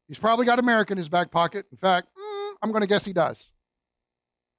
He's 0.08 0.18
probably 0.18 0.44
got 0.44 0.58
America 0.58 0.92
in 0.92 0.98
his 0.98 1.08
back 1.08 1.30
pocket. 1.30 1.66
In 1.70 1.78
fact, 1.78 2.08
mm, 2.18 2.52
I'm 2.60 2.72
going 2.72 2.82
to 2.82 2.88
guess 2.88 3.04
he 3.04 3.12
does. 3.12 3.48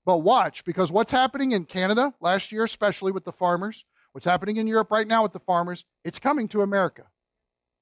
But 0.06 0.20
watch, 0.20 0.64
because 0.64 0.94
what's 0.94 1.12
happening 1.12 1.52
in 1.52 1.66
Canada 1.66 2.14
last 2.22 2.54
year, 2.54 2.64
especially 2.64 3.12
with 3.12 3.26
the 3.26 3.34
farmers, 3.34 3.84
what's 4.14 4.24
happening 4.24 4.56
in 4.56 4.68
Europe 4.68 4.92
right 4.92 5.08
now 5.08 5.24
with 5.24 5.34
the 5.34 5.40
farmers, 5.40 5.84
it's 6.06 6.20
coming 6.20 6.48
to 6.48 6.62
America. 6.62 7.04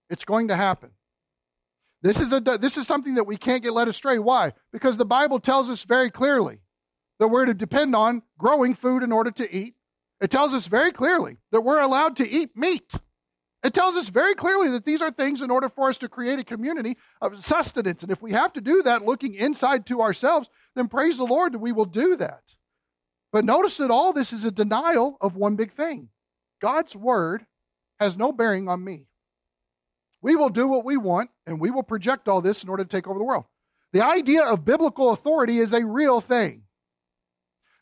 It's 0.09 0.25
going 0.25 0.47
to 0.47 0.55
happen. 0.55 0.89
This 2.03 2.19
is, 2.19 2.33
a, 2.33 2.41
this 2.41 2.77
is 2.77 2.85
something 2.85 3.15
that 3.15 3.25
we 3.25 3.37
can't 3.37 3.63
get 3.63 3.71
led 3.71 3.87
astray. 3.87 4.19
Why? 4.19 4.51
Because 4.73 4.97
the 4.97 5.05
Bible 5.05 5.39
tells 5.39 5.69
us 5.69 5.83
very 5.83 6.11
clearly 6.11 6.59
that 7.19 7.29
we're 7.29 7.45
to 7.45 7.53
depend 7.53 7.95
on 7.95 8.23
growing 8.37 8.75
food 8.75 9.03
in 9.03 9.13
order 9.13 9.31
to 9.31 9.55
eat. 9.55 9.75
It 10.19 10.29
tells 10.29 10.53
us 10.53 10.67
very 10.67 10.91
clearly 10.91 11.37
that 11.51 11.61
we're 11.61 11.79
allowed 11.79 12.17
to 12.17 12.29
eat 12.29 12.57
meat. 12.57 12.93
It 13.63 13.73
tells 13.73 13.95
us 13.95 14.09
very 14.09 14.35
clearly 14.35 14.67
that 14.71 14.83
these 14.83 15.01
are 15.01 15.11
things 15.11 15.41
in 15.41 15.49
order 15.49 15.69
for 15.69 15.87
us 15.87 15.97
to 15.99 16.09
create 16.09 16.39
a 16.39 16.43
community 16.43 16.97
of 17.21 17.41
sustenance. 17.43 18.03
And 18.03 18.11
if 18.11 18.21
we 18.21 18.33
have 18.33 18.51
to 18.53 18.61
do 18.61 18.83
that 18.83 19.05
looking 19.05 19.33
inside 19.35 19.85
to 19.85 20.01
ourselves, 20.01 20.49
then 20.75 20.89
praise 20.89 21.17
the 21.17 21.23
Lord 21.23 21.53
that 21.53 21.59
we 21.59 21.71
will 21.71 21.85
do 21.85 22.17
that. 22.17 22.41
But 23.31 23.45
notice 23.45 23.77
that 23.77 23.91
all 23.91 24.11
this 24.11 24.33
is 24.33 24.43
a 24.43 24.51
denial 24.51 25.17
of 25.21 25.37
one 25.37 25.55
big 25.55 25.71
thing 25.71 26.09
God's 26.61 26.97
word 26.97 27.45
has 28.01 28.17
no 28.17 28.33
bearing 28.33 28.67
on 28.67 28.83
me. 28.83 29.07
We 30.23 30.37
will 30.37 30.49
do 30.49 30.67
what 30.67 30.85
we 30.85 30.95
want, 30.97 31.29
and 31.45 31.59
we 31.59 31.69
will 31.69 31.83
project 31.83 32.27
all 32.27 32.41
this 32.41 32.63
in 32.63 32.69
order 32.69 32.83
to 32.83 32.89
take 32.89 33.07
over 33.07 33.19
the 33.19 33.25
world. 33.25 33.43
The 33.91 34.03
idea 34.03 34.43
of 34.43 34.65
biblical 34.65 35.11
authority 35.11 35.59
is 35.59 35.73
a 35.73 35.85
real 35.85 36.21
thing. 36.21 36.63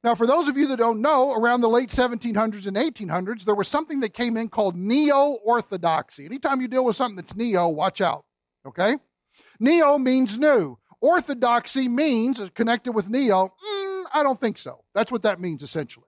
Now, 0.03 0.15
for 0.15 0.25
those 0.25 0.47
of 0.47 0.57
you 0.57 0.67
that 0.67 0.77
don't 0.77 0.99
know, 0.99 1.33
around 1.33 1.61
the 1.61 1.69
late 1.69 1.89
1700s 1.89 2.65
and 2.65 2.75
1800s, 2.75 3.45
there 3.45 3.53
was 3.53 3.67
something 3.67 3.99
that 3.99 4.15
came 4.15 4.35
in 4.35 4.49
called 4.49 4.75
neo 4.75 5.37
orthodoxy. 5.45 6.25
Anytime 6.25 6.59
you 6.59 6.67
deal 6.67 6.83
with 6.83 6.95
something 6.95 7.15
that's 7.15 7.35
neo, 7.35 7.69
watch 7.69 8.01
out. 8.01 8.25
Okay? 8.65 8.97
Neo 9.59 9.99
means 9.99 10.39
new. 10.39 10.79
Orthodoxy 10.99 11.87
means, 11.87 12.41
connected 12.55 12.93
with 12.93 13.07
neo, 13.07 13.53
mm, 13.63 14.03
I 14.11 14.23
don't 14.23 14.41
think 14.41 14.57
so. 14.57 14.83
That's 14.95 15.11
what 15.11 15.23
that 15.23 15.39
means 15.39 15.61
essentially. 15.61 16.07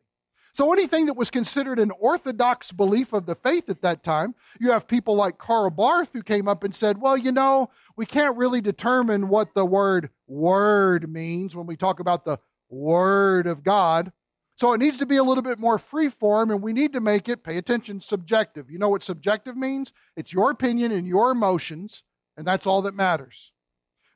So 0.53 0.71
anything 0.71 1.07
that 1.07 1.17
was 1.17 1.31
considered 1.31 1.79
an 1.79 1.91
orthodox 1.99 2.71
belief 2.71 3.11
of 3.11 3.25
the 3.25 3.35
faith 3.35 3.69
at 3.69 3.81
that 3.81 4.03
time, 4.03 4.35
you 4.59 4.71
have 4.71 4.87
people 4.87 5.15
like 5.15 5.39
Karl 5.39 5.71
Barth 5.71 6.09
who 6.13 6.21
came 6.21 6.47
up 6.47 6.63
and 6.63 6.75
said, 6.75 7.01
well, 7.01 7.17
you 7.17 7.31
know, 7.31 7.71
we 7.97 8.05
can't 8.05 8.37
really 8.37 8.61
determine 8.61 9.29
what 9.29 9.55
the 9.55 9.65
word 9.65 10.11
word 10.27 11.11
means 11.11 11.55
when 11.55 11.65
we 11.65 11.75
talk 11.75 11.99
about 11.99 12.23
the 12.23 12.37
Word 12.69 13.47
of 13.47 13.63
God. 13.63 14.11
So 14.55 14.73
it 14.73 14.77
needs 14.77 14.99
to 14.99 15.05
be 15.05 15.17
a 15.17 15.23
little 15.23 15.41
bit 15.41 15.59
more 15.59 15.79
free 15.79 16.09
form, 16.09 16.51
and 16.51 16.61
we 16.61 16.73
need 16.73 16.93
to 16.93 17.01
make 17.01 17.27
it, 17.27 17.43
pay 17.43 17.57
attention, 17.57 18.01
subjective. 18.01 18.69
You 18.69 18.77
know 18.77 18.89
what 18.89 19.03
subjective 19.03 19.57
means? 19.57 19.93
It's 20.15 20.33
your 20.33 20.51
opinion 20.51 20.91
and 20.91 21.07
your 21.07 21.31
emotions, 21.31 22.03
and 22.37 22.45
that's 22.45 22.67
all 22.67 22.83
that 22.83 22.93
matters. 22.93 23.51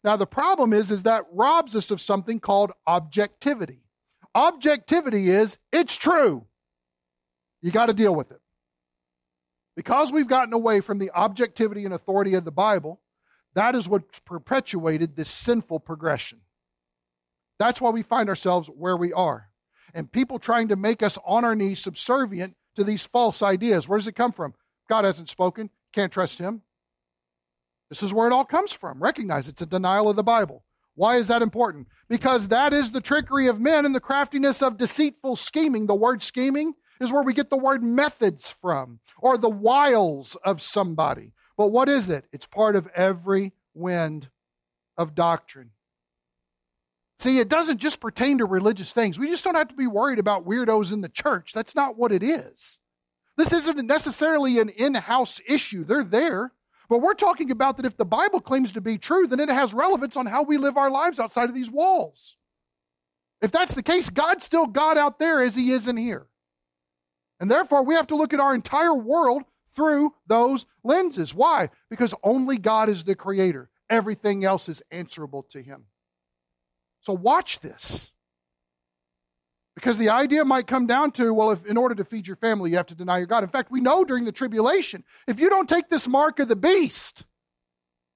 Now 0.04 0.16
the 0.16 0.28
problem 0.28 0.74
is, 0.74 0.92
is 0.92 1.04
that 1.04 1.26
robs 1.32 1.76
us 1.76 1.90
of 1.90 2.00
something 2.00 2.40
called 2.40 2.72
objectivity. 2.86 3.87
Objectivity 4.38 5.32
is 5.32 5.58
it's 5.72 5.96
true. 5.96 6.46
You 7.64 7.72
got 7.72 7.88
to 7.88 7.94
deal 7.94 8.14
with 8.14 8.30
it. 8.30 8.40
Because 9.76 10.12
we've 10.12 10.28
gotten 10.28 10.54
away 10.54 10.80
from 10.80 11.00
the 11.00 11.10
objectivity 11.10 11.86
and 11.86 11.94
authority 11.94 12.36
of 12.36 12.46
the 12.46 12.52
Bible, 12.52 13.02
that 13.56 13.74
is 13.74 13.90
what's 13.90 14.20
perpetuated 14.20 15.16
this 15.16 15.30
sinful 15.30 15.80
progression. 15.80 16.42
That's 17.58 17.82
why 17.82 17.90
we 17.90 18.04
find 18.04 18.30
ourselves 18.30 18.70
where 18.70 18.96
we 18.96 19.12
are. 19.12 19.50
And 19.96 20.12
people 20.12 20.38
trying 20.38 20.68
to 20.68 20.76
make 20.76 21.02
us 21.02 21.18
on 21.26 21.44
our 21.44 21.56
knees 21.56 21.82
subservient 21.82 22.56
to 22.76 22.84
these 22.84 23.08
false 23.08 23.42
ideas. 23.42 23.88
Where 23.88 23.98
does 23.98 24.08
it 24.08 24.16
come 24.16 24.34
from? 24.34 24.54
God 24.88 25.04
hasn't 25.04 25.30
spoken. 25.30 25.72
Can't 25.94 26.14
trust 26.14 26.38
him. 26.38 26.62
This 27.90 28.04
is 28.04 28.14
where 28.14 28.28
it 28.28 28.34
all 28.34 28.46
comes 28.46 28.72
from. 28.72 29.02
Recognize 29.02 29.48
it's 29.48 29.64
a 29.64 29.66
denial 29.66 30.10
of 30.10 30.16
the 30.16 30.24
Bible. 30.24 30.64
Why 30.98 31.18
is 31.18 31.28
that 31.28 31.44
important? 31.44 31.88
Because 32.10 32.48
that 32.48 32.74
is 32.74 32.90
the 32.90 33.02
trickery 33.02 33.46
of 33.48 33.62
men 33.62 33.86
and 33.86 33.94
the 33.94 34.00
craftiness 34.00 34.64
of 34.64 34.78
deceitful 34.78 35.36
scheming. 35.36 35.86
The 35.86 35.94
word 35.94 36.24
scheming 36.24 36.74
is 37.00 37.12
where 37.12 37.22
we 37.22 37.34
get 37.34 37.52
the 37.52 37.58
word 37.58 37.84
methods 37.84 38.56
from, 38.60 39.00
or 39.20 39.38
the 39.38 39.48
wiles 39.50 40.36
of 40.44 40.60
somebody. 40.60 41.34
But 41.56 41.68
what 41.68 41.88
is 41.88 42.10
it? 42.10 42.26
It's 42.34 42.48
part 42.48 42.76
of 42.76 42.88
every 42.96 43.54
wind 43.76 44.30
of 44.98 45.14
doctrine. 45.14 45.70
See, 47.20 47.38
it 47.38 47.48
doesn't 47.48 47.78
just 47.78 48.00
pertain 48.00 48.40
to 48.40 48.46
religious 48.46 48.92
things. 48.92 49.20
We 49.20 49.30
just 49.30 49.44
don't 49.44 49.56
have 49.56 49.70
to 49.70 49.76
be 49.76 49.88
worried 49.88 50.20
about 50.20 50.48
weirdos 50.48 50.92
in 50.92 51.02
the 51.02 51.10
church. 51.10 51.52
That's 51.54 51.76
not 51.76 51.96
what 51.96 52.12
it 52.12 52.24
is. 52.24 52.80
This 53.38 53.54
isn't 53.54 53.86
necessarily 53.86 54.58
an 54.58 54.70
in 54.70 54.96
house 54.96 55.40
issue. 55.48 55.84
They're 55.84 56.04
there. 56.04 56.54
But 56.90 57.00
we're 57.00 57.14
talking 57.14 57.52
about 57.52 57.78
that 57.78 57.86
if 57.86 57.98
the 57.98 58.06
Bible 58.06 58.40
claims 58.40 58.72
to 58.74 58.82
be 58.82 58.98
true, 58.98 59.28
then 59.28 59.40
it 59.40 59.50
has 59.50 59.74
relevance 59.74 60.16
on 60.16 60.26
how 60.26 60.44
we 60.44 60.58
live 60.58 60.78
our 60.78 60.90
lives 60.90 61.20
outside 61.20 61.50
of 61.50 61.56
these 61.56 61.70
walls. 61.70 62.38
If 63.42 63.52
that's 63.52 63.76
the 63.76 63.84
case, 63.84 64.10
God's 64.10 64.46
still 64.46 64.66
God 64.66 64.98
out 64.98 65.20
there 65.20 65.42
as 65.42 65.56
he 65.56 65.72
is 65.72 65.88
in 65.88 65.98
here. 65.98 66.28
And 67.40 67.52
therefore, 67.52 67.84
we 67.84 67.96
have 67.96 68.08
to 68.08 68.16
look 68.16 68.34
at 68.34 68.40
our 68.40 68.56
entire 68.56 68.96
world 68.96 69.44
through 69.76 70.14
those 70.26 70.66
lenses. 70.84 71.36
Why? 71.36 71.70
Because 71.90 72.16
only 72.24 72.58
God 72.58 72.90
is 72.90 73.04
the 73.04 73.16
creator, 73.16 73.70
everything 73.90 74.44
else 74.44 74.70
is 74.70 74.82
answerable 74.90 75.44
to 75.52 75.62
him. 75.62 75.86
So 77.02 77.14
watch 77.14 77.60
this. 77.60 78.12
Because 79.78 80.00
the 80.00 80.10
idea 80.10 80.44
might 80.44 80.66
come 80.66 80.88
down 80.88 81.12
to, 81.12 81.32
well, 81.32 81.52
if 81.52 81.64
in 81.68 81.78
order 81.78 81.94
to 81.94 82.04
feed 82.04 82.26
your 82.26 82.36
family, 82.38 82.72
you 82.72 82.78
have 82.78 82.88
to 82.88 82.96
deny 82.96 83.20
your 83.20 83.28
God. 83.28 83.44
In 83.44 83.50
fact, 83.50 83.70
we 83.70 83.80
know 83.80 84.04
during 84.04 84.26
the 84.26 84.32
tribulation, 84.32 85.04
if 85.28 85.40
you 85.40 85.52
don't 85.52 85.70
take 85.70 85.88
this 85.88 86.08
mark 86.08 86.40
of 86.40 86.48
the 86.48 86.56
beast, 86.56 87.26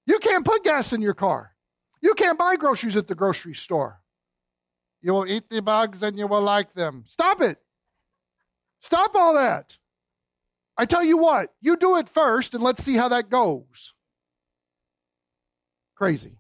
you 0.08 0.18
can't 0.18 0.44
put 0.44 0.64
gas 0.64 0.92
in 0.92 1.04
your 1.04 1.14
car. 1.14 1.52
You 2.02 2.16
can't 2.16 2.40
buy 2.40 2.56
groceries 2.56 2.96
at 2.98 3.08
the 3.08 3.14
grocery 3.14 3.54
store. 3.54 4.02
You 5.04 5.14
will 5.14 5.28
eat 5.28 5.52
the 5.52 5.62
bugs 5.62 6.02
and 6.02 6.18
you 6.18 6.26
will 6.26 6.42
like 6.42 6.74
them. 6.74 7.04
Stop 7.06 7.42
it. 7.44 7.60
Stop 8.80 9.12
all 9.14 9.36
that. 9.36 9.78
I 10.78 10.86
tell 10.86 11.04
you 11.04 11.20
what, 11.20 11.54
you 11.62 11.78
do 11.78 11.98
it 11.98 12.10
first 12.10 12.56
and 12.56 12.64
let's 12.64 12.84
see 12.84 12.96
how 12.96 13.10
that 13.10 13.30
goes. 13.30 13.94
Crazy. 15.96 16.40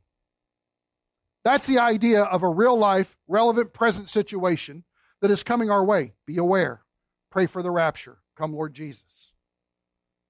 That's 1.45 1.67
the 1.67 1.78
idea 1.78 2.24
of 2.24 2.41
a 2.41 2.49
real 2.49 2.76
life, 2.76 3.15
relevant, 3.28 3.72
present 3.72 4.09
situation 4.09 4.84
that 5.22 5.32
is 5.32 5.43
coming 5.43 5.69
our 5.69 5.84
way. 5.84 6.13
Be 6.26 6.38
aware. 6.38 6.82
Pray 7.30 7.47
for 7.47 7.61
the 7.61 7.72
rapture. 7.72 8.17
Come, 8.38 8.53
Lord 8.53 8.74
Jesus. 8.74 9.32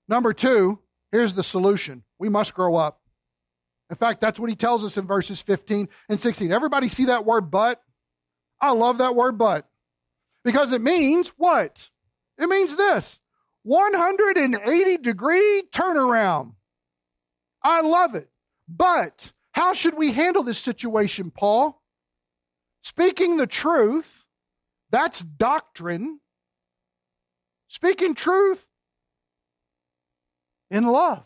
Number 0.07 0.33
two, 0.33 0.79
here's 1.11 1.33
the 1.33 1.43
solution 1.43 2.03
we 2.19 2.29
must 2.29 2.53
grow 2.53 2.75
up. 2.75 3.01
In 3.89 3.95
fact, 3.95 4.21
that's 4.21 4.39
what 4.39 4.49
he 4.49 4.55
tells 4.55 4.83
us 4.83 4.97
in 4.97 5.05
verses 5.05 5.41
15 5.41 5.89
and 6.09 6.19
16. 6.19 6.51
Everybody 6.51 6.89
see 6.89 7.05
that 7.05 7.25
word 7.25 7.51
but? 7.51 7.81
I 8.59 8.71
love 8.71 8.99
that 8.99 9.15
word 9.15 9.37
but 9.37 9.67
because 10.43 10.71
it 10.71 10.81
means 10.81 11.29
what? 11.37 11.89
It 12.37 12.47
means 12.47 12.75
this 12.75 13.19
180 13.63 14.97
degree 14.97 15.63
turnaround. 15.71 16.53
I 17.63 17.81
love 17.81 18.15
it. 18.15 18.29
But 18.67 19.33
how 19.51 19.73
should 19.73 19.95
we 19.95 20.11
handle 20.11 20.43
this 20.43 20.57
situation, 20.57 21.31
Paul? 21.31 21.81
Speaking 22.81 23.37
the 23.37 23.47
truth, 23.47 24.20
that's 24.91 25.21
doctrine. 25.21 26.19
Speaking 27.67 28.15
truth 28.15 28.65
in 30.69 30.85
love. 30.85 31.25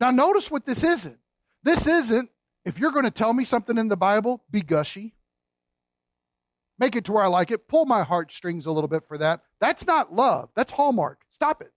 Now, 0.00 0.10
notice 0.10 0.50
what 0.50 0.66
this 0.66 0.82
isn't. 0.82 1.18
This 1.62 1.86
isn't, 1.86 2.30
if 2.64 2.78
you're 2.78 2.92
going 2.92 3.04
to 3.04 3.10
tell 3.10 3.32
me 3.32 3.44
something 3.44 3.78
in 3.78 3.88
the 3.88 3.96
Bible, 3.96 4.42
be 4.50 4.60
gushy. 4.60 5.14
Make 6.78 6.96
it 6.96 7.06
to 7.06 7.12
where 7.12 7.24
I 7.24 7.28
like 7.28 7.50
it. 7.50 7.68
Pull 7.68 7.86
my 7.86 8.02
heartstrings 8.02 8.66
a 8.66 8.72
little 8.72 8.88
bit 8.88 9.06
for 9.08 9.16
that. 9.18 9.40
That's 9.60 9.86
not 9.86 10.14
love. 10.14 10.50
That's 10.54 10.72
Hallmark. 10.72 11.22
Stop 11.30 11.62
it. 11.62 11.72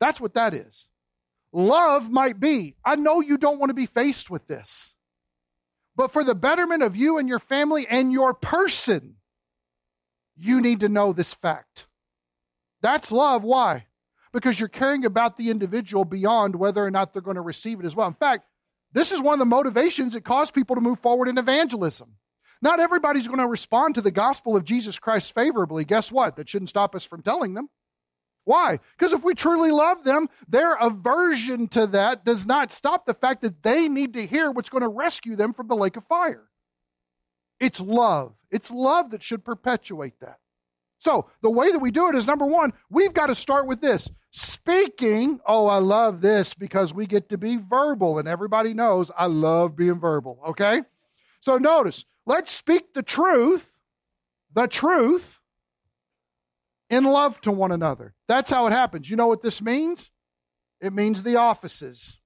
That's 0.00 0.20
what 0.20 0.34
that 0.34 0.54
is. 0.54 0.88
Love 1.52 2.10
might 2.10 2.38
be, 2.38 2.76
I 2.84 2.96
know 2.96 3.20
you 3.20 3.38
don't 3.38 3.58
want 3.58 3.70
to 3.70 3.74
be 3.74 3.86
faced 3.86 4.30
with 4.30 4.46
this, 4.48 4.94
but 5.98 6.12
for 6.12 6.22
the 6.22 6.36
betterment 6.36 6.84
of 6.84 6.94
you 6.94 7.18
and 7.18 7.28
your 7.28 7.40
family 7.40 7.84
and 7.90 8.12
your 8.12 8.32
person, 8.32 9.16
you 10.36 10.60
need 10.60 10.78
to 10.80 10.88
know 10.88 11.12
this 11.12 11.34
fact. 11.34 11.88
That's 12.80 13.10
love. 13.10 13.42
Why? 13.42 13.86
Because 14.32 14.60
you're 14.60 14.68
caring 14.68 15.04
about 15.04 15.36
the 15.36 15.50
individual 15.50 16.04
beyond 16.04 16.54
whether 16.54 16.84
or 16.84 16.90
not 16.92 17.12
they're 17.12 17.20
going 17.20 17.34
to 17.34 17.40
receive 17.40 17.80
it 17.80 17.84
as 17.84 17.96
well. 17.96 18.06
In 18.06 18.14
fact, 18.14 18.44
this 18.92 19.10
is 19.10 19.20
one 19.20 19.32
of 19.32 19.38
the 19.40 19.44
motivations 19.44 20.12
that 20.12 20.22
cause 20.22 20.52
people 20.52 20.76
to 20.76 20.80
move 20.80 21.00
forward 21.00 21.28
in 21.28 21.36
evangelism. 21.36 22.14
Not 22.62 22.78
everybody's 22.78 23.26
going 23.26 23.40
to 23.40 23.48
respond 23.48 23.96
to 23.96 24.00
the 24.00 24.12
gospel 24.12 24.54
of 24.54 24.64
Jesus 24.64 25.00
Christ 25.00 25.34
favorably. 25.34 25.84
Guess 25.84 26.12
what? 26.12 26.36
That 26.36 26.48
shouldn't 26.48 26.68
stop 26.68 26.94
us 26.94 27.04
from 27.04 27.22
telling 27.22 27.54
them. 27.54 27.70
Why? 28.48 28.80
Because 28.96 29.12
if 29.12 29.22
we 29.22 29.34
truly 29.34 29.70
love 29.70 30.04
them, 30.04 30.26
their 30.48 30.72
aversion 30.72 31.68
to 31.68 31.86
that 31.88 32.24
does 32.24 32.46
not 32.46 32.72
stop 32.72 33.04
the 33.04 33.12
fact 33.12 33.42
that 33.42 33.62
they 33.62 33.90
need 33.90 34.14
to 34.14 34.24
hear 34.24 34.50
what's 34.50 34.70
going 34.70 34.80
to 34.80 34.88
rescue 34.88 35.36
them 35.36 35.52
from 35.52 35.68
the 35.68 35.76
lake 35.76 35.98
of 35.98 36.06
fire. 36.06 36.48
It's 37.60 37.78
love. 37.78 38.32
It's 38.50 38.70
love 38.70 39.10
that 39.10 39.22
should 39.22 39.44
perpetuate 39.44 40.18
that. 40.20 40.38
So, 40.96 41.26
the 41.42 41.50
way 41.50 41.70
that 41.70 41.78
we 41.78 41.90
do 41.90 42.08
it 42.08 42.14
is 42.14 42.26
number 42.26 42.46
one, 42.46 42.72
we've 42.88 43.12
got 43.12 43.26
to 43.26 43.34
start 43.34 43.66
with 43.66 43.82
this 43.82 44.08
speaking. 44.30 45.40
Oh, 45.44 45.66
I 45.66 45.76
love 45.76 46.22
this 46.22 46.54
because 46.54 46.94
we 46.94 47.04
get 47.04 47.28
to 47.28 47.36
be 47.36 47.58
verbal, 47.58 48.18
and 48.18 48.26
everybody 48.26 48.72
knows 48.72 49.10
I 49.14 49.26
love 49.26 49.76
being 49.76 50.00
verbal, 50.00 50.40
okay? 50.48 50.80
So, 51.42 51.58
notice, 51.58 52.06
let's 52.24 52.54
speak 52.54 52.94
the 52.94 53.02
truth, 53.02 53.70
the 54.54 54.66
truth, 54.66 55.37
in 56.90 57.04
love 57.04 57.40
to 57.42 57.52
one 57.52 57.72
another. 57.72 58.14
That's 58.28 58.50
how 58.50 58.66
it 58.66 58.72
happens. 58.72 59.08
You 59.08 59.16
know 59.16 59.26
what 59.26 59.42
this 59.42 59.60
means? 59.60 60.10
It 60.80 60.92
means 60.92 61.22
the 61.22 61.36
offices 61.36 62.18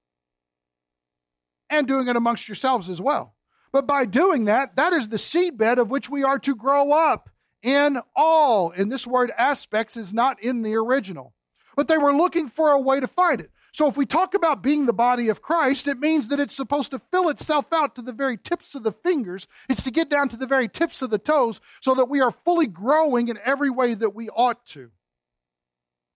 and 1.69 1.87
doing 1.87 2.07
it 2.07 2.15
amongst 2.15 2.47
yourselves 2.47 2.89
as 2.89 3.01
well. 3.01 3.35
But 3.71 3.87
by 3.87 4.05
doing 4.05 4.45
that, 4.45 4.75
that 4.75 4.93
is 4.93 5.07
the 5.07 5.17
seedbed 5.17 5.77
of 5.77 5.89
which 5.89 6.09
we 6.09 6.23
are 6.23 6.37
to 6.39 6.55
grow 6.55 6.91
up 6.91 7.29
in 7.63 7.99
all. 8.15 8.71
And 8.71 8.91
this 8.91 9.07
word 9.07 9.31
aspects 9.37 9.97
is 9.97 10.13
not 10.13 10.41
in 10.43 10.61
the 10.61 10.75
original. 10.75 11.33
But 11.75 11.87
they 11.87 11.97
were 11.97 12.13
looking 12.13 12.49
for 12.49 12.69
a 12.69 12.79
way 12.79 12.99
to 12.99 13.07
find 13.07 13.41
it. 13.41 13.49
So 13.73 13.87
if 13.87 13.97
we 13.97 14.05
talk 14.05 14.35
about 14.35 14.61
being 14.61 14.85
the 14.85 14.93
body 14.93 15.29
of 15.29 15.41
Christ, 15.41 15.87
it 15.87 15.97
means 15.97 16.27
that 16.27 16.39
it's 16.39 16.55
supposed 16.55 16.91
to 16.91 16.99
fill 17.11 17.29
itself 17.29 17.73
out 17.73 17.95
to 17.95 18.03
the 18.03 18.13
very 18.13 18.37
tips 18.37 18.75
of 18.75 18.83
the 18.83 18.91
fingers. 18.91 19.47
It's 19.67 19.81
to 19.83 19.91
get 19.91 20.09
down 20.09 20.29
to 20.29 20.37
the 20.37 20.45
very 20.45 20.67
tips 20.67 21.01
of 21.01 21.09
the 21.09 21.17
toes 21.17 21.59
so 21.81 21.95
that 21.95 22.07
we 22.07 22.21
are 22.21 22.31
fully 22.45 22.67
growing 22.67 23.29
in 23.29 23.39
every 23.43 23.71
way 23.71 23.95
that 23.95 24.13
we 24.13 24.29
ought 24.29 24.63
to. 24.67 24.91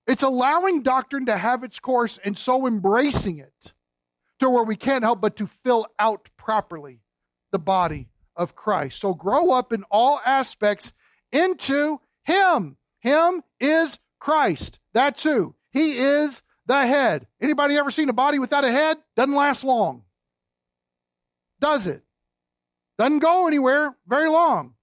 It's 0.05 0.21
allowing 0.21 0.83
doctrine 0.83 1.25
to 1.25 1.35
have 1.35 1.63
its 1.63 1.79
course 1.79 2.19
and 2.23 2.37
so 2.37 2.67
embracing 2.67 3.39
it 3.39 3.73
to 4.39 4.51
where 4.51 4.63
we 4.63 4.75
can't 4.75 5.03
help 5.03 5.19
but 5.19 5.35
to 5.37 5.47
fill 5.63 5.87
out 5.97 6.29
properly 6.37 7.01
the 7.51 7.59
body 7.59 8.07
of 8.35 8.55
Christ. 8.55 9.01
So 9.01 9.15
grow 9.15 9.49
up 9.49 9.73
in 9.73 9.83
all 9.89 10.21
aspects 10.23 10.93
into 11.31 11.99
Him. 12.23 12.77
Him 12.99 13.41
is 13.59 13.97
Christ. 14.19 14.77
That's 14.93 15.23
who. 15.23 15.55
He 15.71 15.97
is 15.97 16.43
the 16.67 16.85
head. 16.85 17.25
Anybody 17.41 17.77
ever 17.77 17.89
seen 17.89 18.09
a 18.09 18.13
body 18.13 18.39
without 18.39 18.63
a 18.63 18.71
head? 18.71 18.97
Doesn't 19.15 19.33
last 19.33 19.63
long. 19.63 20.03
Does 21.59 21.87
it? 21.87 22.03
Doesn't 22.97 23.19
go 23.19 23.47
anywhere 23.47 23.95
very 24.07 24.29
long. 24.29 24.73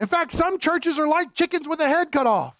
In 0.00 0.06
fact, 0.06 0.32
some 0.32 0.58
churches 0.58 0.98
are 0.98 1.06
like 1.06 1.34
chickens 1.34 1.68
with 1.68 1.80
a 1.80 1.88
head 1.88 2.12
cut 2.12 2.26
off. 2.26 2.54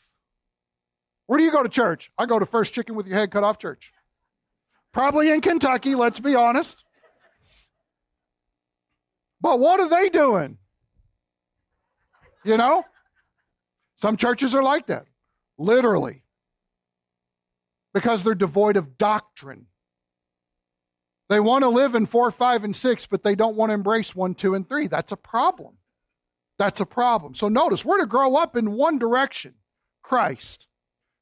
Where 1.27 1.39
do 1.39 1.45
you 1.45 1.53
go 1.53 1.63
to 1.63 1.69
church? 1.69 2.11
I 2.19 2.27
go 2.27 2.39
to 2.39 2.47
First 2.47 2.75
Chicken 2.75 2.95
with 2.95 3.07
your 3.07 3.17
head 3.17 3.31
cut 3.31 3.45
off 3.45 3.59
church. 3.59 3.93
Probably 4.93 5.31
in 5.31 5.41
Kentucky, 5.41 5.95
let's 5.95 6.21
be 6.21 6.35
honest. 6.35 6.85
But 9.41 9.61
what 9.61 9.81
are 9.81 9.89
they 9.89 10.09
doing? 10.09 10.59
You 12.45 12.57
know? 12.57 12.85
Some 13.97 14.17
churches 14.17 14.55
are 14.55 14.63
like 14.63 14.89
that, 14.89 15.07
literally, 15.59 16.24
because 17.95 18.23
they're 18.23 18.35
devoid 18.35 18.77
of 18.77 18.99
doctrine. 18.99 19.67
They 21.31 21.41
want 21.41 21.63
to 21.63 21.69
live 21.69 21.95
in 21.95 22.07
four, 22.07 22.31
five, 22.31 22.65
and 22.65 22.77
six, 22.77 23.07
but 23.07 23.23
they 23.23 23.35
don't 23.35 23.57
want 23.57 23.71
to 23.71 23.75
embrace 23.75 24.15
one, 24.15 24.35
two, 24.35 24.55
and 24.55 24.69
three. 24.69 24.89
That's 24.89 25.13
a 25.13 25.17
problem. 25.17 25.79
That's 26.59 26.81
a 26.81 26.87
problem. 26.87 27.35
So 27.35 27.49
notice, 27.49 27.85
we're 27.85 28.01
to 28.01 28.07
grow 28.07 28.37
up 28.37 28.57
in 28.57 28.73
one 28.73 28.99
direction 28.99 29.55
Christ. 30.03 30.67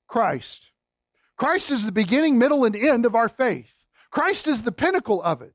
Christ. 0.09 0.71
Christ 1.37 1.71
is 1.71 1.87
the 1.87 1.93
beginning, 1.93 2.39
middle, 2.39 2.65
and 2.65 2.75
end 2.75 3.07
of 3.07 3.15
our 3.15 3.29
faith. 3.29 3.75
Christ 4.11 4.47
is 4.47 4.63
the 4.63 4.73
pinnacle 4.73 5.23
of 5.23 5.41
it. 5.41 5.55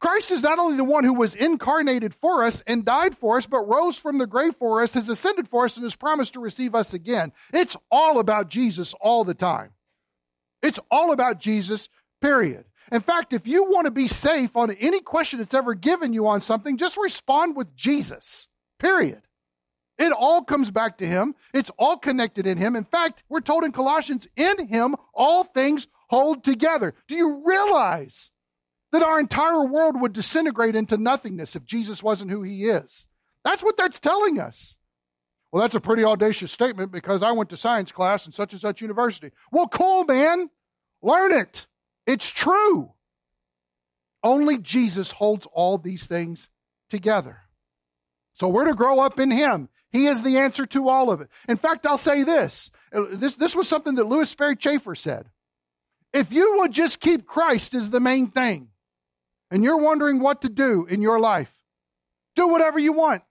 Christ 0.00 0.30
is 0.30 0.42
not 0.42 0.60
only 0.60 0.76
the 0.76 0.84
one 0.84 1.02
who 1.02 1.14
was 1.14 1.34
incarnated 1.34 2.14
for 2.14 2.44
us 2.44 2.60
and 2.66 2.84
died 2.84 3.18
for 3.18 3.36
us, 3.36 3.46
but 3.46 3.68
rose 3.68 3.98
from 3.98 4.18
the 4.18 4.28
grave 4.28 4.54
for 4.56 4.80
us, 4.80 4.94
has 4.94 5.08
ascended 5.08 5.48
for 5.48 5.64
us, 5.64 5.76
and 5.76 5.82
has 5.82 5.96
promised 5.96 6.34
to 6.34 6.40
receive 6.40 6.74
us 6.74 6.94
again. 6.94 7.32
It's 7.52 7.76
all 7.90 8.20
about 8.20 8.48
Jesus 8.48 8.94
all 9.00 9.24
the 9.24 9.34
time. 9.34 9.72
It's 10.62 10.80
all 10.90 11.12
about 11.12 11.40
Jesus, 11.40 11.88
period. 12.20 12.64
In 12.90 13.00
fact, 13.00 13.32
if 13.32 13.46
you 13.46 13.64
want 13.64 13.84
to 13.84 13.90
be 13.90 14.08
safe 14.08 14.56
on 14.56 14.70
any 14.72 15.00
question 15.00 15.38
that's 15.38 15.54
ever 15.54 15.74
given 15.74 16.12
you 16.12 16.26
on 16.26 16.40
something, 16.40 16.76
just 16.76 16.96
respond 16.96 17.56
with 17.56 17.76
Jesus, 17.76 18.48
period. 18.78 19.22
It 19.98 20.12
all 20.12 20.42
comes 20.42 20.70
back 20.70 20.98
to 20.98 21.06
Him. 21.06 21.34
It's 21.52 21.70
all 21.76 21.96
connected 21.96 22.46
in 22.46 22.56
Him. 22.56 22.76
In 22.76 22.84
fact, 22.84 23.24
we're 23.28 23.40
told 23.40 23.64
in 23.64 23.72
Colossians, 23.72 24.26
in 24.36 24.68
Him 24.68 24.94
all 25.12 25.44
things 25.44 25.88
hold 26.08 26.44
together. 26.44 26.94
Do 27.08 27.16
you 27.16 27.42
realize 27.44 28.30
that 28.92 29.02
our 29.02 29.20
entire 29.20 29.64
world 29.64 30.00
would 30.00 30.12
disintegrate 30.12 30.76
into 30.76 30.96
nothingness 30.96 31.56
if 31.56 31.64
Jesus 31.64 32.02
wasn't 32.02 32.30
who 32.30 32.42
he 32.42 32.64
is. 32.64 33.06
That's 33.44 33.62
what 33.62 33.76
that's 33.76 34.00
telling 34.00 34.40
us. 34.40 34.76
Well, 35.50 35.62
that's 35.62 35.74
a 35.74 35.80
pretty 35.80 36.04
audacious 36.04 36.52
statement 36.52 36.92
because 36.92 37.22
I 37.22 37.32
went 37.32 37.50
to 37.50 37.56
science 37.56 37.90
class 37.90 38.26
in 38.26 38.32
such 38.32 38.52
and 38.52 38.60
such 38.60 38.82
university. 38.82 39.30
Well, 39.50 39.68
cool, 39.68 40.04
man. 40.04 40.50
Learn 41.02 41.32
it. 41.32 41.66
It's 42.06 42.28
true. 42.28 42.92
Only 44.22 44.58
Jesus 44.58 45.12
holds 45.12 45.46
all 45.52 45.78
these 45.78 46.06
things 46.06 46.48
together. 46.90 47.38
So 48.34 48.48
we're 48.48 48.66
to 48.66 48.74
grow 48.74 49.00
up 49.00 49.18
in 49.18 49.30
Him. 49.30 49.68
He 49.90 50.06
is 50.06 50.22
the 50.22 50.38
answer 50.38 50.66
to 50.66 50.88
all 50.88 51.10
of 51.10 51.20
it. 51.20 51.28
In 51.48 51.56
fact, 51.56 51.86
I'll 51.86 51.98
say 51.98 52.24
this. 52.24 52.70
This, 52.92 53.36
this 53.36 53.56
was 53.56 53.68
something 53.68 53.94
that 53.94 54.06
Lewis 54.06 54.28
Sperry 54.28 54.56
Chafer 54.56 54.94
said. 54.94 55.30
If 56.12 56.32
you 56.32 56.58
would 56.58 56.72
just 56.72 57.00
keep 57.00 57.26
Christ 57.26 57.74
as 57.74 57.90
the 57.90 58.00
main 58.00 58.28
thing, 58.28 58.68
and 59.50 59.64
you're 59.64 59.78
wondering 59.78 60.20
what 60.20 60.42
to 60.42 60.48
do 60.48 60.84
in 60.86 61.00
your 61.00 61.18
life, 61.18 61.52
do 62.36 62.48
whatever 62.48 62.78
you 62.78 62.92
want. 62.92 63.22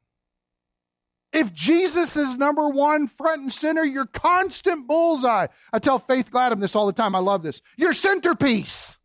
If 1.37 1.53
Jesus 1.53 2.17
is 2.17 2.35
number 2.35 2.67
one, 2.67 3.07
front 3.07 3.43
and 3.43 3.53
center, 3.53 3.85
your 3.85 4.05
constant 4.05 4.87
bullseye. 4.87 5.47
I 5.71 5.79
tell 5.79 5.99
Faith 5.99 6.31
Gladham 6.31 6.59
this 6.59 6.75
all 6.75 6.87
the 6.87 6.93
time. 6.93 7.15
I 7.15 7.19
love 7.19 7.43
this. 7.43 7.61
Your 7.77 7.93
centerpiece, 7.93 8.97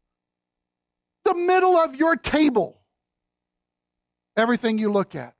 the 1.24 1.34
middle 1.34 1.76
of 1.76 1.94
your 1.94 2.16
table, 2.16 2.80
everything 4.36 4.78
you 4.78 4.90
look 4.90 5.14
at. 5.14 5.34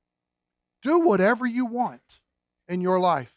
Do 0.81 0.99
whatever 0.99 1.45
you 1.45 1.65
want 1.65 2.19
in 2.67 2.81
your 2.81 2.99
life 2.99 3.33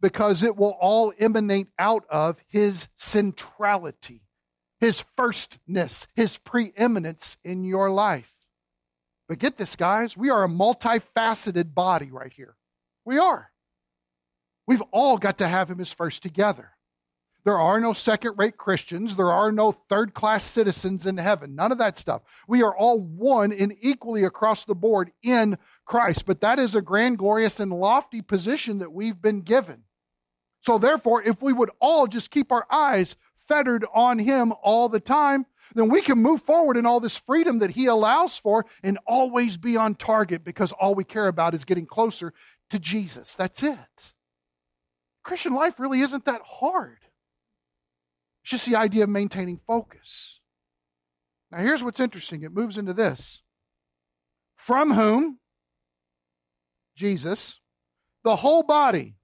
because 0.00 0.42
it 0.42 0.56
will 0.56 0.76
all 0.80 1.12
emanate 1.18 1.68
out 1.78 2.04
of 2.10 2.38
His 2.48 2.88
centrality 2.94 4.26
his 4.78 5.04
firstness, 5.16 6.06
his 6.14 6.38
preeminence 6.38 7.36
in 7.44 7.64
your 7.64 7.90
life. 7.90 8.32
But 9.28 9.38
get 9.38 9.56
this, 9.56 9.76
guys, 9.76 10.16
we 10.16 10.30
are 10.30 10.44
a 10.44 10.48
multifaceted 10.48 11.74
body 11.74 12.10
right 12.10 12.32
here. 12.32 12.56
We 13.06 13.18
are. 13.18 13.50
We've 14.66 14.82
all 14.90 15.16
got 15.16 15.38
to 15.38 15.48
have 15.48 15.70
Him 15.70 15.80
as 15.80 15.92
first 15.92 16.22
together. 16.22 16.72
There 17.44 17.56
are 17.56 17.80
no 17.80 17.92
second 17.92 18.34
rate 18.36 18.56
Christians. 18.56 19.14
There 19.14 19.30
are 19.30 19.52
no 19.52 19.70
third 19.70 20.14
class 20.14 20.44
citizens 20.44 21.06
in 21.06 21.16
heaven. 21.16 21.54
None 21.54 21.70
of 21.70 21.78
that 21.78 21.96
stuff. 21.96 22.22
We 22.48 22.64
are 22.64 22.76
all 22.76 22.98
one 23.00 23.52
and 23.52 23.72
equally 23.80 24.24
across 24.24 24.64
the 24.64 24.74
board 24.74 25.12
in 25.22 25.56
Christ. 25.84 26.26
But 26.26 26.40
that 26.40 26.58
is 26.58 26.74
a 26.74 26.82
grand, 26.82 27.18
glorious, 27.18 27.60
and 27.60 27.70
lofty 27.70 28.20
position 28.20 28.78
that 28.78 28.92
we've 28.92 29.22
been 29.22 29.42
given. 29.42 29.84
So, 30.60 30.76
therefore, 30.76 31.22
if 31.22 31.40
we 31.40 31.52
would 31.52 31.70
all 31.80 32.08
just 32.08 32.32
keep 32.32 32.50
our 32.50 32.66
eyes 32.68 33.14
fettered 33.46 33.86
on 33.94 34.18
Him 34.18 34.52
all 34.62 34.88
the 34.88 34.98
time, 34.98 35.46
then 35.74 35.88
we 35.88 36.00
can 36.00 36.18
move 36.18 36.42
forward 36.42 36.76
in 36.76 36.86
all 36.86 36.98
this 36.98 37.18
freedom 37.18 37.60
that 37.60 37.70
He 37.70 37.86
allows 37.86 38.38
for 38.38 38.66
and 38.82 38.98
always 39.06 39.56
be 39.56 39.76
on 39.76 39.94
target 39.94 40.42
because 40.42 40.72
all 40.72 40.96
we 40.96 41.04
care 41.04 41.28
about 41.28 41.54
is 41.54 41.64
getting 41.64 41.86
closer 41.86 42.32
to 42.70 42.78
Jesus. 42.78 43.34
That's 43.34 43.62
it. 43.62 44.12
Christian 45.22 45.54
life 45.54 45.78
really 45.78 46.00
isn't 46.00 46.24
that 46.26 46.42
hard. 46.44 46.98
It's 48.42 48.52
just 48.52 48.66
the 48.66 48.76
idea 48.76 49.04
of 49.04 49.10
maintaining 49.10 49.60
focus. 49.66 50.40
Now, 51.50 51.58
here's 51.58 51.84
what's 51.84 52.00
interesting 52.00 52.42
it 52.42 52.52
moves 52.52 52.78
into 52.78 52.92
this. 52.92 53.42
From 54.56 54.92
whom? 54.92 55.38
Jesus. 56.96 57.60
The 58.24 58.36
whole 58.36 58.62
body. 58.62 59.16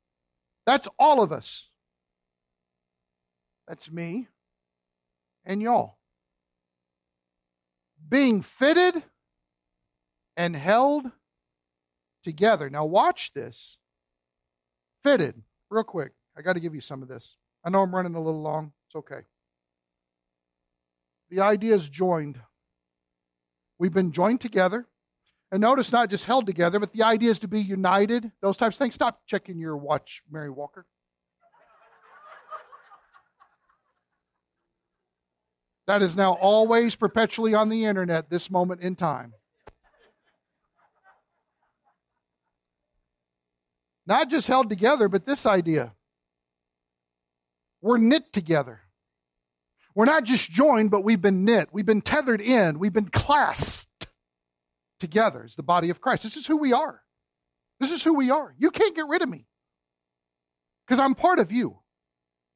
That's 0.66 0.88
all 0.98 1.22
of 1.22 1.32
us. 1.32 1.70
That's 3.66 3.90
me 3.90 4.28
and 5.44 5.62
y'all. 5.62 5.98
Being 8.08 8.42
fitted 8.42 9.02
and 10.36 10.54
held 10.56 11.10
together. 12.22 12.70
Now, 12.70 12.84
watch 12.84 13.32
this. 13.34 13.78
Fitted, 15.02 15.42
real 15.70 15.84
quick. 15.84 16.12
I 16.36 16.42
got 16.42 16.54
to 16.54 16.60
give 16.60 16.74
you 16.74 16.80
some 16.80 17.02
of 17.02 17.08
this. 17.08 17.36
I 17.64 17.70
know 17.70 17.80
I'm 17.80 17.94
running 17.94 18.14
a 18.14 18.22
little 18.22 18.42
long. 18.42 18.72
It's 18.86 18.96
okay. 18.96 19.20
The 21.30 21.40
idea 21.40 21.74
is 21.74 21.88
joined. 21.88 22.40
We've 23.78 23.92
been 23.92 24.12
joined 24.12 24.40
together. 24.40 24.86
And 25.50 25.60
notice 25.60 25.92
not 25.92 26.08
just 26.08 26.24
held 26.24 26.46
together, 26.46 26.78
but 26.80 26.94
the 26.94 27.02
idea 27.02 27.30
is 27.30 27.38
to 27.40 27.48
be 27.48 27.60
united, 27.60 28.32
those 28.40 28.56
types 28.56 28.76
of 28.76 28.78
things. 28.78 28.94
Stop 28.94 29.20
checking 29.26 29.58
your 29.58 29.76
watch, 29.76 30.22
Mary 30.30 30.48
Walker. 30.48 30.86
That 35.86 36.00
is 36.00 36.16
now 36.16 36.34
always 36.34 36.94
perpetually 36.94 37.54
on 37.54 37.68
the 37.68 37.84
internet 37.84 38.30
this 38.30 38.50
moment 38.50 38.80
in 38.80 38.96
time. 38.96 39.34
Not 44.12 44.28
just 44.28 44.46
held 44.46 44.68
together, 44.68 45.08
but 45.08 45.24
this 45.24 45.46
idea. 45.46 45.94
We're 47.80 47.96
knit 47.96 48.30
together. 48.30 48.82
We're 49.94 50.04
not 50.04 50.24
just 50.24 50.50
joined, 50.50 50.90
but 50.90 51.02
we've 51.02 51.22
been 51.22 51.46
knit. 51.46 51.70
We've 51.72 51.86
been 51.86 52.02
tethered 52.02 52.42
in. 52.42 52.78
We've 52.78 52.92
been 52.92 53.08
clasped 53.08 54.08
together 55.00 55.42
as 55.42 55.54
the 55.54 55.62
body 55.62 55.88
of 55.88 56.02
Christ. 56.02 56.24
This 56.24 56.36
is 56.36 56.46
who 56.46 56.58
we 56.58 56.74
are. 56.74 57.00
This 57.80 57.90
is 57.90 58.04
who 58.04 58.12
we 58.12 58.30
are. 58.30 58.54
You 58.58 58.70
can't 58.70 58.94
get 58.94 59.08
rid 59.08 59.22
of 59.22 59.30
me 59.30 59.46
because 60.86 61.00
I'm 61.00 61.14
part 61.14 61.38
of 61.38 61.50
you. 61.50 61.78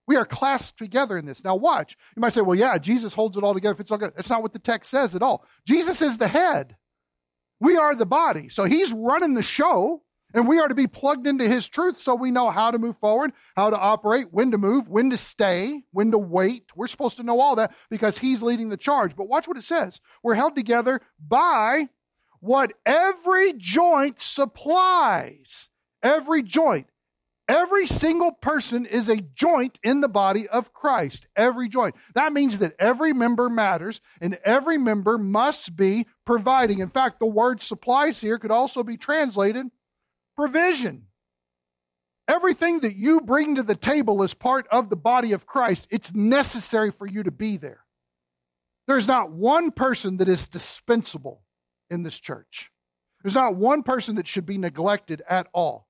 We 0.06 0.16
are 0.16 0.26
clasped 0.26 0.78
together 0.78 1.16
in 1.16 1.24
this. 1.24 1.42
Now, 1.42 1.56
watch. 1.56 1.96
You 2.14 2.20
might 2.20 2.34
say, 2.34 2.42
well, 2.42 2.58
yeah, 2.58 2.76
Jesus 2.76 3.14
holds 3.14 3.38
it 3.38 3.44
all 3.44 3.54
together. 3.54 3.80
It's 3.80 3.90
all 3.90 3.96
good. 3.96 4.12
That's 4.14 4.28
not 4.28 4.42
what 4.42 4.52
the 4.52 4.58
text 4.58 4.90
says 4.90 5.14
at 5.14 5.22
all. 5.22 5.46
Jesus 5.66 6.02
is 6.02 6.18
the 6.18 6.28
head. 6.28 6.76
We 7.60 7.78
are 7.78 7.94
the 7.94 8.04
body. 8.04 8.50
So 8.50 8.64
he's 8.64 8.92
running 8.92 9.32
the 9.32 9.42
show. 9.42 10.02
And 10.34 10.46
we 10.46 10.58
are 10.58 10.68
to 10.68 10.74
be 10.74 10.86
plugged 10.86 11.26
into 11.26 11.48
his 11.48 11.68
truth 11.68 12.00
so 12.00 12.14
we 12.14 12.30
know 12.30 12.50
how 12.50 12.70
to 12.70 12.78
move 12.78 12.98
forward, 12.98 13.32
how 13.54 13.70
to 13.70 13.78
operate, 13.78 14.32
when 14.32 14.50
to 14.50 14.58
move, 14.58 14.88
when 14.88 15.10
to 15.10 15.16
stay, 15.16 15.84
when 15.92 16.10
to 16.10 16.18
wait. 16.18 16.64
We're 16.74 16.88
supposed 16.88 17.16
to 17.18 17.22
know 17.22 17.40
all 17.40 17.56
that 17.56 17.74
because 17.90 18.18
he's 18.18 18.42
leading 18.42 18.68
the 18.68 18.76
charge. 18.76 19.16
But 19.16 19.28
watch 19.28 19.48
what 19.48 19.56
it 19.56 19.64
says. 19.64 20.00
We're 20.22 20.34
held 20.34 20.56
together 20.56 21.00
by 21.26 21.88
what 22.40 22.72
every 22.84 23.54
joint 23.56 24.20
supplies. 24.20 25.68
Every 26.02 26.42
joint. 26.42 26.88
Every 27.48 27.86
single 27.86 28.32
person 28.32 28.86
is 28.86 29.08
a 29.08 29.20
joint 29.20 29.78
in 29.84 30.00
the 30.00 30.08
body 30.08 30.48
of 30.48 30.72
Christ. 30.72 31.28
Every 31.36 31.68
joint. 31.68 31.94
That 32.14 32.32
means 32.32 32.58
that 32.58 32.74
every 32.78 33.12
member 33.12 33.48
matters 33.48 34.00
and 34.20 34.36
every 34.44 34.78
member 34.78 35.16
must 35.16 35.76
be 35.76 36.08
providing. 36.24 36.80
In 36.80 36.90
fact, 36.90 37.20
the 37.20 37.26
word 37.26 37.62
supplies 37.62 38.20
here 38.20 38.38
could 38.38 38.50
also 38.50 38.82
be 38.82 38.96
translated 38.96 39.66
provision. 40.36 41.06
Everything 42.28 42.80
that 42.80 42.96
you 42.96 43.20
bring 43.20 43.54
to 43.54 43.62
the 43.62 43.76
table 43.76 44.22
is 44.22 44.34
part 44.34 44.66
of 44.70 44.90
the 44.90 44.96
body 44.96 45.32
of 45.32 45.46
Christ, 45.46 45.86
it's 45.90 46.14
necessary 46.14 46.90
for 46.90 47.06
you 47.06 47.22
to 47.22 47.30
be 47.30 47.56
there. 47.56 47.80
There's 48.88 49.08
not 49.08 49.32
one 49.32 49.70
person 49.70 50.18
that 50.18 50.28
is 50.28 50.44
dispensable 50.44 51.42
in 51.90 52.02
this 52.02 52.18
church. 52.18 52.70
There's 53.22 53.34
not 53.34 53.56
one 53.56 53.82
person 53.82 54.16
that 54.16 54.28
should 54.28 54.46
be 54.46 54.58
neglected 54.58 55.22
at 55.28 55.48
all. 55.52 55.88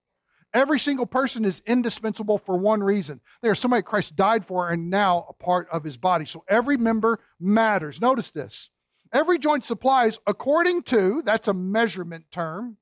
Every 0.54 0.78
single 0.78 1.04
person 1.04 1.44
is 1.44 1.60
indispensable 1.66 2.38
for 2.38 2.56
one 2.56 2.82
reason. 2.82 3.20
They 3.42 3.50
are 3.50 3.54
somebody 3.54 3.82
Christ 3.82 4.16
died 4.16 4.46
for 4.46 4.70
and 4.70 4.88
now 4.88 5.26
a 5.28 5.34
part 5.34 5.68
of 5.70 5.84
his 5.84 5.98
body. 5.98 6.24
So 6.24 6.44
every 6.48 6.78
member 6.78 7.20
matters. 7.38 8.00
Notice 8.00 8.30
this. 8.30 8.70
Every 9.12 9.38
joint 9.38 9.64
supplies 9.64 10.18
according 10.26 10.84
to, 10.84 11.22
that's 11.24 11.48
a 11.48 11.54
measurement 11.54 12.26
term, 12.30 12.78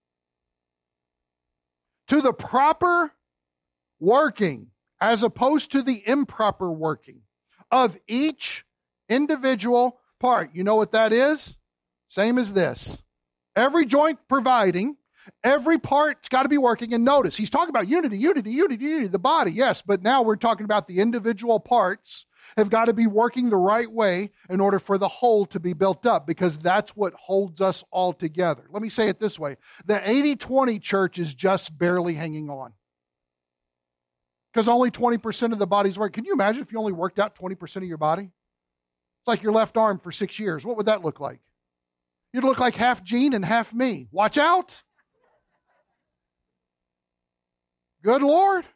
to 2.09 2.21
the 2.21 2.33
proper 2.33 3.13
working 4.01 4.69
as 5.01 5.23
opposed 5.23 5.73
to 5.73 5.83
the 5.83 6.03
improper 6.07 6.71
working 6.71 7.21
of 7.71 7.97
each 8.07 8.65
individual 9.09 10.01
part. 10.21 10.51
You 10.55 10.65
know 10.65 10.77
what 10.77 10.93
that 10.93 11.13
is? 11.13 11.57
Same 12.09 12.39
as 12.39 12.53
this. 12.53 13.03
Every 13.57 13.87
joint 13.87 14.19
providing, 14.29 14.97
every 15.43 15.79
part's 15.79 16.29
got 16.29 16.45
to 16.45 16.49
be 16.49 16.59
working. 16.59 16.95
And 16.95 17.05
notice, 17.05 17.37
he's 17.37 17.51
talking 17.51 17.71
about 17.71 17.89
unity, 17.89 18.19
unity, 18.19 18.51
unity, 18.51 18.85
unity, 18.85 19.09
the 19.09 19.19
body, 19.19 19.53
yes, 19.53 19.83
but 19.83 20.03
now 20.03 20.23
we're 20.23 20.37
talking 20.37 20.65
about 20.65 20.87
the 20.87 20.99
individual 21.01 21.61
parts 21.61 22.27
have 22.57 22.71
got 22.71 22.87
to 22.87 22.95
be 22.95 23.07
working 23.07 23.51
the 23.51 23.57
right 23.57 23.91
way 23.91 24.31
in 24.49 24.61
order 24.61 24.79
for 24.79 24.99
the 24.99 25.09
whole 25.09 25.47
to 25.47 25.61
be 25.61 25.73
built 25.73 26.07
up 26.07 26.27
because 26.27 26.59
that's 26.59 26.97
what 26.97 27.15
holds 27.15 27.61
us 27.61 27.85
all 27.91 28.13
together. 28.13 28.65
Let 28.71 28.83
me 28.83 28.91
say 28.91 29.09
it 29.09 29.21
this 29.21 29.39
way 29.39 29.57
the 29.85 30.09
80 30.09 30.37
20 30.37 30.79
church 30.79 31.19
is 31.19 31.35
just 31.35 31.77
barely 31.77 32.15
hanging 32.15 32.51
on 32.51 32.73
because 34.53 34.69
only 34.69 34.91
20% 34.91 35.53
of 35.53 35.59
the 35.59 35.67
body's 35.67 35.99
work. 35.99 36.13
Can 36.13 36.25
you 36.25 36.33
imagine 36.33 36.63
if 36.63 36.73
you 36.73 36.79
only 36.79 36.93
worked 36.93 37.19
out 37.19 37.35
20% 37.35 37.77
of 37.77 37.85
your 37.85 37.99
body? 37.99 38.23
It's 38.23 39.27
like 39.27 39.43
your 39.43 39.53
left 39.53 39.77
arm 39.77 39.99
for 39.99 40.13
six 40.13 40.39
years. 40.39 40.65
What 40.65 40.77
would 40.77 40.87
that 40.87 41.03
look 41.03 41.19
like? 41.19 41.41
You'd 42.33 42.45
look 42.45 42.59
like 42.59 42.77
half 42.77 43.03
Gene 43.03 43.35
and 43.35 43.45
half 43.45 43.73
me. 43.73 44.09
Watch 44.13 44.39
out. 44.39 44.83
Good 48.03 48.23
Lord. 48.23 48.67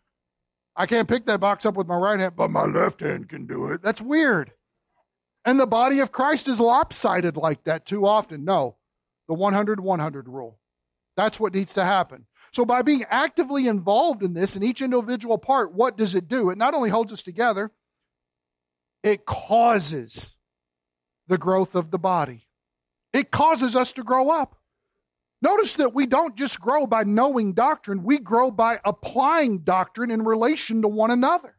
I 0.78 0.86
can't 0.86 1.08
pick 1.08 1.26
that 1.26 1.40
box 1.40 1.66
up 1.66 1.74
with 1.74 1.88
my 1.88 1.96
right 1.96 2.20
hand, 2.20 2.36
but 2.36 2.52
my 2.52 2.64
left 2.64 3.00
hand 3.00 3.28
can 3.28 3.46
do 3.46 3.66
it. 3.66 3.82
That's 3.82 4.00
weird. 4.00 4.52
And 5.44 5.58
the 5.58 5.66
body 5.66 5.98
of 5.98 6.12
Christ 6.12 6.46
is 6.46 6.60
lopsided 6.60 7.36
like 7.36 7.64
that 7.64 7.84
too 7.84 8.06
often. 8.06 8.44
No, 8.44 8.76
the 9.26 9.34
100 9.34 9.80
100 9.80 10.28
rule. 10.28 10.60
That's 11.16 11.40
what 11.40 11.52
needs 11.52 11.74
to 11.74 11.84
happen. 11.84 12.26
So, 12.52 12.64
by 12.64 12.82
being 12.82 13.04
actively 13.10 13.66
involved 13.66 14.22
in 14.22 14.34
this 14.34 14.54
in 14.54 14.62
each 14.62 14.80
individual 14.80 15.36
part, 15.36 15.74
what 15.74 15.96
does 15.96 16.14
it 16.14 16.28
do? 16.28 16.50
It 16.50 16.58
not 16.58 16.74
only 16.74 16.90
holds 16.90 17.12
us 17.12 17.22
together, 17.22 17.72
it 19.02 19.26
causes 19.26 20.36
the 21.26 21.38
growth 21.38 21.74
of 21.74 21.90
the 21.90 21.98
body. 21.98 22.46
It 23.12 23.32
causes 23.32 23.74
us 23.74 23.92
to 23.92 24.04
grow 24.04 24.28
up. 24.30 24.56
Notice 25.40 25.74
that 25.74 25.94
we 25.94 26.06
don't 26.06 26.36
just 26.36 26.60
grow 26.60 26.86
by 26.86 27.04
knowing 27.04 27.52
doctrine, 27.52 28.02
we 28.02 28.18
grow 28.18 28.50
by 28.50 28.80
applying 28.84 29.60
doctrine 29.60 30.10
in 30.10 30.24
relation 30.24 30.82
to 30.82 30.88
one 30.88 31.10
another. 31.10 31.54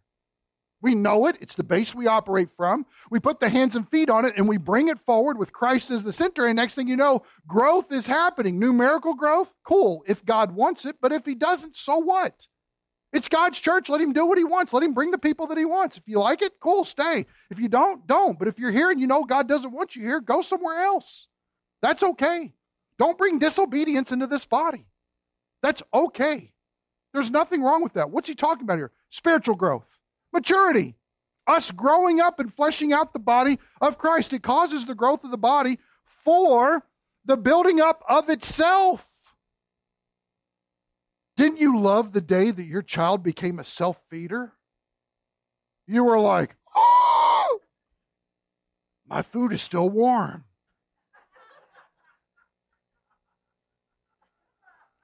We 0.82 0.96
know 0.96 1.28
it, 1.28 1.38
it's 1.42 1.56
the 1.56 1.64
base 1.64 1.94
we 1.94 2.08
operate 2.08 2.50
from. 2.56 2.86
We 3.12 3.20
put 3.20 3.40
the 3.40 3.50
hands 3.50 3.76
and 3.76 3.90
feet 3.90 4.10
on 4.10 4.24
it 4.24 4.36
and 4.38 4.48
we 4.48 4.58
bring 4.58 4.88
it 4.88 5.00
forward 5.06 5.38
with 5.38 5.52
Christ 5.52 5.92
as 5.92 6.04
the 6.04 6.14
center. 6.14 6.46
And 6.46 6.56
next 6.56 6.76
thing 6.76 6.88
you 6.88 6.96
know, 6.96 7.24
growth 7.48 7.92
is 7.92 8.08
happening. 8.08 8.60
Numerical 8.60 9.14
growth, 9.14 9.54
cool, 9.66 10.04
if 10.08 10.24
God 10.24 10.54
wants 10.54 10.86
it. 10.86 10.96
But 11.02 11.12
if 11.12 11.26
He 11.26 11.36
doesn't, 11.36 11.76
so 11.76 11.98
what? 11.98 12.48
It's 13.12 13.28
God's 13.28 13.60
church. 13.60 13.90
Let 13.90 14.00
Him 14.00 14.14
do 14.14 14.26
what 14.26 14.38
He 14.38 14.46
wants. 14.46 14.72
Let 14.72 14.84
Him 14.84 14.94
bring 14.94 15.12
the 15.12 15.18
people 15.18 15.48
that 15.48 15.58
He 15.58 15.66
wants. 15.66 15.98
If 15.98 16.04
you 16.08 16.20
like 16.20 16.42
it, 16.42 16.54
cool, 16.62 16.86
stay. 16.86 17.26
If 17.50 17.60
you 17.60 17.68
don't, 17.68 18.08
don't. 18.08 18.40
But 18.40 18.48
if 18.48 18.58
you're 18.58 18.72
here 18.72 18.90
and 18.90 19.02
you 19.02 19.08
know 19.08 19.26
God 19.26 19.50
doesn't 19.50 19.74
want 19.74 19.98
you 19.98 20.04
here, 20.04 20.22
go 20.22 20.42
somewhere 20.42 20.78
else. 20.78 21.28
That's 21.82 22.04
okay. 22.04 22.54
Don't 23.00 23.18
bring 23.18 23.40
disobedience 23.40 24.12
into 24.12 24.28
this 24.28 24.46
body. 24.46 24.86
That's 25.64 25.82
okay. 25.94 26.52
There's 27.14 27.32
nothing 27.32 27.64
wrong 27.64 27.82
with 27.82 27.94
that. 27.94 28.12
What's 28.12 28.28
he 28.28 28.36
talking 28.36 28.64
about 28.64 28.78
here? 28.78 28.92
Spiritual 29.10 29.56
growth, 29.56 29.88
maturity, 30.32 30.96
us 31.48 31.72
growing 31.72 32.20
up 32.20 32.40
and 32.40 32.54
fleshing 32.54 32.94
out 32.94 33.14
the 33.14 33.20
body 33.20 33.58
of 33.82 33.98
Christ. 33.98 34.34
It 34.34 34.44
causes 34.44 34.86
the 34.86 34.96
growth 34.96 35.24
of 35.24 35.32
the 35.32 35.38
body 35.38 35.80
for 36.24 36.84
the 37.26 37.38
building 37.38 37.82
up 37.82 38.04
of 38.08 38.30
itself. 38.30 39.06
Didn't 41.38 41.60
you 41.60 41.80
love 41.80 42.12
the 42.12 42.22
day 42.22 42.52
that 42.52 42.66
your 42.66 42.82
child 42.82 43.24
became 43.24 43.60
a 43.60 43.64
self 43.64 43.98
feeder? 44.10 44.52
You 45.88 46.04
were 46.04 46.20
like, 46.20 46.56
oh, 46.76 47.62
my 49.08 49.22
food 49.22 49.54
is 49.54 49.62
still 49.62 49.90
warm. 49.90 50.44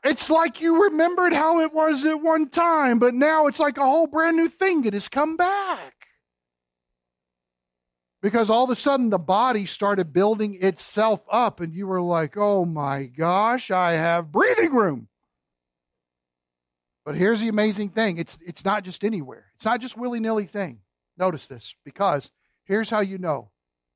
It's 0.05 0.29
like 0.29 0.61
you 0.61 0.83
remembered 0.83 1.33
how 1.33 1.61
it 1.61 1.73
was 1.73 2.05
at 2.05 2.21
one 2.21 2.47
time, 2.49 2.99
but 2.99 3.15
now 3.15 3.47
it's 3.47 3.59
like 3.59 3.79
a 3.79 3.83
whole 3.83 4.05
brand 4.05 4.37
new 4.37 4.47
thing. 4.47 4.85
It 4.85 4.93
has 4.93 5.07
come 5.07 5.35
back. 5.35 5.93
Because 8.21 8.51
all 8.51 8.65
of 8.65 8.69
a 8.69 8.75
sudden 8.75 9.09
the 9.09 9.17
body 9.17 9.65
started 9.65 10.13
building 10.13 10.61
itself 10.61 11.21
up, 11.27 11.59
and 11.59 11.73
you 11.73 11.87
were 11.87 12.03
like, 12.03 12.37
oh 12.37 12.65
my 12.65 13.05
gosh, 13.05 13.71
I 13.71 13.93
have 13.93 14.31
breathing 14.31 14.75
room. 14.75 15.07
But 17.03 17.15
here's 17.15 17.41
the 17.41 17.49
amazing 17.49 17.89
thing 17.89 18.17
it's, 18.17 18.37
it's 18.45 18.63
not 18.63 18.83
just 18.83 19.03
anywhere, 19.03 19.45
it's 19.55 19.65
not 19.65 19.81
just 19.81 19.97
willy 19.97 20.19
nilly 20.19 20.45
thing. 20.45 20.81
Notice 21.17 21.47
this, 21.47 21.73
because 21.83 22.29
here's 22.65 22.91
how 22.91 22.99
you 22.99 23.17
know 23.17 23.49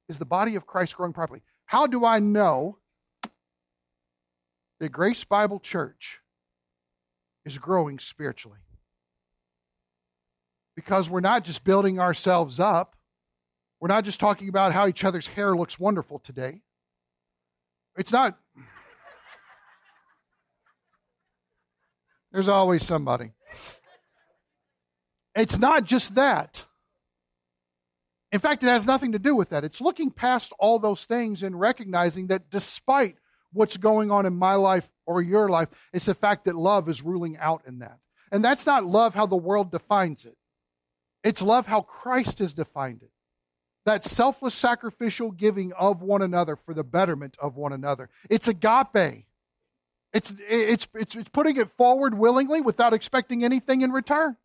is 0.08 0.18
the 0.18 0.26
body 0.26 0.56
of 0.56 0.66
Christ 0.66 0.98
growing 0.98 1.14
properly? 1.14 1.44
How 1.66 1.86
do 1.86 2.04
I 2.04 2.18
know 2.18 2.80
that 4.80 4.90
Grace 4.90 5.24
Bible 5.24 5.60
Church 5.60 6.20
is 7.46 7.58
growing 7.58 8.00
spiritually. 8.00 8.60
Because 10.76 11.10
we're 11.10 11.20
not 11.20 11.44
just 11.44 11.64
building 11.64 12.00
ourselves 12.00 12.60
up, 12.60 12.96
we're 13.80 13.90
not 13.90 14.06
just 14.06 14.20
talking 14.20 14.50
about 14.50 14.74
how 14.74 14.88
each 14.88 15.04
other's 15.04 15.28
hair 15.28 15.56
looks 15.56 15.80
wonderful 15.80 16.20
today. 16.20 16.62
It's 17.98 18.12
not. 18.12 18.38
There's 22.32 22.48
always 22.48 22.86
somebody. 22.86 23.32
It's 25.36 25.58
not 25.58 25.86
just 25.86 26.16
that. 26.16 26.66
In 28.32 28.40
fact, 28.40 28.64
it 28.64 28.68
has 28.68 28.86
nothing 28.86 29.14
to 29.14 29.20
do 29.20 29.36
with 29.36 29.50
that. 29.50 29.64
It's 29.64 29.82
looking 29.82 30.12
past 30.12 30.54
all 30.60 30.78
those 30.78 31.06
things 31.06 31.42
and 31.42 31.60
recognizing 31.60 32.28
that 32.28 32.50
despite 32.52 33.16
what's 33.54 33.78
going 33.78 34.12
on 34.12 34.26
in 34.26 34.36
my 34.36 34.56
life 34.56 34.88
or 35.06 35.22
your 35.22 35.50
life. 35.50 35.70
It's 35.94 36.06
the 36.06 36.14
fact 36.14 36.46
that 36.46 36.56
love 36.56 36.88
is 36.90 37.02
ruling 37.02 37.38
out 37.38 37.64
in 37.68 37.80
that. 37.80 38.00
And 38.32 38.44
that's 38.44 38.66
not 38.66 38.84
love 38.84 39.16
how 39.16 39.26
the 39.26 39.36
world 39.36 39.72
defines 39.72 40.26
it, 40.26 40.38
it's 41.24 41.42
love 41.42 41.68
how 41.68 41.82
Christ 41.82 42.40
has 42.40 42.54
defined 42.54 43.02
it. 43.04 43.12
That 43.86 44.06
selfless 44.06 44.56
sacrificial 44.56 45.32
giving 45.32 45.74
of 45.74 46.02
one 46.02 46.22
another 46.22 46.56
for 46.56 46.74
the 46.74 46.84
betterment 46.84 47.38
of 47.40 47.56
one 47.56 47.74
another. 47.74 48.10
It's 48.30 48.48
agape. 48.48 49.26
It's, 50.12 50.34
it's, 50.48 50.88
it's, 50.96 51.16
it's 51.16 51.30
putting 51.30 51.58
it 51.58 51.70
forward 51.78 52.18
willingly 52.18 52.62
without 52.62 52.94
expecting 52.94 53.44
anything 53.44 53.82
in 53.82 53.92
return. 53.92 54.38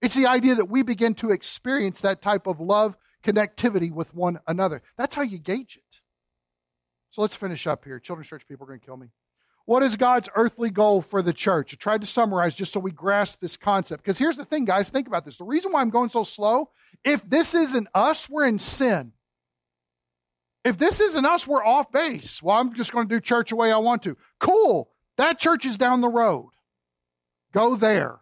It's 0.00 0.14
the 0.14 0.26
idea 0.26 0.54
that 0.56 0.70
we 0.70 0.82
begin 0.82 1.14
to 1.16 1.30
experience 1.30 2.00
that 2.00 2.22
type 2.22 2.46
of 2.46 2.60
love 2.60 2.96
connectivity 3.24 3.90
with 3.90 4.14
one 4.14 4.38
another. 4.46 4.82
That's 4.96 5.14
how 5.14 5.22
you 5.22 5.38
gauge 5.38 5.76
it. 5.76 5.82
So 7.16 7.22
let's 7.22 7.34
finish 7.34 7.66
up 7.66 7.82
here. 7.86 7.98
Children's 7.98 8.28
church 8.28 8.46
people 8.46 8.64
are 8.64 8.66
going 8.66 8.78
to 8.78 8.84
kill 8.84 8.98
me. 8.98 9.06
What 9.64 9.82
is 9.82 9.96
God's 9.96 10.28
earthly 10.36 10.68
goal 10.68 11.00
for 11.00 11.22
the 11.22 11.32
church? 11.32 11.72
I 11.72 11.76
tried 11.76 12.02
to 12.02 12.06
summarize 12.06 12.54
just 12.54 12.74
so 12.74 12.78
we 12.78 12.90
grasp 12.90 13.40
this 13.40 13.56
concept. 13.56 14.02
Because 14.02 14.18
here's 14.18 14.36
the 14.36 14.44
thing, 14.44 14.66
guys, 14.66 14.90
think 14.90 15.06
about 15.06 15.24
this. 15.24 15.38
The 15.38 15.44
reason 15.44 15.72
why 15.72 15.80
I'm 15.80 15.88
going 15.88 16.10
so 16.10 16.24
slow, 16.24 16.68
if 17.04 17.26
this 17.26 17.54
isn't 17.54 17.88
us, 17.94 18.28
we're 18.28 18.46
in 18.46 18.58
sin. 18.58 19.12
If 20.62 20.76
this 20.76 21.00
isn't 21.00 21.24
us, 21.24 21.48
we're 21.48 21.64
off 21.64 21.90
base. 21.90 22.42
Well, 22.42 22.58
I'm 22.58 22.74
just 22.74 22.92
going 22.92 23.08
to 23.08 23.14
do 23.14 23.18
church 23.18 23.48
the 23.48 23.56
way 23.56 23.72
I 23.72 23.78
want 23.78 24.02
to. 24.02 24.18
Cool. 24.38 24.90
That 25.16 25.38
church 25.38 25.64
is 25.64 25.78
down 25.78 26.02
the 26.02 26.10
road. 26.10 26.50
Go 27.54 27.76
there. 27.76 28.18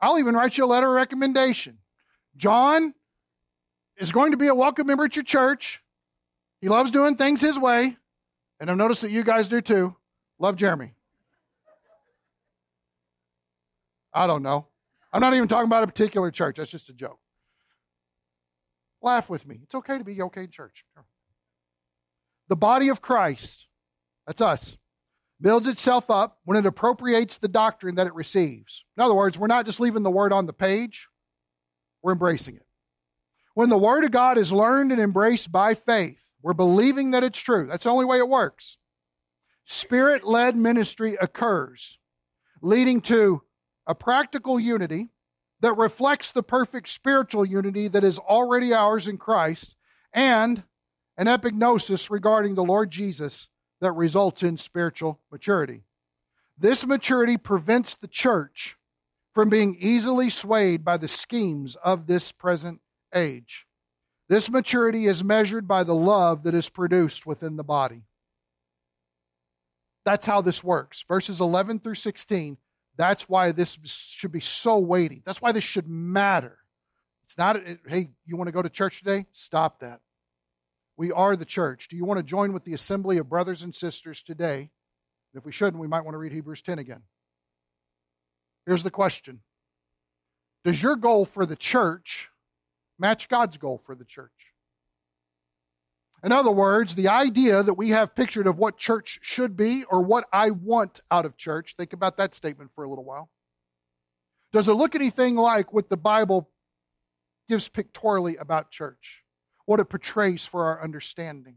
I'll 0.00 0.18
even 0.18 0.34
write 0.34 0.56
you 0.56 0.64
a 0.64 0.66
letter 0.66 0.88
of 0.88 0.94
recommendation. 0.94 1.76
John 2.34 2.94
is 3.98 4.10
going 4.10 4.30
to 4.30 4.38
be 4.38 4.46
a 4.46 4.54
welcome 4.54 4.86
member 4.86 5.04
at 5.04 5.16
your 5.16 5.22
church. 5.22 5.79
He 6.60 6.68
loves 6.68 6.90
doing 6.90 7.16
things 7.16 7.40
his 7.40 7.58
way. 7.58 7.96
And 8.58 8.70
I've 8.70 8.76
noticed 8.76 9.02
that 9.02 9.10
you 9.10 9.24
guys 9.24 9.48
do 9.48 9.60
too. 9.60 9.96
Love 10.38 10.56
Jeremy. 10.56 10.92
I 14.12 14.26
don't 14.26 14.42
know. 14.42 14.66
I'm 15.12 15.20
not 15.20 15.34
even 15.34 15.48
talking 15.48 15.66
about 15.66 15.82
a 15.82 15.86
particular 15.86 16.30
church. 16.30 16.56
That's 16.56 16.70
just 16.70 16.90
a 16.90 16.92
joke. 16.92 17.18
Laugh 19.02 19.30
with 19.30 19.46
me. 19.46 19.60
It's 19.62 19.74
okay 19.74 19.98
to 19.98 20.04
be 20.04 20.20
okay 20.22 20.42
in 20.42 20.50
church. 20.50 20.84
The 22.48 22.56
body 22.56 22.88
of 22.88 23.00
Christ, 23.00 23.66
that's 24.26 24.40
us, 24.40 24.76
builds 25.40 25.66
itself 25.66 26.10
up 26.10 26.38
when 26.44 26.58
it 26.58 26.66
appropriates 26.66 27.38
the 27.38 27.48
doctrine 27.48 27.94
that 27.94 28.06
it 28.06 28.14
receives. 28.14 28.84
In 28.96 29.02
other 29.02 29.14
words, 29.14 29.38
we're 29.38 29.46
not 29.46 29.64
just 29.64 29.80
leaving 29.80 30.02
the 30.02 30.10
word 30.10 30.32
on 30.32 30.46
the 30.46 30.52
page, 30.52 31.06
we're 32.02 32.12
embracing 32.12 32.56
it. 32.56 32.66
When 33.54 33.70
the 33.70 33.78
word 33.78 34.04
of 34.04 34.10
God 34.10 34.36
is 34.36 34.52
learned 34.52 34.92
and 34.92 35.00
embraced 35.00 35.50
by 35.50 35.74
faith, 35.74 36.20
we're 36.42 36.54
believing 36.54 37.10
that 37.12 37.24
it's 37.24 37.38
true. 37.38 37.66
That's 37.66 37.84
the 37.84 37.90
only 37.90 38.04
way 38.04 38.18
it 38.18 38.28
works. 38.28 38.76
Spirit 39.64 40.24
led 40.26 40.56
ministry 40.56 41.16
occurs, 41.20 41.98
leading 42.62 43.00
to 43.02 43.42
a 43.86 43.94
practical 43.94 44.58
unity 44.58 45.08
that 45.60 45.76
reflects 45.76 46.32
the 46.32 46.42
perfect 46.42 46.88
spiritual 46.88 47.44
unity 47.44 47.88
that 47.88 48.04
is 48.04 48.18
already 48.18 48.72
ours 48.72 49.06
in 49.06 49.18
Christ, 49.18 49.76
and 50.12 50.64
an 51.16 51.26
epignosis 51.26 52.10
regarding 52.10 52.54
the 52.54 52.64
Lord 52.64 52.90
Jesus 52.90 53.48
that 53.80 53.92
results 53.92 54.42
in 54.42 54.56
spiritual 54.56 55.20
maturity. 55.30 55.82
This 56.58 56.86
maturity 56.86 57.36
prevents 57.36 57.94
the 57.94 58.08
church 58.08 58.76
from 59.32 59.48
being 59.48 59.76
easily 59.78 60.30
swayed 60.30 60.84
by 60.84 60.96
the 60.96 61.08
schemes 61.08 61.76
of 61.76 62.06
this 62.06 62.32
present 62.32 62.80
age. 63.14 63.66
This 64.30 64.48
maturity 64.48 65.06
is 65.06 65.24
measured 65.24 65.66
by 65.66 65.82
the 65.82 65.94
love 65.94 66.44
that 66.44 66.54
is 66.54 66.68
produced 66.68 67.26
within 67.26 67.56
the 67.56 67.64
body. 67.64 68.02
That's 70.04 70.24
how 70.24 70.40
this 70.40 70.62
works. 70.62 71.04
Verses 71.08 71.40
11 71.40 71.80
through 71.80 71.96
16, 71.96 72.56
that's 72.96 73.28
why 73.28 73.50
this 73.50 73.76
should 73.84 74.30
be 74.30 74.38
so 74.38 74.78
weighty. 74.78 75.20
That's 75.26 75.42
why 75.42 75.50
this 75.50 75.64
should 75.64 75.88
matter. 75.88 76.58
It's 77.24 77.36
not, 77.36 77.60
hey, 77.88 78.10
you 78.24 78.36
want 78.36 78.46
to 78.46 78.52
go 78.52 78.62
to 78.62 78.70
church 78.70 79.00
today? 79.00 79.26
Stop 79.32 79.80
that. 79.80 79.98
We 80.96 81.10
are 81.10 81.34
the 81.34 81.44
church. 81.44 81.88
Do 81.88 81.96
you 81.96 82.04
want 82.04 82.18
to 82.18 82.22
join 82.22 82.52
with 82.52 82.62
the 82.62 82.74
assembly 82.74 83.18
of 83.18 83.28
brothers 83.28 83.64
and 83.64 83.74
sisters 83.74 84.22
today? 84.22 84.70
If 85.34 85.44
we 85.44 85.50
shouldn't, 85.50 85.80
we 85.80 85.88
might 85.88 86.04
want 86.04 86.14
to 86.14 86.18
read 86.18 86.30
Hebrews 86.30 86.62
10 86.62 86.78
again. 86.78 87.02
Here's 88.64 88.84
the 88.84 88.92
question 88.92 89.40
Does 90.62 90.80
your 90.80 90.94
goal 90.94 91.24
for 91.24 91.44
the 91.44 91.56
church 91.56 92.29
match 93.00 93.28
God's 93.28 93.56
goal 93.56 93.82
for 93.84 93.94
the 93.94 94.04
church. 94.04 94.30
In 96.22 96.32
other 96.32 96.50
words, 96.50 96.94
the 96.94 97.08
idea 97.08 97.62
that 97.62 97.74
we 97.74 97.88
have 97.90 98.14
pictured 98.14 98.46
of 98.46 98.58
what 98.58 98.76
church 98.76 99.18
should 99.22 99.56
be 99.56 99.84
or 99.84 100.02
what 100.02 100.26
I 100.32 100.50
want 100.50 101.00
out 101.10 101.24
of 101.24 101.38
church, 101.38 101.74
think 101.78 101.94
about 101.94 102.18
that 102.18 102.34
statement 102.34 102.70
for 102.74 102.84
a 102.84 102.88
little 102.88 103.04
while. 103.04 103.30
Does 104.52 104.68
it 104.68 104.74
look 104.74 104.94
anything 104.94 105.36
like 105.36 105.72
what 105.72 105.88
the 105.88 105.96
Bible 105.96 106.50
gives 107.48 107.68
pictorially 107.68 108.36
about 108.36 108.70
church? 108.70 109.22
What 109.64 109.80
it 109.80 109.86
portrays 109.86 110.44
for 110.44 110.66
our 110.66 110.82
understanding? 110.82 111.56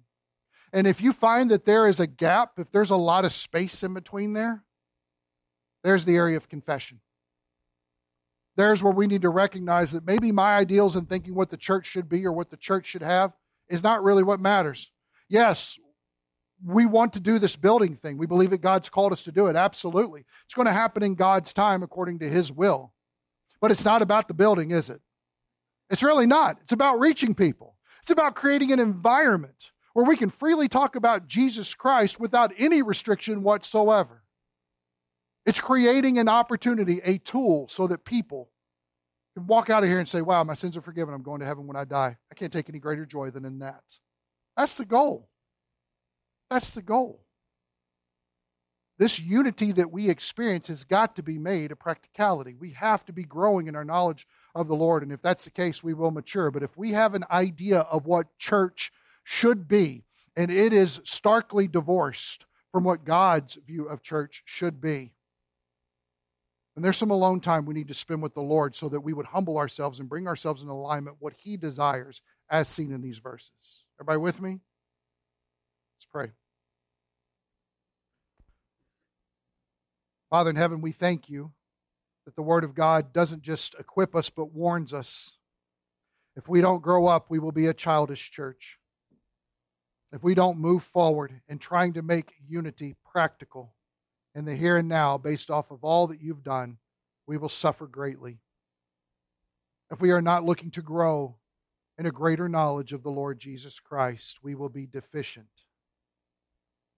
And 0.71 0.87
if 0.87 1.01
you 1.01 1.11
find 1.11 1.51
that 1.51 1.65
there 1.65 1.87
is 1.87 1.99
a 1.99 2.07
gap, 2.07 2.53
if 2.57 2.71
there's 2.71 2.89
a 2.89 2.95
lot 2.95 3.25
of 3.25 3.33
space 3.33 3.83
in 3.83 3.93
between 3.93 4.33
there, 4.33 4.63
there's 5.83 6.05
the 6.05 6.15
area 6.15 6.37
of 6.37 6.47
confession 6.47 7.01
there's 8.55 8.83
where 8.83 8.93
we 8.93 9.07
need 9.07 9.23
to 9.23 9.29
recognize 9.29 9.91
that 9.91 10.05
maybe 10.05 10.31
my 10.31 10.55
ideals 10.55 10.95
and 10.95 11.09
thinking 11.09 11.33
what 11.33 11.49
the 11.49 11.57
church 11.57 11.87
should 11.87 12.07
be 12.07 12.25
or 12.25 12.31
what 12.31 12.51
the 12.51 12.57
church 12.57 12.87
should 12.87 13.01
have 13.01 13.33
is 13.69 13.83
not 13.83 14.03
really 14.03 14.23
what 14.23 14.39
matters. 14.39 14.91
Yes, 15.27 15.79
we 16.65 16.85
want 16.85 17.13
to 17.13 17.19
do 17.19 17.39
this 17.39 17.55
building 17.55 17.95
thing. 17.95 18.17
We 18.17 18.27
believe 18.27 18.51
that 18.51 18.61
God's 18.61 18.89
called 18.89 19.11
us 19.11 19.23
to 19.23 19.31
do 19.31 19.47
it. 19.47 19.55
Absolutely. 19.55 20.25
It's 20.45 20.53
going 20.53 20.67
to 20.67 20.71
happen 20.71 21.03
in 21.03 21.15
God's 21.15 21.53
time 21.53 21.83
according 21.83 22.19
to 22.19 22.29
His 22.29 22.51
will. 22.51 22.93
But 23.59 23.71
it's 23.71 23.85
not 23.85 24.01
about 24.01 24.27
the 24.27 24.33
building, 24.33 24.71
is 24.71 24.89
it? 24.89 25.01
It's 25.89 26.03
really 26.03 26.25
not. 26.25 26.57
It's 26.61 26.71
about 26.71 26.99
reaching 26.99 27.35
people, 27.35 27.75
it's 28.01 28.11
about 28.11 28.35
creating 28.35 28.71
an 28.71 28.79
environment 28.79 29.71
where 29.93 30.05
we 30.05 30.17
can 30.17 30.29
freely 30.29 30.67
talk 30.67 30.95
about 30.95 31.27
Jesus 31.27 31.73
Christ 31.75 32.19
without 32.19 32.51
any 32.57 32.81
restriction 32.81 33.43
whatsoever. 33.43 34.22
It's 35.45 35.59
creating 35.59 36.19
an 36.19 36.29
opportunity, 36.29 37.01
a 37.03 37.17
tool, 37.17 37.67
so 37.69 37.87
that 37.87 38.05
people 38.05 38.49
can 39.35 39.45
walk 39.47 39.69
out 39.69 39.83
of 39.83 39.89
here 39.89 39.99
and 39.99 40.07
say, 40.07 40.21
Wow, 40.21 40.43
my 40.43 40.53
sins 40.53 40.77
are 40.77 40.81
forgiven. 40.81 41.13
I'm 41.13 41.23
going 41.23 41.41
to 41.41 41.45
heaven 41.45 41.67
when 41.67 41.75
I 41.75 41.83
die. 41.85 42.17
I 42.31 42.35
can't 42.35 42.53
take 42.53 42.69
any 42.69 42.79
greater 42.79 43.05
joy 43.05 43.29
than 43.29 43.45
in 43.45 43.59
that. 43.59 43.83
That's 44.55 44.75
the 44.75 44.85
goal. 44.85 45.29
That's 46.49 46.69
the 46.69 46.81
goal. 46.81 47.23
This 48.99 49.19
unity 49.19 49.71
that 49.73 49.91
we 49.91 50.09
experience 50.09 50.67
has 50.67 50.83
got 50.83 51.15
to 51.15 51.23
be 51.23 51.39
made 51.39 51.71
a 51.71 51.75
practicality. 51.75 52.55
We 52.57 52.71
have 52.71 53.03
to 53.05 53.13
be 53.13 53.23
growing 53.23 53.67
in 53.67 53.75
our 53.75 53.83
knowledge 53.83 54.27
of 54.53 54.67
the 54.67 54.75
Lord. 54.75 55.01
And 55.01 55.11
if 55.11 55.21
that's 55.21 55.45
the 55.45 55.49
case, 55.49 55.83
we 55.83 55.95
will 55.95 56.11
mature. 56.11 56.51
But 56.51 56.63
if 56.63 56.77
we 56.77 56.91
have 56.91 57.15
an 57.15 57.25
idea 57.31 57.79
of 57.79 58.05
what 58.05 58.37
church 58.37 58.91
should 59.23 59.67
be, 59.67 60.03
And 60.35 60.49
it 60.49 60.73
is 60.73 60.99
starkly 61.03 61.67
divorced 61.67 62.45
from 62.71 62.83
what 62.83 63.05
God's 63.05 63.55
view 63.67 63.85
of 63.87 64.01
church 64.01 64.41
should 64.45 64.81
be. 64.81 65.13
And 66.75 66.83
there's 66.83 66.97
some 66.97 67.11
alone 67.11 67.39
time 67.39 67.65
we 67.65 67.73
need 67.73 67.87
to 67.89 67.93
spend 67.93 68.23
with 68.23 68.33
the 68.33 68.41
Lord 68.41 68.75
so 68.75 68.89
that 68.89 69.01
we 69.01 69.13
would 69.13 69.27
humble 69.27 69.57
ourselves 69.57 69.99
and 69.99 70.09
bring 70.09 70.27
ourselves 70.27 70.63
in 70.63 70.69
alignment 70.69 71.17
with 71.17 71.21
what 71.21 71.33
He 71.37 71.55
desires 71.55 72.21
as 72.49 72.67
seen 72.67 72.91
in 72.91 73.01
these 73.01 73.19
verses. 73.19 73.83
Everybody 73.99 74.19
with 74.19 74.41
me? 74.41 74.59
Let's 75.97 76.07
pray. 76.11 76.31
Father 80.31 80.49
in 80.49 80.55
heaven, 80.55 80.81
we 80.81 80.91
thank 80.91 81.29
you 81.29 81.51
that 82.25 82.35
the 82.35 82.41
Word 82.41 82.63
of 82.63 82.73
God 82.73 83.13
doesn't 83.13 83.43
just 83.43 83.75
equip 83.77 84.15
us 84.15 84.31
but 84.31 84.51
warns 84.51 84.93
us. 84.93 85.37
If 86.35 86.47
we 86.47 86.59
don't 86.61 86.81
grow 86.81 87.05
up, 87.05 87.29
we 87.29 87.37
will 87.37 87.51
be 87.51 87.67
a 87.67 87.73
childish 87.73 88.31
church. 88.31 88.79
If 90.11 90.23
we 90.23 90.33
don't 90.33 90.57
move 90.57 90.83
forward 90.83 91.41
in 91.47 91.59
trying 91.59 91.93
to 91.93 92.01
make 92.01 92.33
unity 92.47 92.95
practical, 93.11 93.75
in 94.35 94.45
the 94.45 94.55
here 94.55 94.77
and 94.77 94.89
now 94.89 95.17
based 95.17 95.49
off 95.49 95.71
of 95.71 95.83
all 95.83 96.07
that 96.07 96.21
you've 96.21 96.43
done, 96.43 96.77
we 97.27 97.37
will 97.37 97.49
suffer 97.49 97.87
greatly. 97.87 98.39
If 99.91 100.01
we 100.01 100.11
are 100.11 100.21
not 100.21 100.43
looking 100.43 100.71
to 100.71 100.81
grow 100.81 101.35
in 101.97 102.05
a 102.05 102.11
greater 102.11 102.49
knowledge 102.49 102.93
of 102.93 103.03
the 103.03 103.11
Lord 103.11 103.39
Jesus 103.39 103.79
Christ, 103.79 104.39
we 104.41 104.55
will 104.55 104.69
be 104.69 104.87
deficient. 104.87 105.45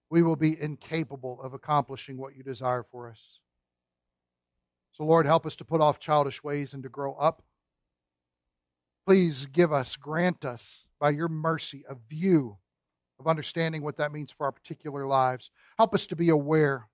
We 0.08 0.22
will 0.22 0.36
be 0.36 0.60
incapable 0.60 1.40
of 1.42 1.52
accomplishing 1.52 2.16
what 2.16 2.36
you 2.36 2.42
desire 2.42 2.84
for 2.90 3.10
us. 3.10 3.40
So, 4.92 5.04
Lord, 5.04 5.26
help 5.26 5.44
us 5.44 5.56
to 5.56 5.64
put 5.64 5.82
off 5.82 5.98
childish 5.98 6.42
ways 6.42 6.72
and 6.72 6.82
to 6.84 6.88
grow 6.88 7.14
up. 7.14 7.42
Please 9.06 9.46
give 9.46 9.72
us, 9.72 9.94
grant 9.96 10.44
us, 10.44 10.86
by 10.98 11.10
your 11.10 11.28
mercy, 11.28 11.84
a 11.88 11.94
view 12.08 12.56
of 13.20 13.26
understanding 13.26 13.82
what 13.82 13.98
that 13.98 14.12
means 14.12 14.32
for 14.32 14.46
our 14.46 14.52
particular 14.52 15.06
lives. 15.06 15.50
Help 15.76 15.94
us 15.94 16.06
to 16.06 16.16
be 16.16 16.30
aware 16.30 16.88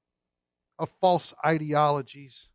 of 0.83 0.91
false 1.01 1.33
ideologies, 1.47 2.49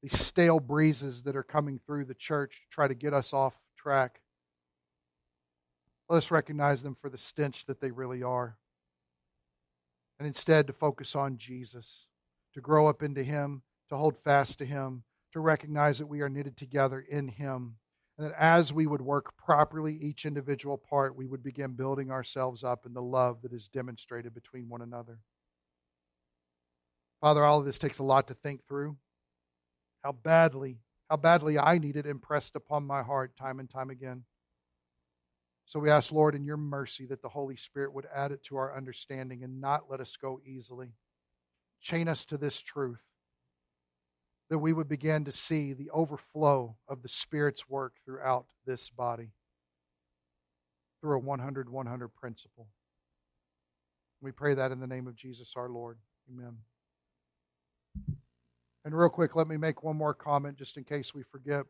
these 0.00 0.18
stale 0.18 0.60
breezes 0.60 1.24
that 1.24 1.34
are 1.34 1.42
coming 1.42 1.80
through 1.84 2.04
the 2.04 2.14
church 2.14 2.52
to 2.52 2.74
try 2.74 2.86
to 2.86 2.94
get 2.94 3.12
us 3.12 3.32
off 3.32 3.54
track. 3.76 4.20
Let 6.08 6.18
us 6.18 6.30
recognize 6.30 6.84
them 6.84 6.96
for 7.00 7.10
the 7.10 7.18
stench 7.18 7.66
that 7.66 7.80
they 7.80 7.90
really 7.90 8.22
are. 8.22 8.58
And 10.20 10.26
instead, 10.28 10.68
to 10.68 10.72
focus 10.72 11.16
on 11.16 11.36
Jesus, 11.36 12.06
to 12.54 12.60
grow 12.60 12.86
up 12.86 13.02
into 13.02 13.24
Him, 13.24 13.62
to 13.88 13.96
hold 13.96 14.16
fast 14.18 14.58
to 14.60 14.64
Him, 14.64 15.02
to 15.32 15.40
recognize 15.40 15.98
that 15.98 16.06
we 16.06 16.20
are 16.20 16.28
knitted 16.28 16.56
together 16.56 17.00
in 17.00 17.26
Him. 17.26 17.74
And 18.18 18.28
that 18.28 18.36
as 18.38 18.72
we 18.72 18.86
would 18.86 19.02
work 19.02 19.36
properly 19.36 19.98
each 20.00 20.26
individual 20.26 20.78
part, 20.78 21.16
we 21.16 21.26
would 21.26 21.42
begin 21.42 21.72
building 21.72 22.12
ourselves 22.12 22.62
up 22.62 22.86
in 22.86 22.92
the 22.92 23.02
love 23.02 23.42
that 23.42 23.52
is 23.52 23.66
demonstrated 23.66 24.32
between 24.32 24.68
one 24.68 24.82
another. 24.82 25.18
Father, 27.22 27.44
all 27.44 27.60
of 27.60 27.64
this 27.64 27.78
takes 27.78 28.00
a 28.00 28.02
lot 28.02 28.26
to 28.28 28.34
think 28.34 28.66
through. 28.66 28.96
How 30.02 30.10
badly, 30.10 30.78
how 31.08 31.16
badly 31.16 31.56
I 31.56 31.78
need 31.78 31.96
it 31.96 32.04
impressed 32.04 32.56
upon 32.56 32.84
my 32.84 33.02
heart 33.02 33.36
time 33.36 33.60
and 33.60 33.70
time 33.70 33.90
again. 33.90 34.24
So 35.64 35.78
we 35.78 35.88
ask, 35.88 36.10
Lord, 36.10 36.34
in 36.34 36.44
your 36.44 36.56
mercy, 36.56 37.06
that 37.06 37.22
the 37.22 37.28
Holy 37.28 37.54
Spirit 37.56 37.94
would 37.94 38.06
add 38.12 38.32
it 38.32 38.42
to 38.44 38.56
our 38.56 38.76
understanding 38.76 39.44
and 39.44 39.60
not 39.60 39.84
let 39.88 40.00
us 40.00 40.16
go 40.16 40.40
easily. 40.44 40.88
Chain 41.80 42.08
us 42.08 42.24
to 42.24 42.36
this 42.36 42.60
truth, 42.60 43.02
that 44.50 44.58
we 44.58 44.72
would 44.72 44.88
begin 44.88 45.24
to 45.24 45.32
see 45.32 45.72
the 45.72 45.90
overflow 45.90 46.76
of 46.88 47.02
the 47.02 47.08
Spirit's 47.08 47.68
work 47.68 47.94
throughout 48.04 48.46
this 48.66 48.90
body 48.90 49.30
through 51.00 51.16
a 51.16 51.20
100 51.20 51.68
100 51.68 52.08
principle. 52.08 52.66
We 54.20 54.32
pray 54.32 54.54
that 54.54 54.72
in 54.72 54.80
the 54.80 54.86
name 54.88 55.06
of 55.06 55.14
Jesus 55.14 55.52
our 55.56 55.68
Lord. 55.68 55.98
Amen. 56.28 56.58
And 58.84 58.96
real 58.96 59.08
quick, 59.08 59.36
let 59.36 59.46
me 59.46 59.56
make 59.56 59.82
one 59.82 59.96
more 59.96 60.14
comment 60.14 60.58
just 60.58 60.76
in 60.76 60.84
case 60.84 61.14
we 61.14 61.22
forget. 61.22 61.64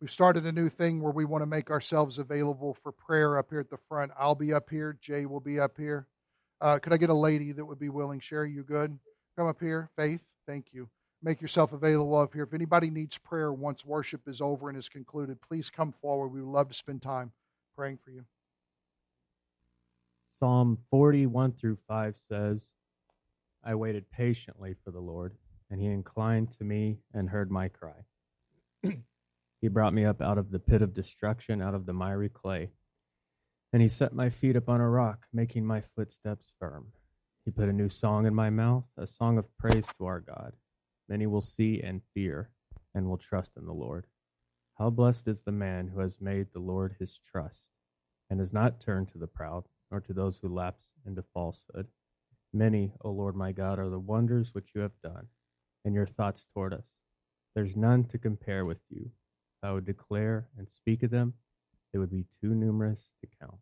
We've 0.00 0.10
started 0.10 0.46
a 0.46 0.52
new 0.52 0.70
thing 0.70 1.02
where 1.02 1.12
we 1.12 1.26
want 1.26 1.42
to 1.42 1.46
make 1.46 1.70
ourselves 1.70 2.18
available 2.18 2.76
for 2.82 2.92
prayer 2.92 3.36
up 3.36 3.50
here 3.50 3.60
at 3.60 3.68
the 3.68 3.76
front. 3.88 4.12
I'll 4.18 4.34
be 4.34 4.54
up 4.54 4.70
here. 4.70 4.96
Jay 5.02 5.26
will 5.26 5.40
be 5.40 5.60
up 5.60 5.76
here. 5.76 6.06
Uh, 6.62 6.78
could 6.78 6.94
I 6.94 6.96
get 6.96 7.10
a 7.10 7.14
lady 7.14 7.52
that 7.52 7.64
would 7.64 7.78
be 7.78 7.90
willing? 7.90 8.20
Sherry, 8.20 8.50
you 8.50 8.62
good? 8.62 8.98
Come 9.36 9.46
up 9.46 9.60
here. 9.60 9.90
Faith, 9.96 10.22
thank 10.46 10.66
you. 10.72 10.88
Make 11.22 11.42
yourself 11.42 11.74
available 11.74 12.16
up 12.16 12.32
here. 12.32 12.44
If 12.44 12.54
anybody 12.54 12.88
needs 12.88 13.18
prayer 13.18 13.52
once 13.52 13.84
worship 13.84 14.22
is 14.26 14.40
over 14.40 14.70
and 14.70 14.78
is 14.78 14.88
concluded, 14.88 15.38
please 15.42 15.68
come 15.68 15.92
forward. 16.00 16.28
We 16.28 16.40
would 16.40 16.50
love 16.50 16.68
to 16.68 16.74
spend 16.74 17.02
time 17.02 17.32
praying 17.76 17.98
for 18.02 18.10
you. 18.10 18.24
Psalm 20.32 20.78
41 20.90 21.52
through 21.52 21.76
5 21.86 22.16
says, 22.28 22.72
I 23.62 23.74
waited 23.74 24.10
patiently 24.10 24.74
for 24.82 24.90
the 24.90 25.00
Lord 25.00 25.34
and 25.70 25.80
he 25.80 25.86
inclined 25.86 26.50
to 26.50 26.64
me 26.64 26.98
and 27.14 27.30
heard 27.30 27.50
my 27.50 27.68
cry. 27.68 28.04
he 29.60 29.68
brought 29.68 29.94
me 29.94 30.04
up 30.04 30.20
out 30.20 30.36
of 30.36 30.50
the 30.50 30.58
pit 30.58 30.82
of 30.82 30.94
destruction, 30.94 31.62
out 31.62 31.74
of 31.74 31.86
the 31.86 31.92
miry 31.92 32.28
clay. 32.28 32.70
And 33.72 33.80
he 33.80 33.88
set 33.88 34.12
my 34.12 34.30
feet 34.30 34.56
upon 34.56 34.80
a 34.80 34.88
rock, 34.88 35.26
making 35.32 35.64
my 35.64 35.80
footsteps 35.80 36.52
firm. 36.58 36.88
He 37.44 37.52
put 37.52 37.68
a 37.68 37.72
new 37.72 37.88
song 37.88 38.26
in 38.26 38.34
my 38.34 38.50
mouth, 38.50 38.84
a 38.96 39.06
song 39.06 39.38
of 39.38 39.56
praise 39.56 39.86
to 39.96 40.06
our 40.06 40.20
God. 40.20 40.54
Many 41.08 41.26
will 41.26 41.40
see 41.40 41.80
and 41.80 42.02
fear, 42.14 42.50
and 42.94 43.08
will 43.08 43.16
trust 43.16 43.52
in 43.56 43.66
the 43.66 43.72
Lord. 43.72 44.06
How 44.76 44.90
blessed 44.90 45.28
is 45.28 45.42
the 45.42 45.52
man 45.52 45.88
who 45.88 46.00
has 46.00 46.20
made 46.20 46.48
the 46.52 46.60
Lord 46.60 46.96
his 46.98 47.20
trust, 47.30 47.62
and 48.28 48.40
has 48.40 48.52
not 48.52 48.80
turned 48.80 49.08
to 49.10 49.18
the 49.18 49.26
proud, 49.28 49.66
nor 49.90 50.00
to 50.00 50.12
those 50.12 50.38
who 50.38 50.48
lapse 50.48 50.90
into 51.06 51.22
falsehood. 51.22 51.86
Many, 52.52 52.92
O 53.02 53.10
Lord 53.10 53.36
my 53.36 53.52
God, 53.52 53.78
are 53.78 53.88
the 53.88 53.98
wonders 54.00 54.52
which 54.52 54.70
you 54.74 54.80
have 54.80 55.00
done 55.02 55.28
and 55.84 55.94
your 55.94 56.06
thoughts 56.06 56.46
toward 56.52 56.72
us. 56.72 56.94
There's 57.54 57.76
none 57.76 58.04
to 58.04 58.18
compare 58.18 58.64
with 58.64 58.80
you. 58.90 59.02
If 59.04 59.68
I 59.68 59.72
would 59.72 59.84
declare 59.84 60.48
and 60.56 60.68
speak 60.68 61.02
of 61.02 61.10
them, 61.10 61.34
they 61.92 61.98
would 61.98 62.10
be 62.10 62.26
too 62.40 62.54
numerous 62.54 63.12
to 63.20 63.28
count. 63.40 63.58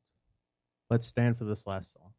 Let's 0.91 1.07
stand 1.07 1.39
for 1.39 1.45
this 1.45 1.66
last 1.66 1.93
song. 1.93 2.12